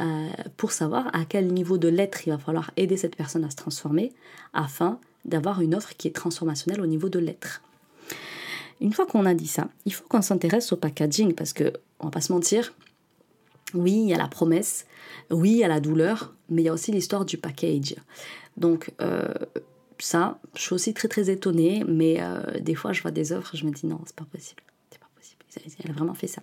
euh, 0.00 0.28
pour 0.56 0.72
savoir 0.72 1.06
à 1.14 1.24
quel 1.24 1.46
niveau 1.46 1.78
de 1.78 1.88
l'être 1.88 2.26
il 2.26 2.30
va 2.30 2.38
falloir 2.38 2.70
aider 2.76 2.96
cette 2.96 3.16
personne 3.16 3.44
à 3.44 3.50
se 3.50 3.56
transformer 3.56 4.12
afin 4.52 4.98
d'avoir 5.24 5.60
une 5.60 5.74
offre 5.74 5.94
qui 5.96 6.08
est 6.08 6.14
transformationnelle 6.14 6.82
au 6.82 6.86
niveau 6.86 7.08
de 7.08 7.18
l'être. 7.18 7.62
Une 8.80 8.92
fois 8.92 9.06
qu'on 9.06 9.26
a 9.26 9.34
dit 9.34 9.46
ça, 9.46 9.68
il 9.84 9.94
faut 9.94 10.04
qu'on 10.08 10.22
s'intéresse 10.22 10.72
au 10.72 10.76
packaging 10.76 11.34
parce 11.34 11.52
que, 11.52 11.72
on 12.00 12.06
va 12.06 12.10
pas 12.10 12.20
se 12.20 12.32
mentir, 12.32 12.74
oui, 13.72 13.92
il 13.92 14.08
y 14.08 14.14
a 14.14 14.18
la 14.18 14.28
promesse, 14.28 14.86
oui, 15.30 15.50
il 15.50 15.56
y 15.58 15.64
a 15.64 15.68
la 15.68 15.80
douleur, 15.80 16.34
mais 16.48 16.62
il 16.62 16.64
y 16.64 16.68
a 16.68 16.72
aussi 16.72 16.92
l'histoire 16.92 17.24
du 17.24 17.38
package. 17.38 17.96
Donc, 18.56 18.92
euh, 19.00 19.32
ça, 19.98 20.38
je 20.54 20.60
suis 20.60 20.74
aussi 20.74 20.94
très 20.94 21.08
très 21.08 21.30
étonnée, 21.30 21.84
mais 21.86 22.16
euh, 22.20 22.60
des 22.60 22.74
fois 22.74 22.92
je 22.92 23.02
vois 23.02 23.10
des 23.10 23.32
offres, 23.32 23.56
je 23.56 23.64
me 23.64 23.70
dis 23.70 23.86
non, 23.86 24.00
c'est 24.04 24.16
pas 24.16 24.26
possible, 24.30 24.62
c'est 24.90 24.98
pas 24.98 25.08
possible, 25.16 25.42
elle 25.82 25.90
a 25.90 25.94
vraiment 25.94 26.14
fait 26.14 26.26
ça. 26.26 26.42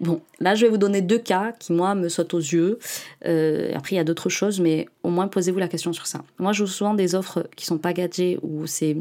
Bon, 0.00 0.22
là 0.38 0.54
je 0.54 0.64
vais 0.64 0.70
vous 0.70 0.78
donner 0.78 1.02
deux 1.02 1.18
cas 1.18 1.52
qui 1.52 1.72
moi 1.72 1.94
me 1.94 2.08
sautent 2.08 2.34
aux 2.34 2.38
yeux. 2.38 2.78
Euh, 3.26 3.72
après 3.74 3.96
il 3.96 3.98
y 3.98 4.00
a 4.00 4.04
d'autres 4.04 4.28
choses, 4.28 4.60
mais 4.60 4.88
au 5.02 5.10
moins 5.10 5.28
posez-vous 5.28 5.58
la 5.58 5.68
question 5.68 5.92
sur 5.92 6.06
ça. 6.06 6.22
Moi 6.38 6.52
je 6.52 6.64
vois 6.64 6.72
souvent 6.72 6.94
des 6.94 7.14
offres 7.14 7.48
qui 7.56 7.66
sont 7.66 7.78
packagées 7.78 8.38
où 8.42 8.66
c'est 8.66 8.96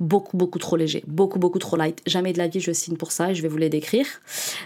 beaucoup, 0.00 0.36
beaucoup 0.36 0.58
trop 0.58 0.76
léger, 0.76 1.02
beaucoup, 1.06 1.38
beaucoup 1.38 1.58
trop 1.58 1.76
light. 1.76 2.00
Jamais 2.06 2.32
de 2.32 2.38
la 2.38 2.48
vie 2.48 2.60
je 2.60 2.72
signe 2.72 2.96
pour 2.96 3.12
ça 3.12 3.30
et 3.30 3.34
je 3.34 3.42
vais 3.42 3.48
vous 3.48 3.56
les 3.56 3.68
décrire. 3.68 4.06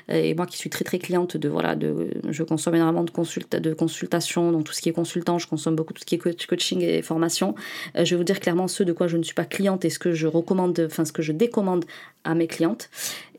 Et 0.09 0.35
moi 0.35 0.47
qui 0.47 0.57
suis 0.57 0.71
très, 0.71 0.85
très 0.85 0.99
cliente 0.99 1.37
de, 1.37 1.49
voilà, 1.49 1.77
de, 1.77 2.11
je 2.29 2.43
consomme 2.43 2.75
énormément 2.75 3.05
de, 3.05 3.59
de 3.59 3.75
consultations, 3.75 4.53
donc 4.53 4.65
tout 4.65 4.73
ce 4.73 4.81
qui 4.81 4.89
est 4.89 4.93
consultant, 4.93 5.39
je 5.39 5.47
consomme 5.47 5.77
beaucoup 5.77 5.93
tout 5.93 6.01
ce 6.01 6.07
qui 6.07 6.17
est 6.17 6.47
coaching 6.47 6.83
et 6.83 7.03
formation. 7.03 7.55
Euh, 7.97 8.05
je 8.05 8.15
vais 8.15 8.19
vous 8.19 8.25
dire 8.25 8.41
clairement 8.41 8.69
ce 8.69 8.83
de 8.83 8.93
quoi 8.93 9.07
je 9.07 9.17
ne 9.17 9.23
suis 9.23 9.35
pas 9.35 9.45
cliente 9.45 9.85
et 9.85 9.91
ce 9.91 9.99
que 9.99 10.13
je 10.13 10.27
recommande, 10.27 10.81
enfin 10.87 11.05
ce 11.05 11.13
que 11.13 11.23
je 11.23 11.33
décommande 11.33 11.85
à 12.25 12.35
mes 12.35 12.47
clientes. 12.47 12.91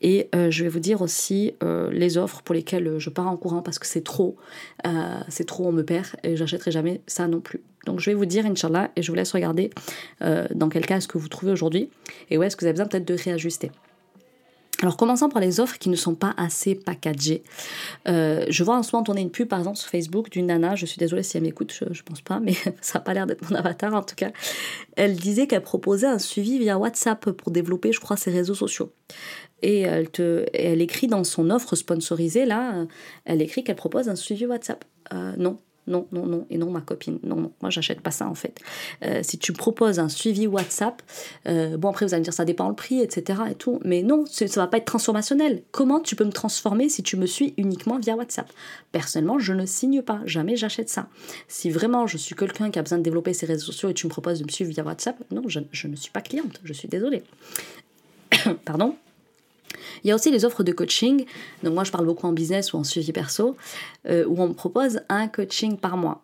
Et 0.01 0.29
euh, 0.33 0.49
je 0.49 0.63
vais 0.63 0.69
vous 0.69 0.79
dire 0.79 1.01
aussi 1.01 1.53
euh, 1.63 1.91
les 1.91 2.17
offres 2.17 2.41
pour 2.41 2.55
lesquelles 2.55 2.97
je 2.97 3.09
pars 3.09 3.27
en 3.27 3.37
courant 3.37 3.61
parce 3.61 3.79
que 3.79 3.85
c'est 3.85 4.03
trop, 4.03 4.37
c'est 5.29 5.45
trop, 5.45 5.67
on 5.67 5.71
me 5.71 5.83
perd 5.83 6.07
et 6.23 6.35
j'achèterai 6.35 6.71
jamais 6.71 7.01
ça 7.07 7.27
non 7.27 7.39
plus. 7.39 7.61
Donc 7.85 7.99
je 7.99 8.09
vais 8.09 8.13
vous 8.13 8.25
dire, 8.25 8.45
Inch'Allah, 8.45 8.91
et 8.95 9.01
je 9.01 9.11
vous 9.11 9.15
laisse 9.15 9.31
regarder 9.31 9.71
euh, 10.21 10.47
dans 10.53 10.69
quel 10.69 10.85
cas 10.85 10.97
est-ce 10.97 11.07
que 11.07 11.17
vous 11.17 11.27
trouvez 11.27 11.51
aujourd'hui 11.51 11.89
et 12.29 12.37
où 12.37 12.43
est-ce 12.43 12.55
que 12.55 12.61
vous 12.61 12.67
avez 12.67 12.73
besoin 12.73 12.87
peut-être 12.87 13.07
de 13.07 13.15
réajuster? 13.15 13.71
Alors 14.81 14.97
commençons 14.97 15.29
par 15.29 15.41
les 15.41 15.59
offres 15.59 15.77
qui 15.77 15.89
ne 15.89 15.95
sont 15.95 16.15
pas 16.15 16.33
assez 16.37 16.75
packagées. 16.75 17.43
Euh, 18.07 18.45
je 18.49 18.63
vois 18.63 18.77
en 18.77 18.83
ce 18.83 18.95
moment 18.95 19.03
tourner 19.03 19.21
une 19.21 19.29
pub 19.29 19.47
par 19.47 19.59
exemple 19.59 19.77
sur 19.77 19.89
Facebook 19.89 20.29
d'une 20.31 20.47
nana, 20.47 20.75
je 20.75 20.85
suis 20.85 20.97
désolée 20.97 21.23
si 21.23 21.37
elle 21.37 21.43
m'écoute, 21.43 21.71
je, 21.71 21.93
je, 21.93 22.01
pense 22.03 22.21
pas, 22.21 22.39
mais 22.39 22.53
ça 22.81 22.99
n'a 22.99 23.01
pas 23.01 23.13
l'air 23.13 23.27
d'être 23.27 23.47
mon 23.49 23.55
avatar 23.55 23.93
en 23.93 24.01
tout 24.01 24.15
cas. 24.15 24.31
Elle 24.95 25.15
disait 25.15 25.45
qu'elle 25.47 25.61
proposait 25.61 26.07
un 26.07 26.19
suivi 26.19 26.57
via 26.57 26.77
WhatsApp 26.77 27.31
pour 27.31 27.51
développer, 27.51 27.91
je 27.91 27.99
crois, 27.99 28.17
ses 28.17 28.31
réseaux 28.31 28.55
sociaux. 28.55 28.91
Et 29.61 29.81
elle, 29.81 30.81
écrit 30.81 31.07
dans 31.07 31.23
son 31.23 31.51
offre 31.51 31.75
sponsorisée, 31.75 32.45
là, 32.45 32.87
elle 33.25 33.41
écrit 33.43 33.63
qu'elle 33.63 33.75
propose 33.75 34.09
un 34.09 34.15
suivi 34.15 34.47
WhatsApp. 34.47 34.83
Euh, 35.13 35.33
non, 35.37 35.57
non, 35.87 36.07
non, 36.11 36.25
non, 36.25 36.45
et 36.49 36.57
non, 36.57 36.69
ma 36.69 36.81
copine, 36.81 37.19
non, 37.23 37.35
non, 37.35 37.51
moi 37.61 37.69
j'achète 37.69 38.01
pas 38.01 38.11
ça 38.11 38.27
en 38.27 38.35
fait. 38.35 38.59
Euh, 39.03 39.21
si 39.23 39.37
tu 39.37 39.51
proposes 39.51 39.99
un 39.99 40.09
suivi 40.09 40.47
WhatsApp, 40.47 41.01
euh, 41.47 41.77
bon 41.77 41.89
après 41.89 42.05
vous 42.05 42.13
allez 42.13 42.21
me 42.21 42.25
dire 42.25 42.33
ça 42.33 42.45
dépend 42.45 42.69
le 42.69 42.75
prix, 42.75 43.01
etc. 43.01 43.41
et 43.49 43.55
tout, 43.55 43.79
mais 43.83 44.03
non, 44.03 44.25
ça 44.27 44.45
va 44.61 44.67
pas 44.67 44.77
être 44.77 44.85
transformationnel. 44.85 45.63
Comment 45.71 45.99
tu 45.99 46.15
peux 46.15 46.23
me 46.23 46.31
transformer 46.31 46.89
si 46.89 47.03
tu 47.03 47.17
me 47.17 47.25
suis 47.25 47.53
uniquement 47.57 47.97
via 47.97 48.15
WhatsApp? 48.15 48.51
Personnellement, 48.91 49.39
je 49.39 49.53
ne 49.53 49.65
signe 49.65 50.01
pas, 50.01 50.21
jamais 50.25 50.55
j'achète 50.55 50.89
ça. 50.89 51.07
Si 51.47 51.69
vraiment 51.69 52.07
je 52.07 52.17
suis 52.17 52.35
quelqu'un 52.35 52.69
qui 52.69 52.79
a 52.79 52.81
besoin 52.83 52.99
de 52.99 53.03
développer 53.03 53.33
ses 53.33 53.45
réseaux 53.45 53.65
sociaux 53.65 53.89
et 53.89 53.93
tu 53.93 54.05
me 54.05 54.11
proposes 54.11 54.39
de 54.39 54.45
me 54.45 54.49
suivre 54.49 54.71
via 54.71 54.83
WhatsApp, 54.83 55.17
non, 55.31 55.43
je, 55.47 55.59
je 55.71 55.87
ne 55.87 55.95
suis 55.95 56.11
pas 56.11 56.21
cliente, 56.21 56.59
je 56.63 56.73
suis 56.73 56.87
désolée. 56.87 57.23
Pardon? 58.65 58.95
Il 60.03 60.07
y 60.07 60.11
a 60.11 60.15
aussi 60.15 60.31
les 60.31 60.45
offres 60.45 60.63
de 60.63 60.71
coaching. 60.71 61.25
Donc 61.63 61.73
moi, 61.73 61.83
je 61.83 61.91
parle 61.91 62.05
beaucoup 62.05 62.27
en 62.27 62.33
business 62.33 62.73
ou 62.73 62.77
en 62.77 62.83
suivi 62.83 63.11
perso, 63.11 63.55
euh, 64.07 64.25
où 64.25 64.41
on 64.41 64.49
me 64.49 64.53
propose 64.53 65.01
un 65.09 65.27
coaching 65.27 65.77
par 65.77 65.97
mois. 65.97 66.23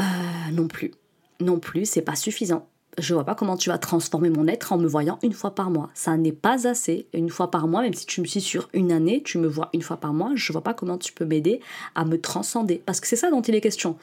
Euh, 0.00 0.04
non 0.52 0.68
plus. 0.68 0.92
Non 1.40 1.58
plus, 1.58 1.86
c'est 1.86 2.02
pas 2.02 2.16
suffisant. 2.16 2.66
Je 2.96 3.14
vois 3.14 3.22
pas 3.22 3.36
comment 3.36 3.56
tu 3.56 3.70
vas 3.70 3.78
transformer 3.78 4.28
mon 4.28 4.48
être 4.48 4.72
en 4.72 4.78
me 4.78 4.88
voyant 4.88 5.20
une 5.22 5.32
fois 5.32 5.54
par 5.54 5.70
mois. 5.70 5.88
Ça 5.94 6.16
n'est 6.16 6.32
pas 6.32 6.66
assez. 6.66 7.06
Une 7.12 7.30
fois 7.30 7.48
par 7.48 7.68
mois, 7.68 7.82
même 7.82 7.94
si 7.94 8.06
tu 8.06 8.20
me 8.20 8.26
suis 8.26 8.40
sur 8.40 8.68
une 8.72 8.90
année, 8.90 9.22
tu 9.24 9.38
me 9.38 9.46
vois 9.46 9.68
une 9.72 9.82
fois 9.82 9.98
par 9.98 10.12
mois, 10.12 10.32
je 10.34 10.50
vois 10.52 10.62
pas 10.62 10.74
comment 10.74 10.98
tu 10.98 11.12
peux 11.12 11.24
m'aider 11.24 11.60
à 11.94 12.04
me 12.04 12.20
transcender. 12.20 12.82
Parce 12.84 12.98
que 12.98 13.06
c'est 13.06 13.14
ça 13.14 13.30
dont 13.30 13.40
il 13.40 13.54
est 13.54 13.60
question. 13.60 13.96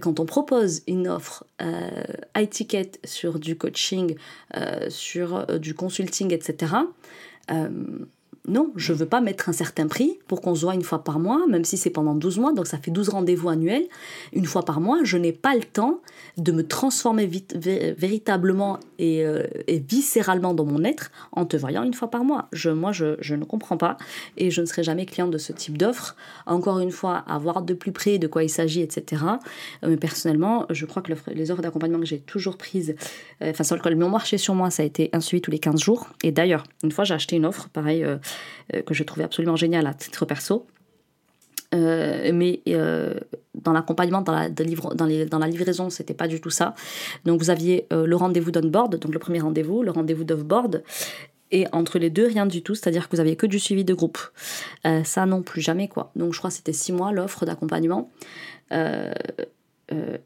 Quand 0.00 0.18
on 0.18 0.26
propose 0.26 0.82
une 0.88 1.06
offre 1.06 1.44
euh, 1.62 1.88
high 2.36 2.50
ticket 2.50 2.90
sur 3.04 3.38
du 3.38 3.56
coaching, 3.56 4.16
sur 4.88 5.46
du 5.60 5.74
consulting, 5.74 6.32
etc., 6.32 6.74
euh, 7.50 8.06
non, 8.50 8.72
je 8.74 8.92
veux 8.92 9.06
pas 9.06 9.20
mettre 9.20 9.48
un 9.48 9.52
certain 9.52 9.86
prix 9.86 10.18
pour 10.26 10.40
qu'on 10.40 10.56
se 10.56 10.62
voit 10.62 10.74
une 10.74 10.82
fois 10.82 11.04
par 11.04 11.20
mois, 11.20 11.46
même 11.48 11.64
si 11.64 11.76
c'est 11.76 11.90
pendant 11.90 12.16
12 12.16 12.38
mois, 12.38 12.52
donc 12.52 12.66
ça 12.66 12.78
fait 12.78 12.90
12 12.90 13.10
rendez-vous 13.10 13.48
annuels, 13.48 13.86
une 14.32 14.44
fois 14.44 14.64
par 14.64 14.80
mois. 14.80 14.98
Je 15.04 15.16
n'ai 15.16 15.32
pas 15.32 15.54
le 15.54 15.62
temps 15.62 16.00
de 16.36 16.50
me 16.50 16.66
transformer 16.66 17.30
véritablement 17.96 18.80
euh, 19.00 19.44
et, 19.68 19.78
viscéralement 19.78 20.52
dans 20.52 20.64
mon 20.64 20.82
être 20.82 21.12
en 21.32 21.46
te 21.46 21.56
voyant 21.56 21.84
une 21.84 21.94
fois 21.94 22.10
par 22.10 22.24
mois. 22.24 22.48
Je, 22.52 22.70
moi, 22.70 22.90
je, 22.92 23.34
ne 23.34 23.44
comprends 23.44 23.76
pas 23.76 23.96
et 24.36 24.50
je 24.50 24.60
ne 24.60 24.66
serai 24.66 24.82
jamais 24.82 25.06
cliente 25.06 25.30
de 25.30 25.38
ce 25.38 25.52
type 25.52 25.78
d'offre. 25.78 26.16
Encore 26.46 26.80
une 26.80 26.90
fois, 26.90 27.18
à 27.28 27.38
voir 27.38 27.62
de 27.62 27.74
plus 27.74 27.92
près 27.92 28.18
de 28.18 28.26
quoi 28.26 28.42
il 28.42 28.50
s'agit, 28.50 28.80
etc. 28.80 29.22
Euh, 29.84 29.90
mais 29.90 29.96
personnellement, 29.96 30.66
je 30.70 30.86
crois 30.86 31.02
que 31.02 31.12
les 31.28 31.50
offres 31.52 31.62
d'accompagnement 31.62 32.00
que 32.00 32.06
j'ai 32.06 32.18
toujours 32.18 32.56
prises, 32.56 32.96
euh, 33.42 33.50
enfin 33.50 33.62
sur 33.62 33.76
le 33.76 33.82
col, 33.82 33.94
mais 33.94 34.04
ont 34.04 34.10
marché 34.10 34.38
sur 34.38 34.54
moi, 34.54 34.70
ça 34.70 34.82
a 34.82 34.86
été 34.86 35.08
un 35.12 35.20
suivi 35.20 35.40
tous 35.40 35.52
les 35.52 35.60
15 35.60 35.80
jours. 35.80 36.08
Et 36.24 36.32
d'ailleurs, 36.32 36.64
une 36.82 36.90
fois, 36.90 37.04
j'ai 37.04 37.14
acheté 37.14 37.36
une 37.36 37.46
offre, 37.46 37.68
pareil, 37.68 38.04
que 38.86 38.94
j'ai 38.94 39.04
trouvé 39.04 39.24
absolument 39.24 39.56
géniale 39.56 39.86
à 39.86 39.94
titre 39.94 40.24
perso. 40.24 40.66
Euh, 41.72 42.32
mais 42.34 42.60
euh, 42.68 43.14
dans 43.54 43.72
l'accompagnement, 43.72 44.22
dans 44.22 44.32
la, 44.32 44.48
livre, 44.48 44.94
dans, 44.94 45.06
livraison, 45.06 45.88
pas 46.16 46.28
du 46.28 46.40
tout 46.40 46.50
ça. 46.50 46.74
Donc 47.24 47.40
vous 47.40 47.50
aviez 47.50 47.86
euh, 47.92 48.06
le 48.06 48.16
rendez-vous 48.16 48.50
d'onboard, 48.50 48.96
donc 48.96 49.12
le 49.12 49.18
premier 49.18 49.40
rendez-vous, 49.40 49.82
le 49.82 49.90
rendez-vous 49.90 50.24
d'offboard, 50.24 50.82
et 51.52 51.66
entre 51.72 51.98
les 51.98 52.10
deux, 52.10 52.26
rien 52.26 52.46
du 52.46 52.62
tout, 52.62 52.74
c'est-à-dire 52.74 53.08
que 53.08 53.16
vous 53.16 53.20
aviez 53.20 53.36
que 53.36 53.46
du 53.46 53.58
suivi 53.58 53.84
de 53.84 53.94
groupe. 53.94 54.18
ça 55.04 55.26
non 55.26 55.42
plus, 55.42 55.60
jamais 55.60 55.88
quoi. 55.88 56.12
Donc 56.14 56.32
je 56.32 56.38
crois 56.38 56.50
que 56.50 56.56
c'était 56.56 56.72
six 56.72 56.92
mois 56.92 57.10
l'offre 57.12 57.44
d'accompagnement. 57.44 58.10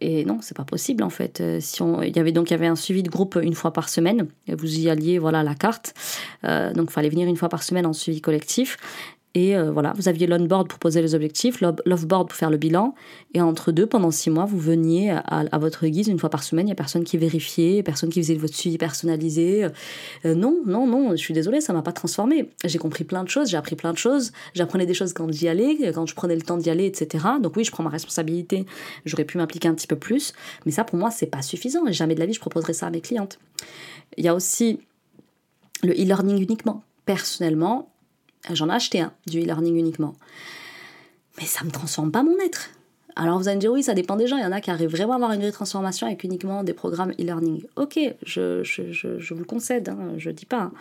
Et 0.01 0.25
non, 0.25 0.39
c'est 0.43 0.57
pas 0.57 0.65
possible 0.65 1.03
en 1.03 1.11
fait. 1.11 1.43
si 1.61 1.83
on, 1.83 2.03
il 2.03 2.15
y 2.15 2.19
avait 2.19 2.33
donc 2.33 2.51
il 2.51 2.53
y 2.53 2.55
avait 2.55 2.67
un 2.67 2.77
suivi 2.77 3.03
de 3.03 3.11
groupe 3.11 3.39
une 3.43 3.55
fois 3.55 3.73
par 3.73 3.89
semaine. 3.89 4.29
Vous 4.49 4.79
y 4.79 4.91
alliez, 4.91 5.19
voilà 5.19 5.43
la 5.43 5.55
carte. 5.55 5.95
donc 6.43 6.89
il 6.91 6.93
fallait 6.93 7.09
venir 7.09 7.29
une 7.29 7.37
fois 7.37 7.49
par 7.49 7.63
semaine 7.63 7.87
en 7.87 7.93
suivi 7.93 8.21
collectif. 8.21 8.77
Et 9.35 9.57
euh, 9.57 9.73
voilà, 9.73 9.93
vous 9.97 10.09
aviez 10.09 10.29
l'onboard 10.29 10.69
pour 10.69 10.79
poser 10.79 11.03
les 11.03 11.17
objectifs, 11.17 11.61
l'offboard 11.61 12.29
pour 12.29 12.37
faire 12.37 12.51
le 12.51 12.57
bilan. 12.57 12.95
Et 13.35 13.41
entre 13.41 13.73
deux, 13.73 13.87
pendant 13.87 14.13
six 14.13 14.31
mois, 14.31 14.45
vous 14.45 14.61
veniez 14.61 15.11
à, 15.11 15.59
votre 15.59 15.87
guise 15.89 16.07
une 16.07 16.21
fois 16.21 16.31
par 16.31 16.45
semaine. 16.45 16.67
Il 16.67 16.69
n'y 16.69 16.73
a 16.73 16.77
personne 16.77 17.03
qui 17.03 17.19
vérifiait, 17.19 17.83
personne 17.83 18.11
qui 18.11 18.23
faisait 18.23 18.37
votre 18.37 18.55
suivi 18.55 18.79
personnalisé. 18.79 19.67
Euh, 20.25 20.35
non, 20.37 20.59
non, 20.67 20.87
non, 20.87 21.11
je 21.11 21.17
suis 21.17 21.35
désolée, 21.35 21.61
ça 21.61 21.73
m'a 21.73 21.83
pas 21.83 21.93
transformé. 21.93 22.51
J'ai 22.65 22.79
compris 22.79 23.03
plein 23.03 23.25
de 23.25 23.29
choses, 23.29 23.51
j'ai 23.51 23.57
appris 23.57 23.75
plein 23.75 23.93
de 23.93 23.99
choses. 23.99 24.31
J'apprenais 24.55 24.87
des 24.87 24.95
choses 24.95 25.13
quand 25.13 25.31
j'y 25.33 25.49
allais, 25.49 25.93
quand 25.93 26.07
je 26.07 26.15
prenais 26.15 26.37
le 26.37 26.43
temps 26.43 26.57
d'y 26.57 26.71
aller, 26.71 26.87
etc. 26.87 27.25
Donc 27.43 27.57
oui, 27.57 27.65
je 27.65 27.73
prends 27.73 27.83
ma 27.83 27.91
responsabilité. 27.91 28.67
J'aurais 29.05 29.25
pu 29.25 29.39
m'impliquer 29.39 29.67
un 29.67 29.75
petit 29.75 29.89
peu 29.89 29.97
plus. 29.97 30.33
Mais 30.65 30.71
ça, 30.71 30.85
pour 30.85 30.97
moi, 30.97 31.11
c'est 31.11 31.27
pas 31.27 31.43
suffisant. 31.43 31.81
Jamais 31.91 32.15
de 32.15 32.21
la 32.21 32.27
vie, 32.27 32.35
je 32.35 32.41
proposerais 32.41 32.73
ça 32.73 32.87
à 32.87 32.91
mes 32.91 33.01
clientes. 33.01 33.41
Il 34.17 34.25
y 34.25 34.29
a 34.29 34.35
aussi 34.35 34.79
le 35.83 35.93
e-learning 35.93 36.41
uniquement. 36.41 36.85
Personnellement, 37.05 37.94
J'en 38.53 38.69
ai 38.69 38.73
acheté 38.73 39.01
un, 39.01 39.13
du 39.27 39.41
e-learning 39.41 39.77
uniquement. 39.77 40.15
Mais 41.39 41.47
ça 41.47 41.63
ne 41.63 41.67
me 41.67 41.73
transforme 41.73 42.13
pas 42.13 42.23
mon 42.23 42.39
être. 42.39 42.71
Alors 43.17 43.39
vous 43.39 43.47
allez 43.47 43.57
me 43.57 43.61
dire, 43.61 43.73
oui, 43.73 43.83
ça 43.83 43.95
dépend 43.95 44.17
des 44.17 44.27
gens. 44.27 44.37
Il 44.37 44.43
y 44.43 44.47
en 44.47 44.53
a 44.53 44.61
qui 44.61 44.71
arrivent 44.71 44.91
vraiment 44.91 45.13
à 45.13 45.17
avoir 45.17 45.33
une 45.33 45.41
vraie 45.41 45.53
transformation 45.53 46.07
avec 46.07 46.25
uniquement 46.25 46.65
des 46.65 46.75
programmes 46.75 47.13
e-learning. 47.13 47.65
Ok, 47.77 47.99
je, 48.25 48.63
je, 48.65 49.35
vous 49.35 49.41
le 49.41 49.45
concède, 49.45 49.89
hein, 49.89 50.15
je 50.19 50.31
ne 50.31 50.35
dis 50.35 50.47
pas. 50.47 50.63
Hein. 50.63 50.73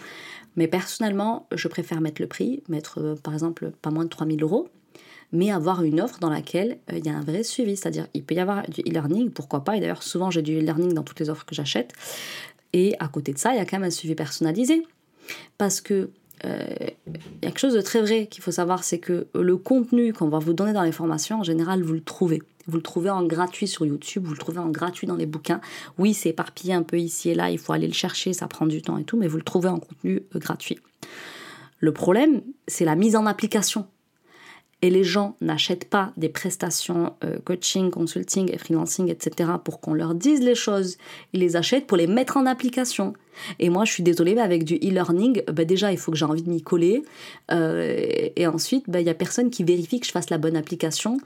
Mais 0.55 0.67
personnellement, 0.67 1.47
je 1.53 1.67
préfère 1.67 2.01
mettre 2.01 2.21
le 2.21 2.27
prix, 2.27 2.63
mettre 2.69 2.99
euh, 2.99 3.15
par 3.15 3.33
exemple 3.33 3.71
pas 3.81 3.91
moins 3.91 4.03
de 4.03 4.09
3000 4.09 4.41
euros, 4.41 4.67
mais 5.31 5.51
avoir 5.51 5.83
une 5.83 6.01
offre 6.01 6.19
dans 6.19 6.29
laquelle 6.29 6.79
euh, 6.91 6.97
il 6.97 7.05
y 7.05 7.09
a 7.09 7.15
un 7.15 7.21
vrai 7.21 7.43
suivi. 7.43 7.77
C'est-à-dire, 7.77 8.07
il 8.15 8.23
peut 8.23 8.35
y 8.35 8.39
avoir 8.39 8.67
du 8.67 8.81
e-learning, 8.81 9.29
pourquoi 9.29 9.63
pas. 9.63 9.77
Et 9.77 9.79
d'ailleurs, 9.79 10.03
souvent, 10.03 10.31
j'ai 10.31 10.41
du 10.41 10.57
e-learning 10.57 10.93
dans 10.93 11.03
toutes 11.03 11.19
les 11.19 11.29
offres 11.29 11.45
que 11.45 11.55
j'achète. 11.55 11.93
Et 12.73 12.95
à 12.99 13.07
côté 13.07 13.33
de 13.33 13.37
ça, 13.37 13.53
il 13.53 13.57
y 13.57 13.59
a 13.59 13.65
quand 13.65 13.77
même 13.77 13.87
un 13.87 13.91
suivi 13.91 14.15
personnalisé. 14.15 14.83
Parce 15.57 15.81
que 15.81 16.09
il 16.43 16.49
euh, 16.49 16.65
y 17.41 17.45
a 17.45 17.49
quelque 17.49 17.59
chose 17.59 17.73
de 17.73 17.81
très 17.81 18.01
vrai 18.01 18.27
qu'il 18.27 18.43
faut 18.43 18.51
savoir, 18.51 18.83
c'est 18.83 18.99
que 18.99 19.27
le 19.33 19.57
contenu 19.57 20.13
qu'on 20.13 20.27
va 20.27 20.39
vous 20.39 20.53
donner 20.53 20.73
dans 20.73 20.83
les 20.83 20.91
formations, 20.91 21.39
en 21.39 21.43
général, 21.43 21.83
vous 21.83 21.93
le 21.93 22.01
trouvez. 22.01 22.41
Vous 22.67 22.77
le 22.77 22.83
trouvez 22.83 23.09
en 23.09 23.23
gratuit 23.23 23.67
sur 23.67 23.85
YouTube, 23.85 24.23
vous 24.25 24.33
le 24.33 24.37
trouvez 24.37 24.59
en 24.59 24.69
gratuit 24.69 25.07
dans 25.07 25.15
les 25.15 25.25
bouquins. 25.25 25.61
Oui, 25.97 26.13
c'est 26.13 26.29
éparpillé 26.29 26.73
un 26.73 26.83
peu 26.83 26.97
ici 26.97 27.29
et 27.29 27.35
là, 27.35 27.49
il 27.49 27.57
faut 27.57 27.73
aller 27.73 27.87
le 27.87 27.93
chercher, 27.93 28.33
ça 28.33 28.47
prend 28.47 28.65
du 28.65 28.81
temps 28.81 28.97
et 28.97 29.03
tout, 29.03 29.17
mais 29.17 29.27
vous 29.27 29.37
le 29.37 29.43
trouvez 29.43 29.69
en 29.69 29.79
contenu 29.79 30.23
euh, 30.35 30.39
gratuit. 30.39 30.79
Le 31.79 31.91
problème, 31.91 32.41
c'est 32.67 32.85
la 32.85 32.95
mise 32.95 33.15
en 33.15 33.25
application 33.25 33.87
et 34.83 34.89
les 34.89 35.05
gens 35.05 35.37
n'achètent 35.39 35.89
pas 35.89 36.11
des 36.17 36.27
prestations 36.27 37.13
euh, 37.23 37.37
coaching, 37.45 37.89
consulting 37.89 38.53
et 38.53 38.57
freelancing, 38.57 39.09
etc. 39.09 39.51
pour 39.63 39.79
qu'on 39.79 39.93
leur 39.93 40.13
dise 40.13 40.41
les 40.41 40.55
choses. 40.55 40.97
Ils 41.31 41.39
les 41.39 41.55
achètent 41.55 41.87
pour 41.87 41.95
les 41.95 42.05
mettre 42.05 42.35
en 42.35 42.45
application. 42.45 43.13
Et 43.59 43.69
moi, 43.69 43.85
je 43.85 43.93
suis 43.93 44.03
désolée, 44.03 44.35
mais 44.35 44.41
avec 44.41 44.65
du 44.65 44.75
e-learning, 44.75 45.41
bah 45.53 45.63
déjà, 45.63 45.93
il 45.93 45.97
faut 45.97 46.11
que 46.11 46.17
j'ai 46.17 46.25
envie 46.25 46.41
de 46.41 46.49
m'y 46.49 46.61
coller. 46.61 47.01
Euh, 47.49 48.27
et 48.35 48.45
ensuite, 48.45 48.89
bah, 48.89 48.99
il 48.99 49.05
n'y 49.05 49.09
a 49.09 49.13
personne 49.13 49.51
qui 49.51 49.63
vérifie 49.63 50.01
que 50.01 50.05
je 50.05 50.11
fasse 50.11 50.29
la 50.29 50.37
bonne 50.37 50.57
application. 50.57 51.17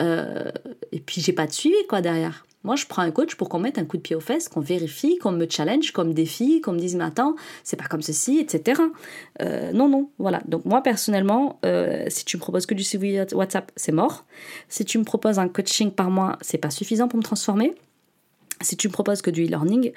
Euh, 0.00 0.50
et 0.90 0.98
puis, 0.98 1.20
j'ai 1.20 1.32
pas 1.32 1.46
de 1.46 1.52
suivi, 1.52 1.76
quoi, 1.88 2.00
derrière. 2.00 2.44
Moi, 2.64 2.76
je 2.76 2.86
prends 2.86 3.02
un 3.02 3.10
coach 3.10 3.34
pour 3.34 3.50
qu'on 3.50 3.58
mette 3.58 3.78
un 3.78 3.84
coup 3.84 3.98
de 3.98 4.02
pied 4.02 4.16
aux 4.16 4.20
fesses, 4.20 4.48
qu'on 4.48 4.60
vérifie, 4.60 5.18
qu'on 5.18 5.32
me 5.32 5.46
challenge, 5.48 5.92
qu'on 5.92 6.04
me 6.04 6.14
défie, 6.14 6.62
qu'on 6.62 6.72
me 6.72 6.78
dise, 6.78 6.96
mais 6.96 7.04
attends, 7.04 7.36
c'est 7.62 7.76
pas 7.76 7.84
comme 7.84 8.02
ceci, 8.02 8.38
etc. 8.38 8.80
Euh, 9.42 9.72
non, 9.72 9.88
non, 9.88 10.08
voilà. 10.18 10.40
Donc, 10.48 10.64
moi, 10.64 10.82
personnellement, 10.82 11.58
euh, 11.66 12.06
si 12.08 12.24
tu 12.24 12.38
me 12.38 12.40
proposes 12.40 12.64
que 12.64 12.74
du 12.74 12.82
suivi 12.82 13.20
WhatsApp, 13.32 13.70
c'est 13.76 13.92
mort. 13.92 14.24
Si 14.68 14.84
tu 14.86 14.98
me 14.98 15.04
proposes 15.04 15.38
un 15.38 15.48
coaching 15.48 15.90
par 15.90 16.10
mois, 16.10 16.38
c'est 16.40 16.58
pas 16.58 16.70
suffisant 16.70 17.06
pour 17.06 17.18
me 17.18 17.22
transformer. 17.22 17.74
Si 18.62 18.76
tu 18.76 18.88
me 18.88 18.92
proposes 18.92 19.20
que 19.20 19.30
du 19.30 19.44
e-learning, 19.44 19.92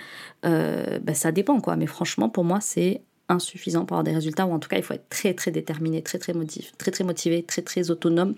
euh, 0.45 0.99
bah, 1.01 1.13
ça 1.13 1.31
dépend, 1.31 1.61
quoi. 1.61 1.77
Mais 1.77 1.87
franchement, 1.87 2.27
pour 2.27 2.43
moi, 2.43 2.59
c'est 2.59 3.01
insuffisant 3.29 3.85
pour 3.85 3.97
avoir 3.97 4.03
des 4.03 4.13
résultats, 4.13 4.45
ou 4.45 4.53
en 4.53 4.59
tout 4.59 4.69
cas, 4.69 4.77
il 4.77 4.83
faut 4.83 4.93
être 4.93 5.09
très, 5.09 5.33
très 5.33 5.51
déterminé, 5.51 6.01
très, 6.01 6.17
très, 6.17 6.33
motivé, 6.33 6.67
très, 6.77 6.91
très 6.91 7.03
motivé, 7.03 7.43
très, 7.43 7.61
très 7.61 7.91
autonome. 7.91 8.35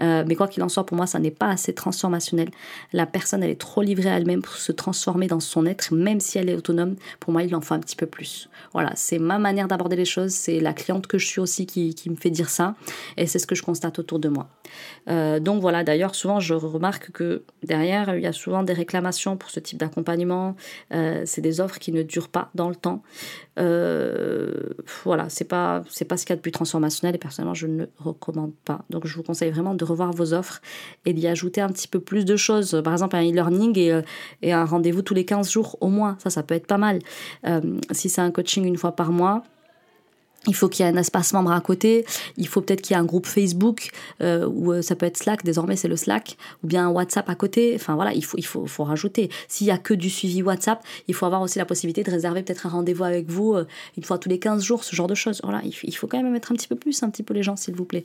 Euh, 0.00 0.24
mais 0.26 0.34
quoi 0.34 0.48
qu'il 0.48 0.62
en 0.62 0.68
soit, 0.68 0.86
pour 0.86 0.96
moi, 0.96 1.06
ça 1.06 1.18
n'est 1.18 1.30
pas 1.30 1.48
assez 1.48 1.74
transformationnel. 1.74 2.48
La 2.92 3.06
personne, 3.06 3.42
elle 3.42 3.50
est 3.50 3.60
trop 3.60 3.82
livrée 3.82 4.10
à 4.10 4.16
elle-même 4.16 4.42
pour 4.42 4.54
se 4.54 4.72
transformer 4.72 5.26
dans 5.26 5.40
son 5.40 5.66
être, 5.66 5.94
même 5.94 6.20
si 6.20 6.38
elle 6.38 6.48
est 6.48 6.54
autonome. 6.54 6.96
Pour 7.20 7.32
moi, 7.32 7.42
il 7.42 7.54
en 7.54 7.60
faut 7.60 7.74
un 7.74 7.80
petit 7.80 7.96
peu 7.96 8.06
plus. 8.06 8.48
Voilà, 8.72 8.92
c'est 8.94 9.18
ma 9.18 9.38
manière 9.38 9.68
d'aborder 9.68 9.96
les 9.96 10.04
choses, 10.04 10.32
c'est 10.32 10.60
la 10.60 10.72
cliente 10.72 11.06
que 11.06 11.18
je 11.18 11.26
suis 11.26 11.40
aussi 11.40 11.66
qui, 11.66 11.94
me 12.08 12.16
fait 12.16 12.30
dire 12.30 12.48
ça, 12.48 12.74
et 13.16 13.26
c'est 13.26 13.38
ce 13.38 13.46
que 13.46 13.54
je 13.54 13.62
constate 13.62 13.98
autour 13.98 14.18
de 14.18 14.28
moi. 14.28 14.48
Euh, 15.08 15.40
donc 15.40 15.60
voilà, 15.60 15.84
d'ailleurs, 15.84 16.14
souvent, 16.14 16.40
je 16.40 16.54
remarque 16.54 17.10
que 17.10 17.42
derrière, 17.62 18.14
il 18.16 18.22
y 18.22 18.26
a 18.26 18.32
souvent 18.32 18.62
des 18.62 18.72
réclamations 18.72 19.36
pour 19.36 19.50
ce 19.50 19.60
type 19.60 19.78
d'accompagnement. 19.78 20.56
Euh, 20.92 21.22
c'est 21.26 21.40
des 21.40 21.60
offres 21.60 21.78
qui 21.78 21.92
ne 21.92 22.02
durent 22.02 22.28
pas 22.28 22.50
dans 22.54 22.68
le 22.68 22.76
temps. 22.76 23.02
Euh, 23.58 24.52
voilà, 25.04 25.28
c'est 25.28 25.44
pas 25.44 25.82
c'est 25.88 26.04
pas 26.04 26.16
ce 26.16 26.26
qu'il 26.26 26.32
y 26.32 26.34
a 26.34 26.36
de 26.36 26.42
plus 26.42 26.52
transformationnel 26.52 27.14
et 27.14 27.18
personnellement 27.18 27.54
je 27.54 27.66
ne 27.66 27.86
recommande 27.98 28.52
pas. 28.64 28.84
Donc 28.90 29.06
je 29.06 29.16
vous 29.16 29.22
conseille 29.22 29.50
vraiment 29.50 29.74
de 29.74 29.84
revoir 29.84 30.12
vos 30.12 30.34
offres 30.34 30.60
et 31.04 31.12
d'y 31.12 31.26
ajouter 31.26 31.60
un 31.60 31.68
petit 31.68 31.88
peu 31.88 32.00
plus 32.00 32.24
de 32.24 32.36
choses. 32.36 32.80
Par 32.84 32.92
exemple 32.92 33.16
un 33.16 33.22
e-learning 33.22 33.78
et, 33.78 33.92
euh, 33.92 34.02
et, 34.42 34.52
un 34.52 34.64
rendez-vous 34.64 35.02
tous 35.02 35.14
les 35.14 35.24
15 35.24 35.50
jours 35.50 35.76
au 35.80 35.88
moins. 35.88 36.16
Ça, 36.22 36.30
ça 36.30 36.42
peut 36.42 36.54
être 36.54 36.66
pas 36.66 36.78
mal. 36.78 36.98
Euh, 37.46 37.60
si 37.92 38.08
c'est 38.08 38.20
un 38.20 38.30
coaching 38.30 38.64
une 38.64 38.76
fois 38.76 38.92
par 38.92 39.10
mois, 39.10 39.42
il 40.46 40.54
faut 40.54 40.68
qu'il 40.68 40.84
y 40.84 40.88
ait 40.88 40.92
un 40.92 40.96
espace 40.96 41.32
membre 41.32 41.52
à 41.52 41.60
côté, 41.60 42.04
il 42.36 42.48
faut 42.48 42.60
peut-être 42.60 42.82
qu'il 42.82 42.94
y 42.94 42.98
ait 42.98 43.02
un 43.02 43.04
groupe 43.04 43.26
Facebook, 43.26 43.90
euh, 44.20 44.46
ou 44.46 44.72
euh, 44.72 44.82
ça 44.82 44.96
peut 44.96 45.06
être 45.06 45.16
Slack, 45.16 45.44
désormais 45.44 45.76
c'est 45.76 45.88
le 45.88 45.96
Slack, 45.96 46.36
ou 46.62 46.66
bien 46.66 46.86
un 46.86 46.90
WhatsApp 46.90 47.28
à 47.28 47.34
côté, 47.34 47.72
enfin 47.74 47.94
voilà, 47.94 48.12
il 48.12 48.24
faut, 48.24 48.38
il 48.38 48.46
faut, 48.46 48.66
faut 48.66 48.84
rajouter. 48.84 49.30
S'il 49.48 49.66
y 49.66 49.70
a 49.70 49.78
que 49.78 49.94
du 49.94 50.10
suivi 50.10 50.42
WhatsApp, 50.42 50.82
il 51.08 51.14
faut 51.14 51.26
avoir 51.26 51.42
aussi 51.42 51.58
la 51.58 51.64
possibilité 51.64 52.02
de 52.02 52.10
réserver 52.10 52.42
peut-être 52.42 52.66
un 52.66 52.70
rendez-vous 52.70 53.04
avec 53.04 53.28
vous 53.28 53.54
euh, 53.54 53.66
une 53.96 54.04
fois 54.04 54.18
tous 54.18 54.28
les 54.28 54.38
15 54.38 54.62
jours, 54.62 54.84
ce 54.84 54.94
genre 54.94 55.06
de 55.06 55.14
choses. 55.14 55.40
Voilà, 55.42 55.62
il, 55.64 55.96
faut 55.96 56.06
quand 56.06 56.22
même 56.22 56.32
mettre 56.32 56.52
un 56.52 56.54
petit 56.54 56.68
peu 56.68 56.76
plus, 56.76 57.02
un 57.02 57.10
petit 57.10 57.22
peu 57.22 57.34
les 57.34 57.42
gens, 57.42 57.56
s'il 57.56 57.74
vous 57.74 57.84
plaît. 57.84 58.04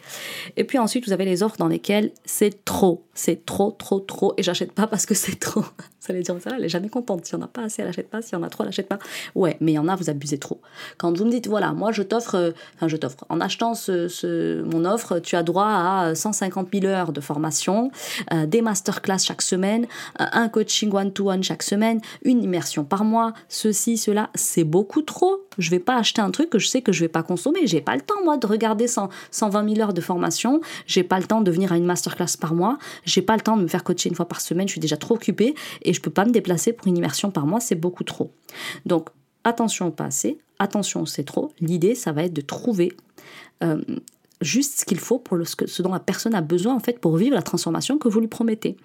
Et 0.58 0.64
puis 0.64 0.78
ensuite, 0.78 1.06
vous 1.06 1.14
avez 1.14 1.26
les 1.26 1.44
offres 1.44 1.58
dans 1.58 1.68
lesquelles 1.68 2.12
c'est 2.26 2.66
trop, 2.66 3.04
c'est 3.14 3.46
trop, 3.46 3.72
trop, 3.72 4.00
trop, 4.00 4.34
et 4.38 4.44
j'achète 4.44 4.72
pas 4.72 4.88
parce 4.88 5.06
que 5.06 5.14
c'est 5.14 5.40
trop. 5.40 5.66
Ça 6.00 6.14
veut 6.14 6.24
dire 6.24 6.36
ça, 6.42 6.50
elle 6.58 6.66
est 6.66 6.70
jamais 6.70 6.90
contente. 6.90 7.26
Si 7.26 7.36
on 7.36 7.42
a 7.44 7.48
pas 7.48 7.62
assez, 7.62 7.84
elle 7.84 7.88
achète 7.88 8.10
pas. 8.10 8.24
Si 8.24 8.36
on 8.36 8.42
a 8.42 8.50
trop, 8.50 8.64
elle 8.64 8.70
achète 8.70 8.88
pas. 8.88 8.98
Ouais, 9.36 9.56
mais 9.62 9.74
il 9.74 9.76
y 9.76 9.80
en 9.80 9.88
a, 9.88 9.96
vous 9.96 10.10
abusez 10.10 10.40
trop. 10.40 10.60
Quand 10.98 11.16
vous 11.16 11.26
me 11.26 11.30
dites, 11.30 11.46
voilà, 11.46 11.74
moi 11.74 11.92
je 11.92 12.02
t'offre 12.02 12.31
euh, 12.36 12.52
je 12.88 12.98
t'offre, 12.98 13.26
en 13.30 13.40
achetant 13.40 13.74
ce, 13.74 14.62
mon 14.64 14.86
offre, 14.86 15.20
tu 15.20 15.36
as 15.36 15.44
droit 15.44 15.68
à 15.68 16.16
150 16.16 16.70
000 16.74 16.86
heures 16.86 17.12
de 17.12 17.22
formation, 17.22 17.92
euh, 18.34 18.46
des 18.46 18.62
masterclass 18.62 19.20
chaque 19.20 19.42
semaine, 19.42 19.88
euh, 20.20 20.26
un 20.32 20.50
coaching 20.50 20.94
one-to-one 20.94 21.44
chaque 21.44 21.64
semaine, 21.64 22.02
une 22.24 22.44
immersion 22.44 22.84
par 22.84 23.04
mois, 23.04 23.34
ceci, 23.50 23.98
cela, 23.98 24.30
c'est 24.36 24.64
beaucoup 24.64 25.02
trop. 25.02 25.46
Je 25.58 25.70
vais 25.70 25.80
pas 25.80 25.98
acheter 25.98 26.22
un 26.22 26.32
truc 26.32 26.50
que 26.50 26.60
je 26.60 26.68
sais 26.68 26.82
que 26.82 26.92
je 26.92 27.02
vais 27.02 27.10
pas 27.10 27.24
consommer. 27.24 27.68
J'ai 27.68 27.82
pas 27.82 27.96
le 27.96 28.02
temps, 28.02 28.24
moi, 28.24 28.38
de 28.38 28.48
regarder 28.48 28.88
120 28.88 29.76
000 29.76 29.82
heures 29.82 29.94
de 29.94 30.02
formation. 30.02 30.62
J'ai 30.88 31.04
pas 31.04 31.20
le 31.20 31.26
temps 31.26 31.42
de 31.42 31.52
venir 31.52 31.74
à 31.74 31.78
une 31.78 31.86
masterclass 31.86 32.38
par 32.40 32.54
mois. 32.54 32.78
J'ai 33.06 33.22
pas 33.22 33.36
le 33.36 33.42
temps 33.42 33.58
de 33.58 33.64
me 33.64 33.68
faire 33.68 33.84
coacher 33.84 34.10
une 34.10 34.16
fois 34.16 34.28
par 34.28 34.40
semaine. 34.40 34.68
Je 34.68 34.74
suis 34.74 34.82
déjà 34.82 34.98
trop 34.98 35.16
occupée 35.16 35.54
et 35.82 35.94
je 35.94 36.02
peux 36.02 36.10
pas 36.10 36.26
me 36.26 36.32
déplacer 36.32 36.72
pour 36.72 36.88
une 36.88 36.98
immersion 36.98 37.32
par 37.32 37.46
mois. 37.46 37.60
C'est 37.60 37.76
beaucoup 37.76 38.06
trop. 38.06 38.32
Donc, 38.86 39.10
attention 39.44 39.88
au 39.88 39.92
passé, 39.92 40.40
attention, 40.60 41.06
c'est 41.06 41.24
trop. 41.24 41.52
L'idée, 41.60 41.96
ça 41.96 42.12
va 42.12 42.24
être 42.24 42.34
de 42.34 42.42
trouver 42.42 42.94
euh, 43.64 43.82
juste 44.42 44.80
ce 44.80 44.86
qu'il 44.86 45.00
faut 45.00 45.20
pour 45.20 45.38
ce 45.46 45.82
dont 45.82 45.92
la 45.92 46.00
personne 46.00 46.34
a 46.36 46.42
besoin 46.42 46.76
en 46.76 46.80
fait 46.80 47.00
pour 47.00 47.16
vivre 47.16 47.36
la 47.36 47.42
transformation 47.42 47.98
que 47.98 48.08
vous 48.08 48.20
lui 48.20 48.28
promettez. 48.28 48.76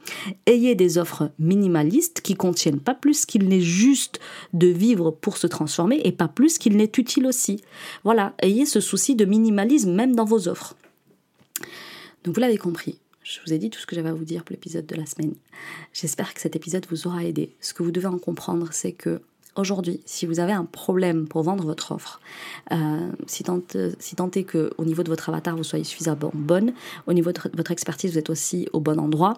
Ayez 0.47 0.75
des 0.75 0.99
offres 0.99 1.31
minimalistes 1.39 2.21
qui 2.21 2.35
contiennent 2.35 2.81
pas 2.81 2.95
plus 2.95 3.27
qu'il 3.27 3.49
n'est 3.49 3.61
juste 3.61 4.21
de 4.53 4.69
vivre 4.69 5.11
pour 5.11 5.39
se 5.39 5.47
transformer 5.47 6.01
et 6.05 6.13
pas 6.13 6.29
plus 6.29 6.59
qu'il 6.59 6.77
n'est 6.77 6.93
utile 6.99 7.27
aussi. 7.27 7.63
Voilà, 8.05 8.35
ayez 8.43 8.67
ce 8.67 8.81
souci 8.81 9.17
de 9.17 9.25
minimalisme 9.25 9.93
même 9.93 10.15
dans 10.15 10.25
vos 10.25 10.49
offres. 10.49 10.77
Donc 12.25 12.35
vous 12.35 12.41
l'avez 12.41 12.59
compris, 12.59 12.99
je 13.23 13.41
vous 13.45 13.53
ai 13.53 13.59
dit 13.59 13.71
tout 13.71 13.81
ce 13.81 13.87
que 13.87 13.97
j'avais 13.97 14.11
à 14.11 14.15
vous 14.15 14.25
dire 14.25 14.45
pour 14.45 14.53
l'épisode 14.53 14.87
de 14.87 14.95
la 14.95 15.07
semaine. 15.07 15.35
J'espère 15.93 16.35
que 16.35 16.41
cet 16.41 16.55
épisode 16.55 16.87
vous 16.91 17.07
aura 17.07 17.25
aidé. 17.25 17.57
Ce 17.61 17.73
que 17.73 17.83
vous 17.83 17.93
devez 17.93 18.09
en 18.09 18.19
comprendre, 18.19 18.69
c'est 18.73 18.93
que 18.93 19.21
aujourd'hui, 19.57 20.01
si 20.05 20.27
vous 20.27 20.41
avez 20.41 20.53
un 20.53 20.65
problème 20.65 21.27
pour 21.27 21.43
vendre 21.43 21.65
votre 21.65 21.93
offre, 21.93 22.21
euh, 22.73 23.09
si, 23.27 23.43
tant, 23.45 23.61
si 23.99 24.17
tant 24.17 24.31
est 24.31 24.45
qu'au 24.45 24.85
niveau 24.85 25.03
de 25.03 25.09
votre 25.09 25.29
avatar, 25.29 25.57
vous 25.57 25.65
soyez 25.65 25.85
suffisamment 25.85 26.31
bonne, 26.35 26.73
au 27.07 27.13
niveau 27.13 27.33
de 27.33 27.41
votre 27.55 27.71
expertise, 27.71 28.13
vous 28.13 28.19
êtes 28.19 28.31
aussi 28.31 28.69
au 28.73 28.81
bon 28.81 28.99
endroit, 28.99 29.35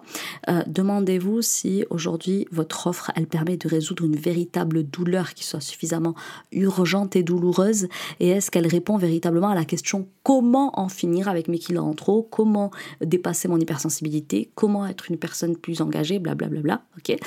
euh, 0.49 0.61
demandez-vous 0.67 1.41
si 1.41 1.85
aujourd'hui 1.89 2.47
votre 2.51 2.87
offre, 2.87 3.11
elle 3.15 3.27
permet 3.27 3.57
de 3.57 3.67
résoudre 3.67 4.05
une 4.05 4.15
véritable 4.15 4.83
douleur 4.83 5.33
qui 5.33 5.43
soit 5.43 5.61
suffisamment 5.61 6.15
urgente 6.51 7.15
et 7.15 7.23
douloureuse, 7.23 7.87
et 8.19 8.29
est-ce 8.29 8.51
qu'elle 8.51 8.67
répond 8.67 8.97
véritablement 8.97 9.49
à 9.49 9.55
la 9.55 9.65
question 9.65 10.07
comment 10.23 10.79
en 10.79 10.89
finir 10.89 11.27
avec 11.27 11.47
mes 11.47 11.59
clients 11.59 11.87
en 11.87 11.93
trop, 11.93 12.21
comment 12.21 12.71
dépasser 13.01 13.47
mon 13.47 13.59
hypersensibilité, 13.59 14.51
comment 14.55 14.85
être 14.85 15.09
une 15.09 15.17
personne 15.17 15.55
plus 15.55 15.81
engagée, 15.81 16.19
blablabla, 16.19 16.61
bla, 16.61 16.77
bla, 16.77 16.81
bla, 17.01 17.13
ok? 17.15 17.19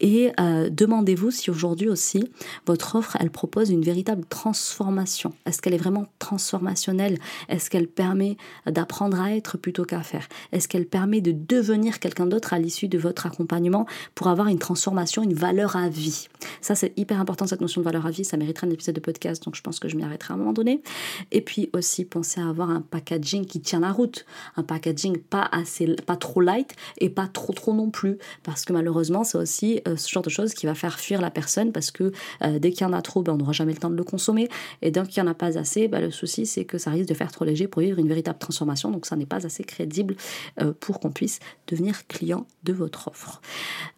Et 0.00 0.30
euh, 0.40 0.70
demandez-vous 0.70 1.30
si 1.30 1.50
aujourd'hui 1.50 1.88
aussi, 1.88 2.30
votre 2.66 2.96
offre, 2.96 3.16
elle 3.20 3.30
propose 3.30 3.70
une 3.70 3.82
véritable 3.82 4.24
transformation. 4.24 5.32
Est-ce 5.46 5.62
qu'elle 5.62 5.74
est 5.74 5.78
vraiment 5.78 6.06
transformationnelle? 6.18 7.18
Est-ce 7.48 7.70
qu'elle 7.70 7.88
permet 7.88 8.36
d'apprendre 8.66 9.20
à 9.20 9.34
être 9.34 9.56
plutôt 9.58 9.84
qu'à 9.84 10.02
faire? 10.02 10.28
Est-ce 10.52 10.68
qu'elle 10.68 10.86
permet 10.86 11.20
de 11.20 11.32
devenir 11.32 11.98
quelqu'un 11.98 12.26
d'autre 12.26 12.52
à 12.52 12.58
l'issue 12.58 12.88
de 12.88 12.98
votre 12.98 13.26
accompagnement 13.26 13.86
pour 14.14 14.28
avoir 14.28 14.48
une 14.48 14.58
transformation, 14.58 15.22
une 15.22 15.34
valeur 15.34 15.76
à 15.76 15.88
vie? 15.88 16.28
Ça, 16.60 16.74
c'est 16.74 16.92
hyper 16.96 17.20
important, 17.20 17.46
cette 17.46 17.60
notion 17.60 17.80
de 17.80 17.84
valeur 17.84 18.06
à 18.06 18.10
vie. 18.10 18.24
Ça 18.24 18.36
mériterait 18.36 18.66
un 18.66 18.70
épisode 18.70 18.94
de 18.94 19.00
podcast, 19.00 19.42
donc 19.44 19.56
je 19.56 19.62
pense 19.62 19.78
que 19.78 19.88
je 19.88 19.96
m'y 19.96 20.04
arrêterai 20.04 20.32
à 20.32 20.34
un 20.34 20.38
moment 20.38 20.52
donné. 20.52 20.82
Et 21.32 21.40
puis 21.40 21.70
aussi, 21.72 22.04
pensez 22.04 22.40
à 22.40 22.48
avoir 22.48 22.70
un 22.70 22.80
packaging 22.80 23.44
qui 23.46 23.60
tient 23.60 23.80
la 23.80 23.92
route. 23.92 24.26
Un 24.56 24.62
packaging 24.62 25.18
pas, 25.18 25.48
assez, 25.52 25.96
pas 26.06 26.16
trop 26.16 26.40
light 26.40 26.74
et 26.98 27.10
pas 27.10 27.26
trop 27.26 27.52
trop 27.52 27.72
non 27.72 27.90
plus. 27.90 28.18
Parce 28.42 28.64
que 28.64 28.72
malheureusement, 28.72 29.24
c'est 29.24 29.38
aussi 29.38 29.80
euh, 29.86 29.96
ce 29.96 30.08
genre 30.08 30.22
de 30.22 30.30
choses 30.30 30.54
qui 30.54 30.66
va 30.66 30.74
faire 30.74 30.98
fuir 30.98 31.20
la 31.20 31.30
personne 31.30 31.72
parce 31.72 31.90
que 31.90 32.12
euh, 32.42 32.58
dès 32.58 32.70
qu'il 32.70 32.86
y 32.86 32.90
en 32.90 32.92
a 32.92 33.02
trop, 33.02 33.22
ben, 33.22 33.32
on 33.32 33.36
n'aura 33.36 33.52
jamais 33.52 33.72
le 33.72 33.78
temps 33.78 33.90
de 33.90 33.96
le 33.96 34.04
consommer. 34.04 34.48
Et 34.82 34.90
dès 34.90 35.02
qu'il 35.04 35.22
n'y 35.22 35.28
en 35.28 35.30
a 35.30 35.34
pas 35.34 35.58
assez, 35.58 35.88
ben, 35.88 36.00
le 36.00 36.10
souci, 36.10 36.46
c'est 36.46 36.64
que 36.64 36.78
ça 36.78 36.90
risque 36.90 37.08
de 37.08 37.14
faire 37.14 37.32
trop 37.32 37.44
léger 37.44 37.68
pour 37.68 37.82
vivre 37.82 37.98
une 37.98 38.08
véritable 38.08 38.38
transformation. 38.38 38.90
Donc, 38.90 39.06
ça 39.06 39.16
n'est 39.16 39.26
pas 39.26 39.46
assez 39.46 39.64
crédible 39.64 40.16
euh, 40.60 40.72
pour 40.78 41.00
qu'on 41.00 41.10
puisse 41.10 41.40
devenir 41.66 42.06
client 42.06 42.46
de 42.64 42.72
votre 42.72 43.08
offre. 43.08 43.40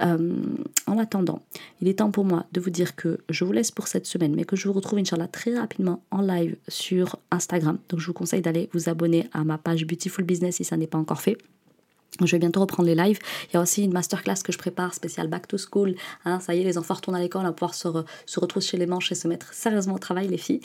Euh, 0.03 0.37
en 0.87 0.99
attendant, 0.99 1.43
il 1.81 1.89
est 1.89 1.99
temps 1.99 2.11
pour 2.11 2.25
moi 2.25 2.47
de 2.53 2.61
vous 2.61 2.71
dire 2.71 2.97
que 2.97 3.19
je 3.29 3.45
vous 3.45 3.53
laisse 3.53 3.71
pour 3.71 3.89
cette 3.89 4.07
semaine, 4.07 4.35
mais 4.35 4.45
que 4.45 4.57
je 4.57 4.69
vous 4.69 4.75
retrouve, 4.75 4.99
Inch'Allah, 4.99 5.29
très 5.29 5.59
rapidement 5.59 6.03
en 6.11 6.23
live 6.23 6.57
sur 6.69 7.17
Instagram. 7.31 7.79
Donc, 7.89 8.01
je 8.01 8.07
vous 8.07 8.13
conseille 8.13 8.43
d'aller 8.43 8.69
vous 8.73 8.89
abonner 8.89 9.29
à 9.33 9.45
ma 9.45 9.59
page 9.59 9.87
Beautiful 9.87 10.25
Business 10.25 10.57
si 10.57 10.65
ça 10.65 10.77
n'est 10.77 10.87
pas 10.87 10.99
encore 10.99 11.21
fait. 11.21 11.39
Je 12.25 12.33
vais 12.33 12.39
bientôt 12.39 12.61
reprendre 12.61 12.89
les 12.89 12.95
lives. 12.95 13.19
Il 13.51 13.55
y 13.55 13.57
a 13.57 13.61
aussi 13.61 13.85
une 13.85 13.93
masterclass 13.93 14.43
que 14.45 14.51
je 14.51 14.59
prépare 14.59 14.95
spéciale 14.95 15.29
Back 15.29 15.47
to 15.47 15.57
School. 15.57 15.95
Hein, 16.25 16.41
ça 16.41 16.55
y 16.55 16.61
est, 16.61 16.65
les 16.65 16.77
enfants 16.77 16.95
retournent 16.95 17.17
à 17.17 17.21
l'école, 17.21 17.43
on 17.43 17.45
va 17.45 17.53
pouvoir 17.53 17.75
se, 17.75 17.89
se 18.27 18.41
retrousser 18.41 18.77
les 18.77 18.87
manches 18.87 19.13
et 19.13 19.15
se 19.15 19.29
mettre 19.29 19.53
sérieusement 19.55 19.95
au 19.95 19.99
travail, 19.99 20.27
les 20.29 20.39
filles. 20.39 20.61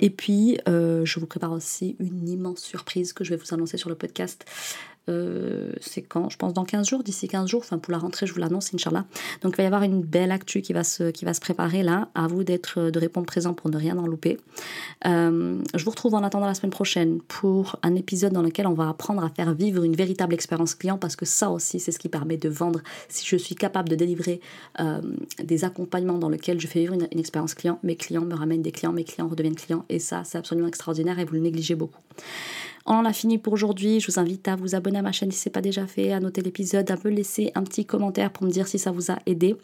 Et 0.00 0.10
puis, 0.10 0.58
euh, 0.68 1.04
je 1.04 1.18
vous 1.18 1.26
prépare 1.26 1.52
aussi 1.52 1.96
une 2.00 2.28
immense 2.28 2.60
surprise 2.60 3.12
que 3.12 3.24
je 3.24 3.30
vais 3.30 3.36
vous 3.36 3.54
annoncer 3.54 3.78
sur 3.78 3.88
le 3.88 3.94
podcast 3.94 4.44
euh, 5.08 5.72
c'est 5.80 6.02
quand 6.02 6.28
Je 6.30 6.36
pense 6.36 6.52
dans 6.52 6.64
15 6.64 6.88
jours, 6.88 7.02
d'ici 7.02 7.26
15 7.26 7.48
jours, 7.48 7.62
enfin 7.62 7.78
pour 7.78 7.92
la 7.92 7.98
rentrée, 7.98 8.26
je 8.26 8.32
vous 8.32 8.38
l'annonce, 8.38 8.72
Inch'Allah. 8.74 9.04
Donc 9.42 9.54
il 9.54 9.56
va 9.56 9.62
y 9.62 9.66
avoir 9.66 9.82
une 9.82 10.02
belle 10.02 10.30
actu 10.30 10.60
qui 10.60 10.72
va 10.72 10.84
se, 10.84 11.10
préparer 11.40 11.82
là. 11.82 12.08
À 12.14 12.26
vous 12.26 12.44
d'être, 12.44 12.90
de 12.90 12.98
répondre 12.98 13.26
présent 13.26 13.54
pour 13.54 13.70
ne 13.70 13.76
rien 13.76 13.96
en 13.98 14.06
louper. 14.06 14.38
Euh, 15.06 15.60
je 15.74 15.84
vous 15.84 15.90
retrouve 15.90 16.14
en 16.14 16.22
attendant 16.22 16.46
la 16.46 16.54
semaine 16.54 16.70
prochaine 16.70 17.20
pour 17.28 17.76
un 17.82 17.94
épisode 17.94 18.32
dans 18.32 18.42
lequel 18.42 18.66
on 18.66 18.74
va 18.74 18.88
apprendre 18.88 19.24
à 19.24 19.30
faire 19.30 19.54
vivre 19.54 19.82
une 19.84 19.96
véritable 19.96 20.34
expérience 20.34 20.74
client 20.74 20.98
parce 20.98 21.16
que 21.16 21.24
ça 21.24 21.50
aussi, 21.50 21.80
c'est 21.80 21.92
ce 21.92 21.98
qui 21.98 22.08
permet 22.08 22.36
de 22.36 22.48
vendre. 22.48 22.80
Si 23.08 23.26
je 23.26 23.36
suis 23.36 23.54
capable 23.54 23.88
de 23.88 23.94
délivrer 23.94 24.40
euh, 24.80 25.00
des 25.42 25.64
accompagnements 25.64 26.18
dans 26.18 26.28
lesquels 26.28 26.60
je 26.60 26.66
fais 26.66 26.80
vivre 26.80 26.94
une 26.94 27.18
expérience 27.18 27.54
client, 27.54 27.78
mes 27.82 27.96
clients 27.96 28.24
me 28.24 28.34
ramènent 28.34 28.62
des 28.62 28.72
clients, 28.72 28.92
mes 28.92 29.04
clients 29.04 29.28
redeviennent 29.28 29.54
clients 29.54 29.84
et 29.88 29.98
ça, 29.98 30.22
c'est 30.24 30.38
absolument 30.38 30.68
extraordinaire 30.68 31.18
et 31.18 31.24
vous 31.24 31.34
le 31.34 31.40
négligez 31.40 31.74
beaucoup. 31.74 32.00
On 32.86 32.94
en 32.94 33.04
a 33.04 33.12
fini 33.12 33.38
pour 33.38 33.52
aujourd'hui. 33.52 34.00
Je 34.00 34.10
vous 34.10 34.18
invite 34.18 34.48
à 34.48 34.56
vous 34.56 34.74
abonner 34.74 34.98
à 34.98 35.02
ma 35.02 35.12
chaîne 35.12 35.30
si 35.30 35.38
ce 35.38 35.48
n'est 35.48 35.52
pas 35.52 35.60
déjà 35.60 35.86
fait, 35.86 36.12
à 36.12 36.20
noter 36.20 36.40
l'épisode, 36.40 36.90
à 36.90 36.96
me 37.04 37.10
laisser 37.10 37.52
un 37.54 37.62
petit 37.62 37.84
commentaire 37.84 38.32
pour 38.32 38.44
me 38.44 38.50
dire 38.50 38.66
si 38.66 38.78
ça 38.78 38.90
vous 38.90 39.10
a 39.10 39.18
aidé. 39.26 39.56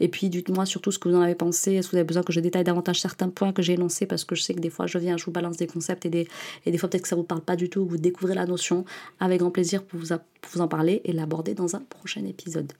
Et 0.00 0.08
puis 0.08 0.28
dites-moi 0.28 0.66
surtout 0.66 0.90
ce 0.90 0.98
que 0.98 1.08
vous 1.08 1.16
en 1.16 1.20
avez 1.20 1.34
pensé. 1.34 1.80
Que 1.80 1.86
vous 1.86 1.96
avez 1.96 2.04
besoin 2.04 2.22
que 2.22 2.32
je 2.32 2.40
détaille 2.40 2.64
davantage 2.64 3.00
certains 3.00 3.28
points 3.28 3.52
que 3.52 3.62
j'ai 3.62 3.74
énoncés? 3.74 4.06
Parce 4.06 4.24
que 4.24 4.34
je 4.34 4.42
sais 4.42 4.54
que 4.54 4.60
des 4.60 4.70
fois 4.70 4.86
je 4.86 4.98
viens, 4.98 5.16
je 5.16 5.24
vous 5.24 5.32
balance 5.32 5.56
des 5.56 5.66
concepts 5.66 6.06
et 6.06 6.10
des, 6.10 6.28
et 6.66 6.70
des 6.70 6.78
fois 6.78 6.88
peut-être 6.88 7.02
que 7.02 7.08
ça 7.08 7.16
ne 7.16 7.20
vous 7.20 7.26
parle 7.26 7.40
pas 7.40 7.56
du 7.56 7.70
tout, 7.70 7.84
vous 7.86 7.96
découvrez 7.96 8.34
la 8.34 8.46
notion. 8.46 8.84
Avec 9.20 9.40
grand 9.40 9.50
plaisir 9.50 9.82
pour 9.82 9.98
vous, 10.00 10.08
pour 10.08 10.52
vous 10.52 10.60
en 10.60 10.68
parler 10.68 11.00
et 11.04 11.12
l'aborder 11.12 11.54
dans 11.54 11.76
un 11.76 11.80
prochain 11.80 12.24
épisode. 12.24 12.72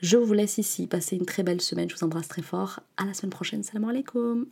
Je 0.00 0.16
vous 0.16 0.32
laisse 0.32 0.58
ici. 0.58 0.86
Passez 0.86 1.16
une 1.16 1.26
très 1.26 1.42
belle 1.42 1.60
semaine. 1.60 1.90
Je 1.90 1.96
vous 1.96 2.04
embrasse 2.04 2.28
très 2.28 2.42
fort. 2.42 2.80
À 2.96 3.04
la 3.04 3.14
semaine 3.14 3.30
prochaine. 3.30 3.62
Salam 3.62 3.88
alaikum. 3.88 4.46